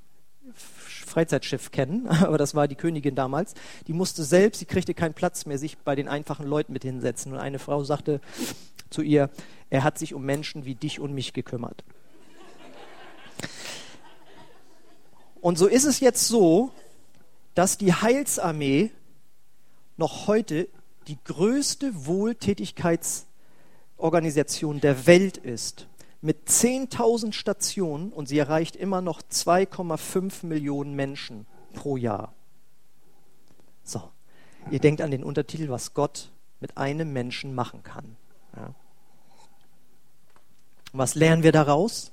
Freizeitschiff 0.54 1.70
kennen, 1.70 2.06
aber 2.08 2.38
das 2.38 2.54
war 2.54 2.68
die 2.68 2.74
Königin 2.74 3.14
damals. 3.14 3.54
Die 3.86 3.92
musste 3.92 4.22
selbst, 4.22 4.58
sie 4.58 4.66
kriegte 4.66 4.94
keinen 4.94 5.14
Platz 5.14 5.46
mehr, 5.46 5.58
sich 5.58 5.78
bei 5.78 5.94
den 5.94 6.08
einfachen 6.08 6.46
Leuten 6.46 6.72
mit 6.72 6.82
hinsetzen. 6.82 7.32
Und 7.32 7.38
eine 7.38 7.58
Frau 7.58 7.82
sagte 7.84 8.20
zu 8.90 9.02
ihr, 9.02 9.30
er 9.70 9.82
hat 9.82 9.98
sich 9.98 10.14
um 10.14 10.24
Menschen 10.24 10.64
wie 10.64 10.74
dich 10.74 11.00
und 11.00 11.12
mich 11.12 11.32
gekümmert. 11.32 11.84
Und 15.46 15.58
so 15.58 15.68
ist 15.68 15.84
es 15.84 16.00
jetzt 16.00 16.26
so, 16.26 16.72
dass 17.54 17.78
die 17.78 17.94
Heilsarmee 17.94 18.90
noch 19.96 20.26
heute 20.26 20.66
die 21.06 21.18
größte 21.22 22.04
Wohltätigkeitsorganisation 22.04 24.80
der 24.80 25.06
Welt 25.06 25.36
ist. 25.36 25.86
Mit 26.20 26.48
10.000 26.48 27.32
Stationen 27.32 28.12
und 28.12 28.26
sie 28.26 28.40
erreicht 28.40 28.74
immer 28.74 29.00
noch 29.00 29.22
2,5 29.22 30.44
Millionen 30.46 30.96
Menschen 30.96 31.46
pro 31.74 31.96
Jahr. 31.96 32.34
So, 33.84 34.02
ihr 34.72 34.80
denkt 34.80 35.00
an 35.00 35.12
den 35.12 35.22
Untertitel, 35.22 35.68
was 35.68 35.94
Gott 35.94 36.32
mit 36.58 36.76
einem 36.76 37.12
Menschen 37.12 37.54
machen 37.54 37.84
kann. 37.84 38.16
Ja. 38.56 38.74
Was 40.92 41.14
lernen 41.14 41.44
wir 41.44 41.52
daraus? 41.52 42.10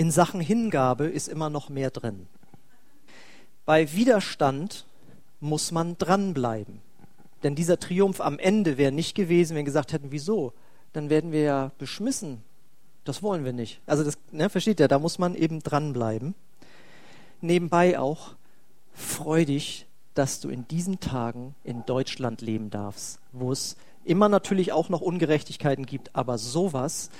In 0.00 0.10
Sachen 0.10 0.40
Hingabe 0.40 1.04
ist 1.04 1.28
immer 1.28 1.50
noch 1.50 1.68
mehr 1.68 1.90
drin. 1.90 2.26
Bei 3.66 3.92
Widerstand 3.92 4.86
muss 5.40 5.72
man 5.72 5.98
dranbleiben. 5.98 6.80
Denn 7.42 7.54
dieser 7.54 7.78
Triumph 7.78 8.22
am 8.22 8.38
Ende 8.38 8.78
wäre 8.78 8.92
nicht 8.92 9.14
gewesen, 9.14 9.50
wenn 9.50 9.56
wir 9.58 9.64
gesagt 9.64 9.92
hätten, 9.92 10.10
wieso? 10.10 10.54
Dann 10.94 11.10
werden 11.10 11.32
wir 11.32 11.42
ja 11.42 11.70
beschmissen. 11.76 12.40
Das 13.04 13.22
wollen 13.22 13.44
wir 13.44 13.52
nicht. 13.52 13.82
Also 13.84 14.02
das, 14.02 14.16
ne, 14.32 14.48
versteht 14.48 14.80
ihr, 14.80 14.88
da 14.88 14.98
muss 14.98 15.18
man 15.18 15.34
eben 15.34 15.60
dranbleiben. 15.60 16.34
Nebenbei 17.42 17.98
auch, 17.98 18.36
freu 18.94 19.44
dich, 19.44 19.86
dass 20.14 20.40
du 20.40 20.48
in 20.48 20.66
diesen 20.68 21.00
Tagen 21.00 21.54
in 21.62 21.84
Deutschland 21.84 22.40
leben 22.40 22.70
darfst, 22.70 23.18
wo 23.32 23.52
es 23.52 23.76
immer 24.06 24.30
natürlich 24.30 24.72
auch 24.72 24.88
noch 24.88 25.02
Ungerechtigkeiten 25.02 25.84
gibt, 25.84 26.16
aber 26.16 26.38
sowas 26.38 27.10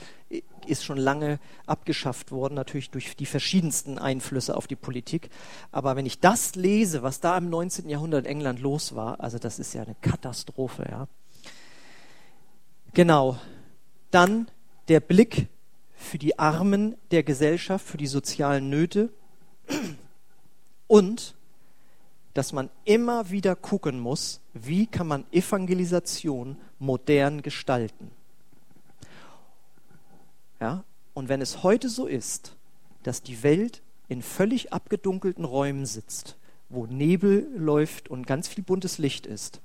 ist 0.67 0.85
schon 0.85 0.99
lange 0.99 1.41
abgeschafft 1.67 2.31
worden, 2.31 2.55
natürlich 2.55 2.91
durch 2.91 3.17
die 3.17 3.27
verschiedensten 3.27 3.99
Einflüsse 3.99 4.57
auf 4.57 4.67
die 4.67 4.77
Politik. 4.77 5.31
Aber 5.73 5.97
wenn 5.97 6.07
ich 6.07 6.21
das 6.21 6.55
lese, 6.55 7.03
was 7.03 7.21
da 7.21 7.37
im 7.37 7.51
19. 7.51 7.89
Jahrhundert 7.89 8.27
in 8.27 8.33
England 8.33 8.61
los 8.61 8.95
war, 8.95 9.21
also 9.21 9.39
das 9.39 9.59
ist 9.59 9.75
ja 9.75 9.83
eine 9.83 9.97
Katastrophe, 10.01 10.87
ja. 10.89 11.09
Genau. 12.93 13.39
Dann 14.11 14.49
der 14.89 15.01
Blick 15.01 15.49
für 15.95 16.19
die 16.19 16.39
Armen 16.39 16.97
der 17.11 17.23
Gesellschaft, 17.23 17.87
für 17.87 17.99
die 17.99 18.07
sozialen 18.07 18.71
Nöte 18.71 19.11
und 20.87 21.35
dass 22.35 22.53
man 22.53 22.71
immer 22.85 23.31
wieder 23.31 23.57
gucken 23.57 24.01
muss, 24.01 24.41
wie 24.55 24.87
kann 24.87 25.07
man 25.07 25.25
Evangelisation 25.33 26.57
modern 26.79 27.43
gestalten. 27.43 28.11
Ja? 30.61 30.85
Und 31.15 31.29
wenn 31.29 31.41
es 31.41 31.63
heute 31.63 31.89
so 31.89 32.07
ist, 32.07 32.57
dass 33.03 33.23
die 33.23 33.43
Welt 33.43 33.83
in 34.09 34.23
völlig 34.23 34.73
abgedunkelten 34.73 35.45
Räumen 35.45 35.87
sitzt, 35.87 36.37
wo 36.69 36.87
Nebel 36.87 37.49
läuft 37.57 38.09
und 38.09 38.27
ganz 38.27 38.49
viel 38.49 38.63
buntes 38.63 38.99
Licht 38.99 39.27
ist, 39.27 39.61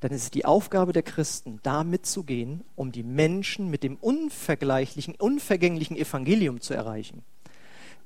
dann 0.00 0.12
ist 0.12 0.22
es 0.22 0.30
die 0.30 0.44
Aufgabe 0.44 0.92
der 0.92 1.02
Christen, 1.02 1.60
da 1.62 1.82
mitzugehen, 1.82 2.62
um 2.76 2.92
die 2.92 3.02
Menschen 3.02 3.70
mit 3.70 3.82
dem 3.82 3.96
unvergleichlichen, 3.96 5.14
unvergänglichen 5.14 5.96
Evangelium 5.96 6.60
zu 6.60 6.74
erreichen. 6.74 7.24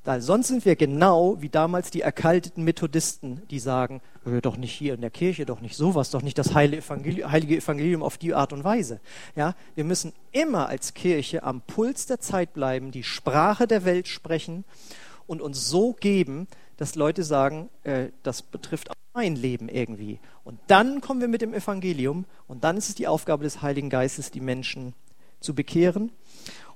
Weil 0.05 0.23
sonst 0.23 0.49
sind 0.49 0.65
wir 0.65 0.77
genau 0.77 1.43
wie 1.43 1.49
damals 1.49 1.91
die 1.91 2.03
erkalteten 2.03 2.65
Methodisten, 2.65 3.43
die 3.51 3.59
sagen, 3.59 4.01
doch 4.41 4.57
nicht 4.57 4.73
hier 4.73 4.95
in 4.95 5.01
der 5.01 5.11
Kirche, 5.11 5.47
doch 5.47 5.61
nicht 5.61 5.77
sowas, 5.77 6.11
doch 6.11 6.23
nicht 6.23 6.39
das 6.39 6.55
heilige 6.55 6.83
Evangelium, 6.83 7.31
heilige 7.31 7.57
Evangelium 7.57 8.03
auf 8.03 8.19
die 8.19 8.35
Art 8.35 8.53
und 8.53 8.65
Weise. 8.65 9.01
Ja, 9.37 9.55
wir 9.75 9.85
müssen 9.85 10.13
immer 10.33 10.69
als 10.69 10.95
Kirche 10.95 11.43
am 11.43 11.61
Puls 11.63 12.07
der 12.07 12.21
Zeit 12.21 12.53
bleiben, 12.53 12.91
die 12.91 13.05
Sprache 13.05 13.67
der 13.67 13.85
Welt 13.85 14.09
sprechen 14.09 14.65
und 15.27 15.41
uns 15.41 15.69
so 15.69 15.93
geben, 15.93 16.49
dass 16.77 16.95
Leute 16.95 17.25
sagen, 17.25 17.69
äh, 17.83 18.09
das 18.23 18.43
betrifft 18.43 18.91
auch 18.91 18.95
mein 19.15 19.37
Leben 19.37 19.69
irgendwie. 19.69 20.21
Und 20.45 20.59
dann 20.69 21.01
kommen 21.01 21.21
wir 21.21 21.29
mit 21.29 21.43
dem 21.43 21.53
Evangelium 21.53 22.25
und 22.47 22.65
dann 22.65 22.77
ist 22.77 22.89
es 22.89 22.95
die 22.95 23.09
Aufgabe 23.09 23.45
des 23.45 23.63
Heiligen 23.63 23.91
Geistes, 23.91 24.31
die 24.31 24.41
Menschen 24.41 24.95
zu 25.41 25.55
bekehren. 25.55 26.13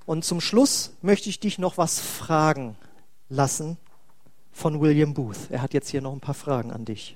Und 0.05 0.25
zum 0.25 0.41
Schluss 0.41 0.93
möchte 1.03 1.29
ich 1.29 1.41
dich 1.41 1.59
noch 1.59 1.79
was 1.79 2.01
fragen 2.01 2.77
lassen 3.29 3.77
von 4.53 4.81
William 4.81 5.15
Booth. 5.15 5.51
Er 5.51 5.63
hat 5.63 5.73
jetzt 5.73 5.89
hier 5.89 6.03
noch 6.03 6.13
ein 6.13 6.21
paar 6.21 6.35
Fragen 6.35 6.73
an 6.73 6.85
dich. 6.85 7.15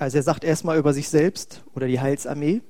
Also 0.00 0.16
er 0.16 0.22
sagt 0.22 0.44
erstmal 0.44 0.78
über 0.78 0.94
sich 0.94 1.10
selbst 1.10 1.62
oder 1.74 1.86
die 1.86 2.00
Heilsarmee. 2.00 2.62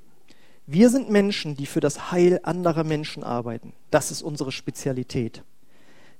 Wir 0.66 0.90
sind 0.90 1.10
Menschen, 1.10 1.56
die 1.56 1.66
für 1.66 1.78
das 1.78 2.10
Heil 2.10 2.40
anderer 2.42 2.82
Menschen 2.82 3.22
arbeiten. 3.22 3.72
Das 3.92 4.10
ist 4.10 4.20
unsere 4.20 4.50
Spezialität. 4.50 5.44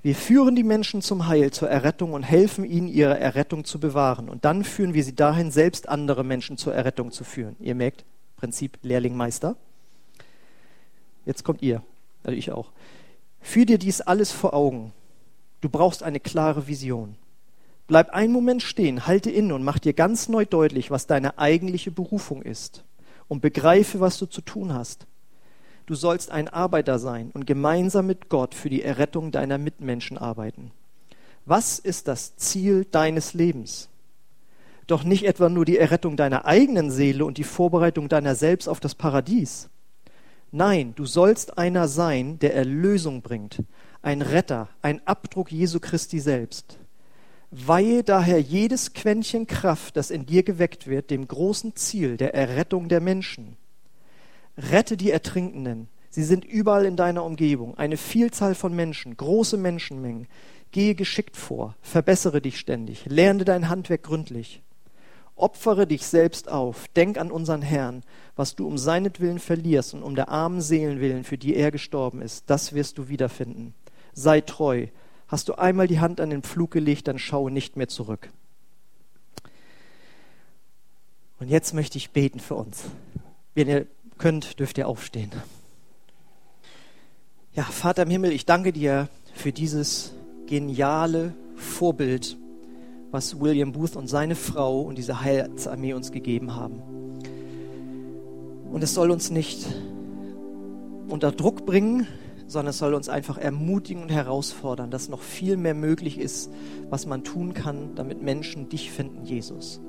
Wir 0.03 0.15
führen 0.15 0.55
die 0.55 0.63
Menschen 0.63 1.03
zum 1.03 1.27
Heil, 1.27 1.51
zur 1.51 1.69
Errettung 1.69 2.13
und 2.13 2.23
helfen 2.23 2.65
ihnen, 2.65 2.87
ihre 2.87 3.19
Errettung 3.19 3.65
zu 3.65 3.81
bewahren. 3.81 4.29
Und 4.29 4.45
dann 4.45 4.63
führen 4.63 4.95
wir 4.95 5.03
sie 5.03 5.15
dahin, 5.17 5.51
selbst 5.51 5.89
andere 5.89 6.23
Menschen 6.23 6.57
zur 6.57 6.75
Errettung 6.75 7.11
zu 7.11 7.25
führen. 7.25 7.57
Ihr 7.59 7.75
merkt, 7.75 8.05
Prinzip 8.37 8.79
Lehrlingmeister. 8.83 9.57
Jetzt 11.27 11.43
kommt 11.43 11.61
ihr, 11.61 11.83
also 12.23 12.39
ich 12.39 12.53
auch. 12.53 12.71
Führ 13.41 13.67
dir 13.67 13.79
dies 13.79 14.01
alles 14.01 14.31
vor 14.31 14.55
Augen. 14.55 14.93
Du 15.61 15.69
brauchst 15.69 16.05
eine 16.05 16.21
klare 16.21 16.69
Vision. 16.69 17.17
Bleib 17.91 18.11
einen 18.11 18.32
Moment 18.32 18.62
stehen, 18.62 19.09
halte 19.09 19.32
inne 19.32 19.53
und 19.53 19.64
mach 19.64 19.80
dir 19.80 19.95
ganz 19.95 20.28
neu 20.28 20.45
deutlich, 20.45 20.93
was 20.93 21.09
deine 21.09 21.41
eigentliche 21.41 21.91
Berufung 21.91 22.41
ist 22.41 22.84
und 23.26 23.43
begreife, 23.43 23.99
was 23.99 24.16
du 24.16 24.26
zu 24.26 24.43
tun 24.43 24.72
hast. 24.72 25.09
Du 25.86 25.97
sollst 25.97 26.30
ein 26.30 26.47
Arbeiter 26.47 27.01
sein 27.01 27.32
und 27.34 27.49
gemeinsam 27.49 28.07
mit 28.07 28.28
Gott 28.28 28.55
für 28.55 28.70
die 28.70 28.84
Errettung 28.84 29.32
deiner 29.32 29.59
Mitmenschen 29.59 30.18
arbeiten. 30.18 30.70
Was 31.47 31.80
ist 31.80 32.07
das 32.07 32.36
Ziel 32.36 32.86
deines 32.88 33.34
Lebens? 33.34 33.88
Doch 34.86 35.03
nicht 35.03 35.24
etwa 35.24 35.49
nur 35.49 35.64
die 35.64 35.78
Errettung 35.78 36.16
deiner 36.16 36.45
eigenen 36.45 36.93
Seele 36.93 37.24
und 37.24 37.38
die 37.38 37.43
Vorbereitung 37.43 38.09
deiner 38.09 38.36
selbst 38.36 38.68
auf 38.68 38.78
das 38.78 38.95
Paradies. 38.95 39.68
Nein, 40.53 40.93
du 40.95 41.07
sollst 41.07 41.59
einer 41.59 41.88
sein, 41.88 42.38
der 42.38 42.55
Erlösung 42.55 43.22
bringt, 43.22 43.64
ein 44.01 44.22
Retter, 44.22 44.68
ein 44.80 45.05
Abdruck 45.09 45.51
Jesu 45.51 45.80
Christi 45.80 46.20
selbst. 46.20 46.80
Weihe 47.51 48.05
daher 48.05 48.40
jedes 48.40 48.92
Quäntchen 48.92 49.46
Kraft, 49.46 49.96
das 49.96 50.11
in 50.11 50.24
dir 50.24 50.44
geweckt 50.44 50.86
wird, 50.86 51.11
dem 51.11 51.26
großen 51.26 51.74
Ziel 51.74 52.16
der 52.16 52.32
Errettung 52.32 52.88
der 52.88 53.01
Menschen. 53.01 53.57
Rette 54.57 54.96
die 54.96 55.11
Ertrinkenden. 55.11 55.88
Sie 56.11 56.22
sind 56.22 56.44
überall 56.44 56.84
in 56.84 56.96
deiner 56.96 57.24
Umgebung. 57.24 57.76
Eine 57.76 57.96
Vielzahl 57.96 58.55
von 58.55 58.74
Menschen, 58.74 59.16
große 59.16 59.57
Menschenmengen. 59.57 60.28
Gehe 60.70 60.94
geschickt 60.94 61.36
vor, 61.36 61.74
verbessere 61.82 62.40
dich 62.40 62.59
ständig, 62.59 63.07
lerne 63.07 63.44
dein 63.44 63.68
Handwerk 63.68 64.05
gründlich. 64.05 64.62
Opfere 65.34 65.86
dich 65.86 66.07
selbst 66.07 66.48
auf, 66.48 66.86
denk 66.94 67.18
an 67.18 67.32
unseren 67.32 67.62
Herrn, 67.62 68.03
was 68.36 68.55
du 68.55 68.66
um 68.66 68.78
seinetwillen 68.78 69.38
verlierst 69.38 69.94
und 69.94 70.03
um 70.03 70.14
der 70.14 70.28
armen 70.28 70.61
Seelen 70.61 71.01
willen, 71.01 71.24
für 71.24 71.38
die 71.38 71.57
er 71.57 71.70
gestorben 71.70 72.22
ist, 72.22 72.44
das 72.48 72.74
wirst 72.74 72.98
du 72.98 73.09
wiederfinden. 73.09 73.74
Sei 74.12 74.40
treu. 74.42 74.86
Hast 75.31 75.49
du 75.49 75.55
einmal 75.55 75.87
die 75.87 76.01
Hand 76.01 76.20
an 76.20 76.31
den 76.31 76.43
Pflug 76.43 76.72
gelegt, 76.72 77.07
dann 77.07 77.16
schaue 77.16 77.53
nicht 77.53 77.76
mehr 77.76 77.87
zurück. 77.87 78.31
Und 81.39 81.49
jetzt 81.49 81.72
möchte 81.72 81.99
ich 81.99 82.11
beten 82.11 82.41
für 82.41 82.57
uns. 82.57 82.83
Wenn 83.55 83.68
ihr 83.68 83.87
könnt, 84.18 84.59
dürft 84.59 84.76
ihr 84.76 84.89
aufstehen. 84.89 85.31
Ja, 87.55 87.62
Vater 87.62 88.03
im 88.03 88.11
Himmel, 88.11 88.33
ich 88.33 88.45
danke 88.45 88.72
dir 88.72 89.09
für 89.33 89.53
dieses 89.53 90.12
geniale 90.49 91.33
Vorbild 91.55 92.37
was 93.12 93.41
William 93.41 93.70
Booth 93.70 93.95
und 93.95 94.09
seine 94.09 94.35
Frau 94.35 94.83
und 94.83 94.99
diese 94.99 95.20
Heilsarmee 95.20 95.93
uns 95.93 96.11
gegeben 96.11 96.57
haben. 96.57 96.83
Und 98.72 98.83
es 98.83 98.95
soll 98.95 99.12
uns 99.12 99.31
nicht 99.31 99.64
unter 101.09 101.31
Druck 101.31 101.66
bringen, 101.66 102.09
sondern 102.51 102.70
es 102.70 102.78
soll 102.78 102.94
uns 102.94 103.09
einfach 103.09 103.38
ermutigen 103.38 104.03
und 104.03 104.11
herausfordern, 104.11 104.90
dass 104.90 105.09
noch 105.09 105.22
viel 105.22 105.57
mehr 105.57 105.74
möglich 105.74 106.18
ist, 106.18 106.51
was 106.88 107.07
man 107.07 107.22
tun 107.22 107.55
kann, 107.55 107.94
damit 107.94 108.22
Menschen 108.22 108.68
dich 108.68 108.90
finden, 108.90 109.24
Jesus. 109.24 109.80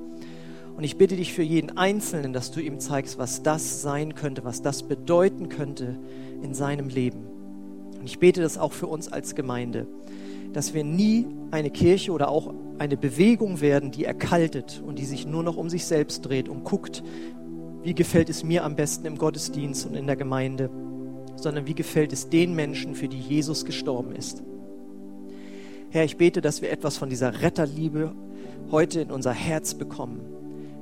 Und 0.78 0.84
ich 0.84 0.96
bitte 0.96 1.16
dich 1.16 1.34
für 1.34 1.42
jeden 1.42 1.76
Einzelnen, 1.76 2.34
dass 2.34 2.52
du 2.52 2.60
ihm 2.60 2.80
zeigst, 2.80 3.18
was 3.18 3.42
das 3.42 3.82
sein 3.82 4.14
könnte, 4.14 4.44
was 4.44 4.62
das 4.62 4.84
bedeuten 4.84 5.50
könnte 5.50 5.98
in 6.44 6.54
seinem 6.54 6.88
Leben. 6.88 7.26
Und 8.00 8.06
ich 8.06 8.20
bete 8.20 8.44
das 8.44 8.60
auch 8.60 8.74
für 8.74 8.86
uns 8.86 9.12
als 9.12 9.34
Gemeinde, 9.34 9.88
dass 10.54 10.76
wir 10.76 10.84
nie 10.84 11.26
eine 11.50 11.72
Kirche 11.72 12.12
oder 12.12 12.30
auch 12.30 12.54
eine 12.78 12.96
Bewegung 12.96 13.60
werden, 13.62 13.90
die 13.90 14.06
erkaltet 14.06 14.84
und 14.86 15.00
die 15.00 15.06
sich 15.06 15.26
nur 15.26 15.42
noch 15.42 15.58
um 15.58 15.68
sich 15.68 15.86
selbst 15.86 16.22
dreht 16.28 16.48
und 16.48 16.64
guckt, 16.64 17.02
wie 17.82 17.96
gefällt 17.96 18.30
es 18.30 18.44
mir 18.44 18.64
am 18.64 18.76
besten 18.76 19.08
im 19.08 19.18
Gottesdienst 19.18 19.88
und 19.88 19.96
in 19.96 20.06
der 20.06 20.16
Gemeinde, 20.16 20.70
sondern 21.42 21.68
wie 21.68 21.76
gefällt 21.76 22.14
es 22.14 22.30
den 22.30 22.56
Menschen, 22.56 22.96
für 22.96 23.08
die 23.08 23.20
Jesus 23.20 23.66
gestorben 23.66 24.16
ist. 24.16 24.44
Herr, 25.90 26.06
ich 26.06 26.18
bete, 26.18 26.42
dass 26.42 26.62
wir 26.62 26.72
etwas 26.72 26.98
von 26.98 27.10
dieser 27.10 27.42
Retterliebe 27.42 28.14
heute 28.72 29.02
in 29.02 29.12
unser 29.12 29.34
Herz 29.34 29.74
bekommen. 29.74 30.22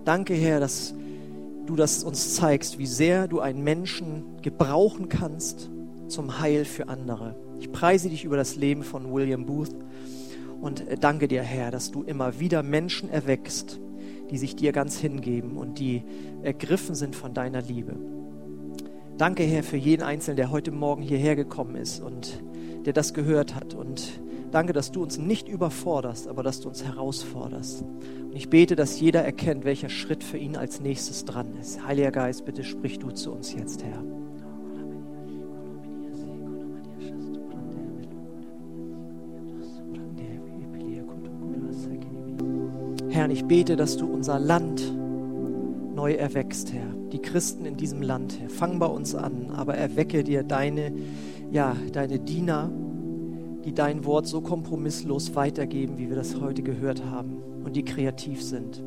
Danke, 0.05 0.33
Herr, 0.35 0.59
dass 0.59 0.93
du 1.65 1.75
das 1.75 2.03
uns 2.03 2.35
zeigst, 2.35 2.77
wie 2.77 2.85
sehr 2.85 3.27
du 3.27 3.39
einen 3.39 3.63
Menschen 3.63 4.23
gebrauchen 4.41 5.09
kannst 5.09 5.69
zum 6.07 6.39
Heil 6.39 6.65
für 6.65 6.89
andere. 6.89 7.35
Ich 7.59 7.71
preise 7.71 8.09
dich 8.09 8.23
über 8.23 8.37
das 8.37 8.55
Leben 8.55 8.83
von 8.83 9.11
William 9.11 9.45
Booth 9.45 9.75
und 10.61 10.83
danke 10.99 11.27
dir, 11.27 11.41
Herr, 11.41 11.71
dass 11.71 11.91
du 11.91 12.03
immer 12.03 12.39
wieder 12.39 12.63
Menschen 12.63 13.09
erweckst, 13.09 13.79
die 14.29 14.37
sich 14.37 14.55
dir 14.55 14.71
ganz 14.71 14.97
hingeben 14.97 15.57
und 15.57 15.79
die 15.79 16.03
ergriffen 16.43 16.95
sind 16.95 17.15
von 17.15 17.33
deiner 17.33 17.61
Liebe. 17.61 17.95
Danke, 19.19 19.43
Herr, 19.43 19.63
für 19.63 19.75
jeden 19.75 20.01
Einzelnen, 20.01 20.37
der 20.37 20.49
heute 20.49 20.71
Morgen 20.71 21.01
hierher 21.01 21.35
gekommen 21.35 21.75
ist 21.75 21.99
und 21.99 22.41
der 22.85 22.93
das 22.93 23.13
gehört 23.13 23.53
hat. 23.53 23.73
Und 23.73 24.21
danke, 24.49 24.71
dass 24.71 24.93
du 24.93 25.03
uns 25.03 25.17
nicht 25.17 25.49
überforderst, 25.49 26.29
aber 26.29 26.41
dass 26.41 26.61
du 26.61 26.69
uns 26.69 26.85
herausforderst. 26.85 27.81
Und 27.81 28.33
ich 28.33 28.49
bete, 28.49 28.77
dass 28.77 28.97
jeder 28.97 29.21
erkennt, 29.21 29.65
welcher 29.65 29.89
Schritt 29.89 30.23
für 30.23 30.37
ihn 30.37 30.55
als 30.55 30.79
nächstes 30.79 31.25
dran 31.25 31.47
ist. 31.59 31.85
Heiliger 31.85 32.11
Geist, 32.11 32.45
bitte 32.45 32.63
sprich 32.63 32.97
du 32.97 33.11
zu 33.11 33.33
uns 33.33 33.53
jetzt, 33.53 33.83
Herr. 33.83 34.01
Herr, 43.09 43.29
ich 43.29 43.43
bete, 43.43 43.75
dass 43.75 43.97
du 43.97 44.05
unser 44.05 44.39
Land 44.39 44.81
neu 45.93 46.13
erwächst, 46.13 46.71
Herr. 46.71 46.98
Die 47.11 47.19
Christen 47.19 47.65
in 47.65 47.75
diesem 47.75 48.01
Land. 48.01 48.37
Fang 48.49 48.79
bei 48.79 48.85
uns 48.85 49.15
an, 49.15 49.51
aber 49.55 49.75
erwecke 49.75 50.23
dir 50.23 50.43
deine, 50.43 50.91
ja, 51.51 51.75
deine 51.91 52.19
Diener, 52.19 52.69
die 53.65 53.73
dein 53.73 54.05
Wort 54.05 54.27
so 54.27 54.41
kompromisslos 54.41 55.35
weitergeben, 55.35 55.97
wie 55.97 56.09
wir 56.09 56.15
das 56.15 56.39
heute 56.39 56.61
gehört 56.61 57.03
haben 57.05 57.37
und 57.63 57.75
die 57.75 57.83
kreativ 57.83 58.43
sind. 58.43 58.81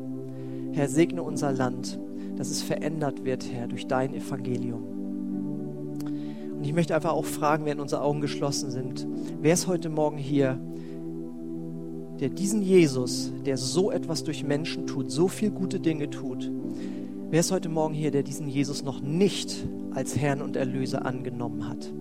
Herr, 0.71 0.87
segne 0.87 1.21
unser 1.21 1.51
Land, 1.51 1.99
dass 2.35 2.49
es 2.49 2.61
verändert 2.61 3.23
wird, 3.25 3.45
Herr, 3.51 3.67
durch 3.67 3.87
dein 3.87 4.13
Evangelium. 4.13 4.83
Und 6.57 6.63
ich 6.63 6.73
möchte 6.73 6.95
einfach 6.95 7.11
auch 7.11 7.25
fragen, 7.25 7.65
während 7.65 7.81
unsere 7.81 8.01
Augen 8.01 8.21
geschlossen 8.21 8.71
sind, 8.71 9.05
wer 9.41 9.53
ist 9.53 9.67
heute 9.67 9.89
Morgen 9.89 10.17
hier, 10.17 10.57
der 12.19 12.29
diesen 12.29 12.61
Jesus, 12.61 13.33
der 13.45 13.57
so 13.57 13.91
etwas 13.91 14.23
durch 14.23 14.43
Menschen 14.43 14.87
tut, 14.87 15.11
so 15.11 15.27
viel 15.27 15.51
gute 15.51 15.79
Dinge 15.79 16.09
tut, 16.09 16.49
wer 17.33 17.39
ist 17.39 17.51
heute 17.51 17.67
Morgen 17.67 17.95
hier, 17.95 18.11
der 18.11 18.21
diesen 18.21 18.47
Jesus 18.47 18.83
noch 18.83 19.01
nicht 19.01 19.67
als 19.95 20.15
Herrn 20.15 20.39
und 20.43 20.55
Erlöser 20.55 21.03
angenommen 21.03 21.67
hat? 21.67 21.91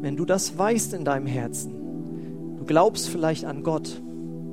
Wenn 0.00 0.16
du 0.16 0.24
das 0.24 0.58
weißt 0.58 0.94
in 0.94 1.04
deinem 1.04 1.28
Herzen, 1.28 2.56
du 2.58 2.64
glaubst 2.64 3.08
vielleicht 3.08 3.44
an 3.44 3.62
Gott 3.62 4.02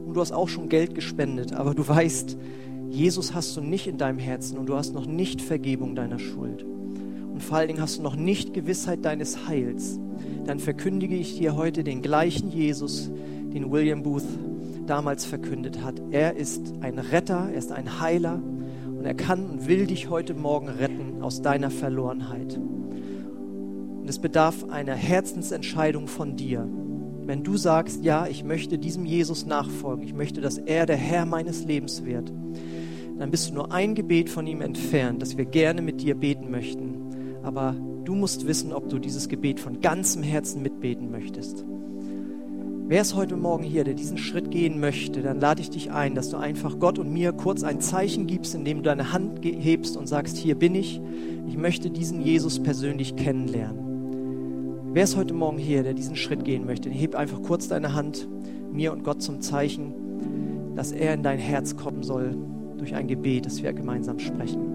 und 0.06 0.14
du 0.14 0.22
hast 0.22 0.32
auch 0.32 0.48
schon 0.48 0.70
Geld 0.70 0.94
gespendet, 0.94 1.54
aber 1.54 1.74
du 1.74 1.88
weißt, 1.88 2.38
Jesus 2.92 3.34
hast 3.34 3.58
du 3.58 3.62
nicht 3.62 3.88
in 3.88 3.98
deinem 3.98 4.20
Herzen 4.20 4.60
und 4.60 4.68
du 4.68 4.76
hast 4.76 4.94
noch 4.94 5.08
nicht 5.08 5.42
Vergebung 5.42 5.96
deiner 5.96 6.20
Schuld. 6.20 6.64
Und 6.64 7.42
vor 7.42 7.58
allen 7.58 7.70
Dingen 7.70 7.82
hast 7.82 7.98
du 7.98 8.04
noch 8.04 8.16
nicht 8.16 8.54
Gewissheit 8.54 9.04
deines 9.06 9.48
Heils. 9.48 10.00
Dann 10.46 10.60
verkündige 10.60 11.16
ich 11.16 11.40
dir 11.40 11.56
heute 11.56 11.84
den 11.84 12.04
gleichen 12.04 12.52
Jesus, 12.52 13.10
den 13.56 13.72
William 13.72 14.04
Booth 14.04 14.28
damals 14.86 15.26
verkündet 15.26 15.84
hat. 15.84 16.00
Er 16.12 16.36
ist 16.36 16.76
ein 16.82 17.00
Retter, 17.00 17.50
er 17.52 17.58
ist 17.58 17.72
ein 17.72 18.00
Heiler 18.00 18.40
und 19.06 19.10
er 19.10 19.14
kann 19.24 19.46
und 19.52 19.68
will 19.68 19.86
dich 19.86 20.10
heute 20.10 20.34
Morgen 20.34 20.68
retten 20.68 21.22
aus 21.22 21.44
deiner 21.44 21.70
Verlorenheit. 21.70 22.58
Und 22.58 24.10
es 24.10 24.18
bedarf 24.18 24.68
einer 24.68 24.96
Herzensentscheidung 24.96 26.08
von 26.08 26.36
dir. 26.36 26.68
Wenn 27.24 27.44
du 27.44 27.56
sagst, 27.56 28.04
ja, 28.04 28.26
ich 28.26 28.44
möchte 28.44 28.80
diesem 28.80 29.06
Jesus 29.06 29.46
nachfolgen, 29.46 30.04
ich 30.04 30.16
möchte, 30.16 30.42
dass 30.42 30.58
er 30.58 30.88
der 30.88 30.96
Herr 30.96 31.28
meines 31.28 31.66
Lebens 31.66 32.04
wird, 32.04 32.34
dann 33.20 33.30
bist 33.30 33.52
du 33.52 33.54
nur 33.54 33.72
ein 33.72 33.94
Gebet 33.94 34.28
von 34.28 34.48
ihm 34.48 34.62
entfernt, 34.62 35.22
dass 35.22 35.38
wir 35.38 35.46
gerne 35.46 35.84
mit 35.84 36.02
dir 36.02 36.16
beten 36.16 36.50
möchten. 36.50 36.96
Aber 37.44 37.76
du 38.06 38.16
musst 38.16 38.48
wissen, 38.48 38.74
ob 38.74 38.90
du 38.90 38.98
dieses 38.98 39.30
Gebet 39.30 39.60
von 39.60 39.82
ganzem 39.82 40.24
Herzen 40.24 40.64
mitbeten 40.64 41.12
möchtest. 41.12 41.64
Wer 42.88 43.02
ist 43.02 43.16
heute 43.16 43.36
Morgen 43.36 43.64
hier, 43.64 43.84
der 43.84 43.96
diesen 43.96 44.20
Schritt 44.20 44.52
gehen 44.52 44.80
möchte, 44.80 45.24
dann 45.24 45.40
lade 45.40 45.60
ich 45.60 45.72
dich 45.72 45.92
ein, 45.92 46.14
dass 46.14 46.30
du 46.30 46.38
einfach 46.38 46.78
Gott 46.78 47.00
und 47.00 47.12
mir 47.12 47.32
kurz 47.32 47.64
ein 47.64 47.82
Zeichen 47.82 48.28
gibst, 48.28 48.54
indem 48.54 48.78
du 48.78 48.84
deine 48.84 49.12
Hand 49.12 49.44
hebst 49.44 49.98
und 49.98 50.06
sagst, 50.06 50.38
hier 50.38 50.54
bin 50.54 50.76
ich, 50.76 51.02
ich 51.48 51.58
möchte 51.58 51.90
diesen 51.90 52.22
Jesus 52.22 52.62
persönlich 52.62 53.16
kennenlernen. 53.16 54.94
Wer 54.94 55.04
ist 55.04 55.18
heute 55.18 55.34
Morgen 55.34 55.58
hier, 55.58 55.82
der 55.82 55.96
diesen 55.96 56.16
Schritt 56.16 56.46
gehen 56.46 56.68
möchte? 56.68 56.92
Heb 56.92 57.16
einfach 57.16 57.42
kurz 57.42 57.68
deine 57.68 57.96
Hand 57.96 58.28
mir 58.72 58.94
und 58.94 59.04
Gott 59.04 59.24
zum 59.24 59.42
Zeichen, 59.42 60.76
dass 60.76 60.92
er 60.92 61.16
in 61.16 61.24
dein 61.24 61.40
Herz 61.40 61.76
kommen 61.76 62.04
soll 62.04 62.38
durch 62.78 62.94
ein 62.94 63.08
Gebet, 63.08 63.48
das 63.48 63.64
wir 63.64 63.74
gemeinsam 63.74 64.20
sprechen. 64.20 64.75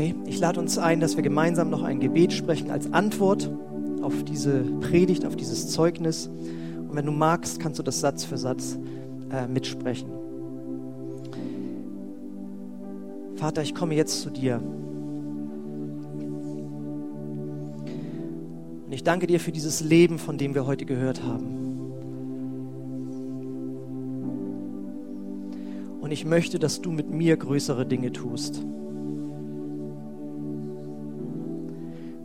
Okay, 0.00 0.14
ich 0.24 0.40
lade 0.40 0.58
uns 0.58 0.78
ein, 0.78 0.98
dass 0.98 1.16
wir 1.16 1.22
gemeinsam 1.22 1.68
noch 1.68 1.82
ein 1.82 2.00
Gebet 2.00 2.32
sprechen 2.32 2.70
als 2.70 2.90
Antwort 2.90 3.50
auf 4.00 4.24
diese 4.24 4.62
Predigt, 4.80 5.26
auf 5.26 5.36
dieses 5.36 5.68
Zeugnis. 5.68 6.26
Und 6.26 6.94
wenn 6.94 7.04
du 7.04 7.12
magst, 7.12 7.60
kannst 7.60 7.78
du 7.78 7.82
das 7.82 8.00
Satz 8.00 8.24
für 8.24 8.38
Satz 8.38 8.78
äh, 9.30 9.46
mitsprechen. 9.46 10.08
Vater, 13.36 13.60
ich 13.60 13.74
komme 13.74 13.94
jetzt 13.94 14.22
zu 14.22 14.30
dir. 14.30 14.62
Und 18.86 18.92
ich 18.92 19.04
danke 19.04 19.26
dir 19.26 19.38
für 19.38 19.52
dieses 19.52 19.82
Leben, 19.82 20.18
von 20.18 20.38
dem 20.38 20.54
wir 20.54 20.64
heute 20.64 20.86
gehört 20.86 21.22
haben. 21.22 21.44
Und 26.00 26.10
ich 26.10 26.24
möchte, 26.24 26.58
dass 26.58 26.80
du 26.80 26.90
mit 26.90 27.10
mir 27.10 27.36
größere 27.36 27.84
Dinge 27.84 28.12
tust. 28.12 28.64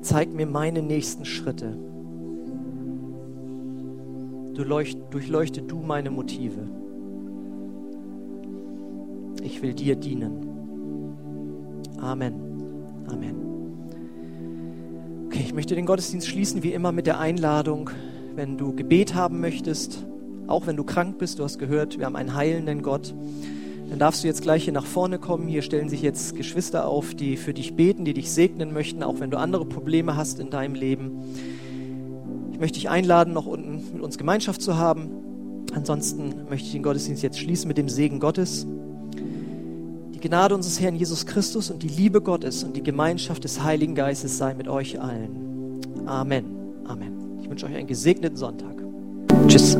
Zeig 0.05 0.31
mir 0.35 0.45
meine 0.45 0.83
nächsten 0.83 1.25
Schritte. 1.25 1.75
durchleuchte 4.53 5.63
du 5.63 5.79
meine 5.79 6.11
Motive. 6.11 6.69
Ich 9.41 9.63
will 9.63 9.73
dir 9.73 9.95
dienen. 9.95 10.45
Amen. 11.97 12.35
Amen. 13.07 13.35
Okay, 15.25 15.41
ich 15.43 15.55
möchte 15.55 15.73
den 15.73 15.87
Gottesdienst 15.87 16.27
schließen 16.27 16.61
wie 16.61 16.73
immer 16.73 16.91
mit 16.91 17.07
der 17.07 17.19
Einladung, 17.19 17.89
wenn 18.35 18.59
du 18.59 18.75
Gebet 18.75 19.15
haben 19.15 19.39
möchtest, 19.39 20.05
auch 20.45 20.67
wenn 20.67 20.77
du 20.77 20.83
krank 20.83 21.17
bist, 21.17 21.39
du 21.39 21.43
hast 21.43 21.57
gehört, 21.57 21.97
wir 21.97 22.05
haben 22.05 22.15
einen 22.15 22.35
heilenden 22.35 22.83
Gott, 22.83 23.15
dann 23.95 23.99
darfst 24.01 24.25
du 24.25 24.27
jetzt 24.27 24.41
gleich 24.41 24.65
hier 24.65 24.73
nach 24.73 24.85
vorne 24.85 25.19
kommen. 25.19 25.47
Hier 25.47 25.61
stellen 25.61 25.87
sich 25.87 26.01
jetzt 26.01 26.35
Geschwister 26.35 26.85
auf, 26.85 27.15
die 27.15 27.37
für 27.37 27.53
dich 27.53 27.77
beten, 27.77 28.03
die 28.03 28.13
dich 28.13 28.29
segnen 28.29 28.73
möchten, 28.73 29.03
auch 29.03 29.21
wenn 29.21 29.31
du 29.31 29.37
andere 29.37 29.63
Probleme 29.65 30.17
hast 30.17 30.37
in 30.41 30.49
deinem 30.49 30.75
Leben. 30.75 31.21
Ich 32.51 32.59
möchte 32.59 32.77
dich 32.77 32.89
einladen, 32.89 33.33
noch 33.33 33.45
unten 33.45 33.81
mit 33.93 34.03
uns 34.03 34.17
Gemeinschaft 34.17 34.61
zu 34.61 34.75
haben. 34.75 35.63
Ansonsten 35.73 36.43
möchte 36.49 36.65
ich 36.65 36.73
den 36.73 36.83
Gottesdienst 36.83 37.23
jetzt 37.23 37.39
schließen 37.39 37.69
mit 37.69 37.77
dem 37.77 37.87
Segen 37.87 38.19
Gottes. 38.19 38.67
Die 40.13 40.19
Gnade 40.19 40.55
unseres 40.55 40.81
Herrn 40.81 40.97
Jesus 40.97 41.25
Christus 41.25 41.71
und 41.71 41.81
die 41.81 41.87
Liebe 41.87 42.19
Gottes 42.19 42.65
und 42.65 42.75
die 42.75 42.83
Gemeinschaft 42.83 43.45
des 43.45 43.63
Heiligen 43.63 43.95
Geistes 43.95 44.37
sei 44.37 44.55
mit 44.55 44.67
euch 44.67 44.99
allen. 44.99 45.79
Amen. 46.05 46.43
Amen. 46.83 47.39
Ich 47.41 47.49
wünsche 47.49 47.65
euch 47.65 47.75
einen 47.75 47.87
gesegneten 47.87 48.35
Sonntag. 48.35 48.75
Tschüss. 49.47 49.77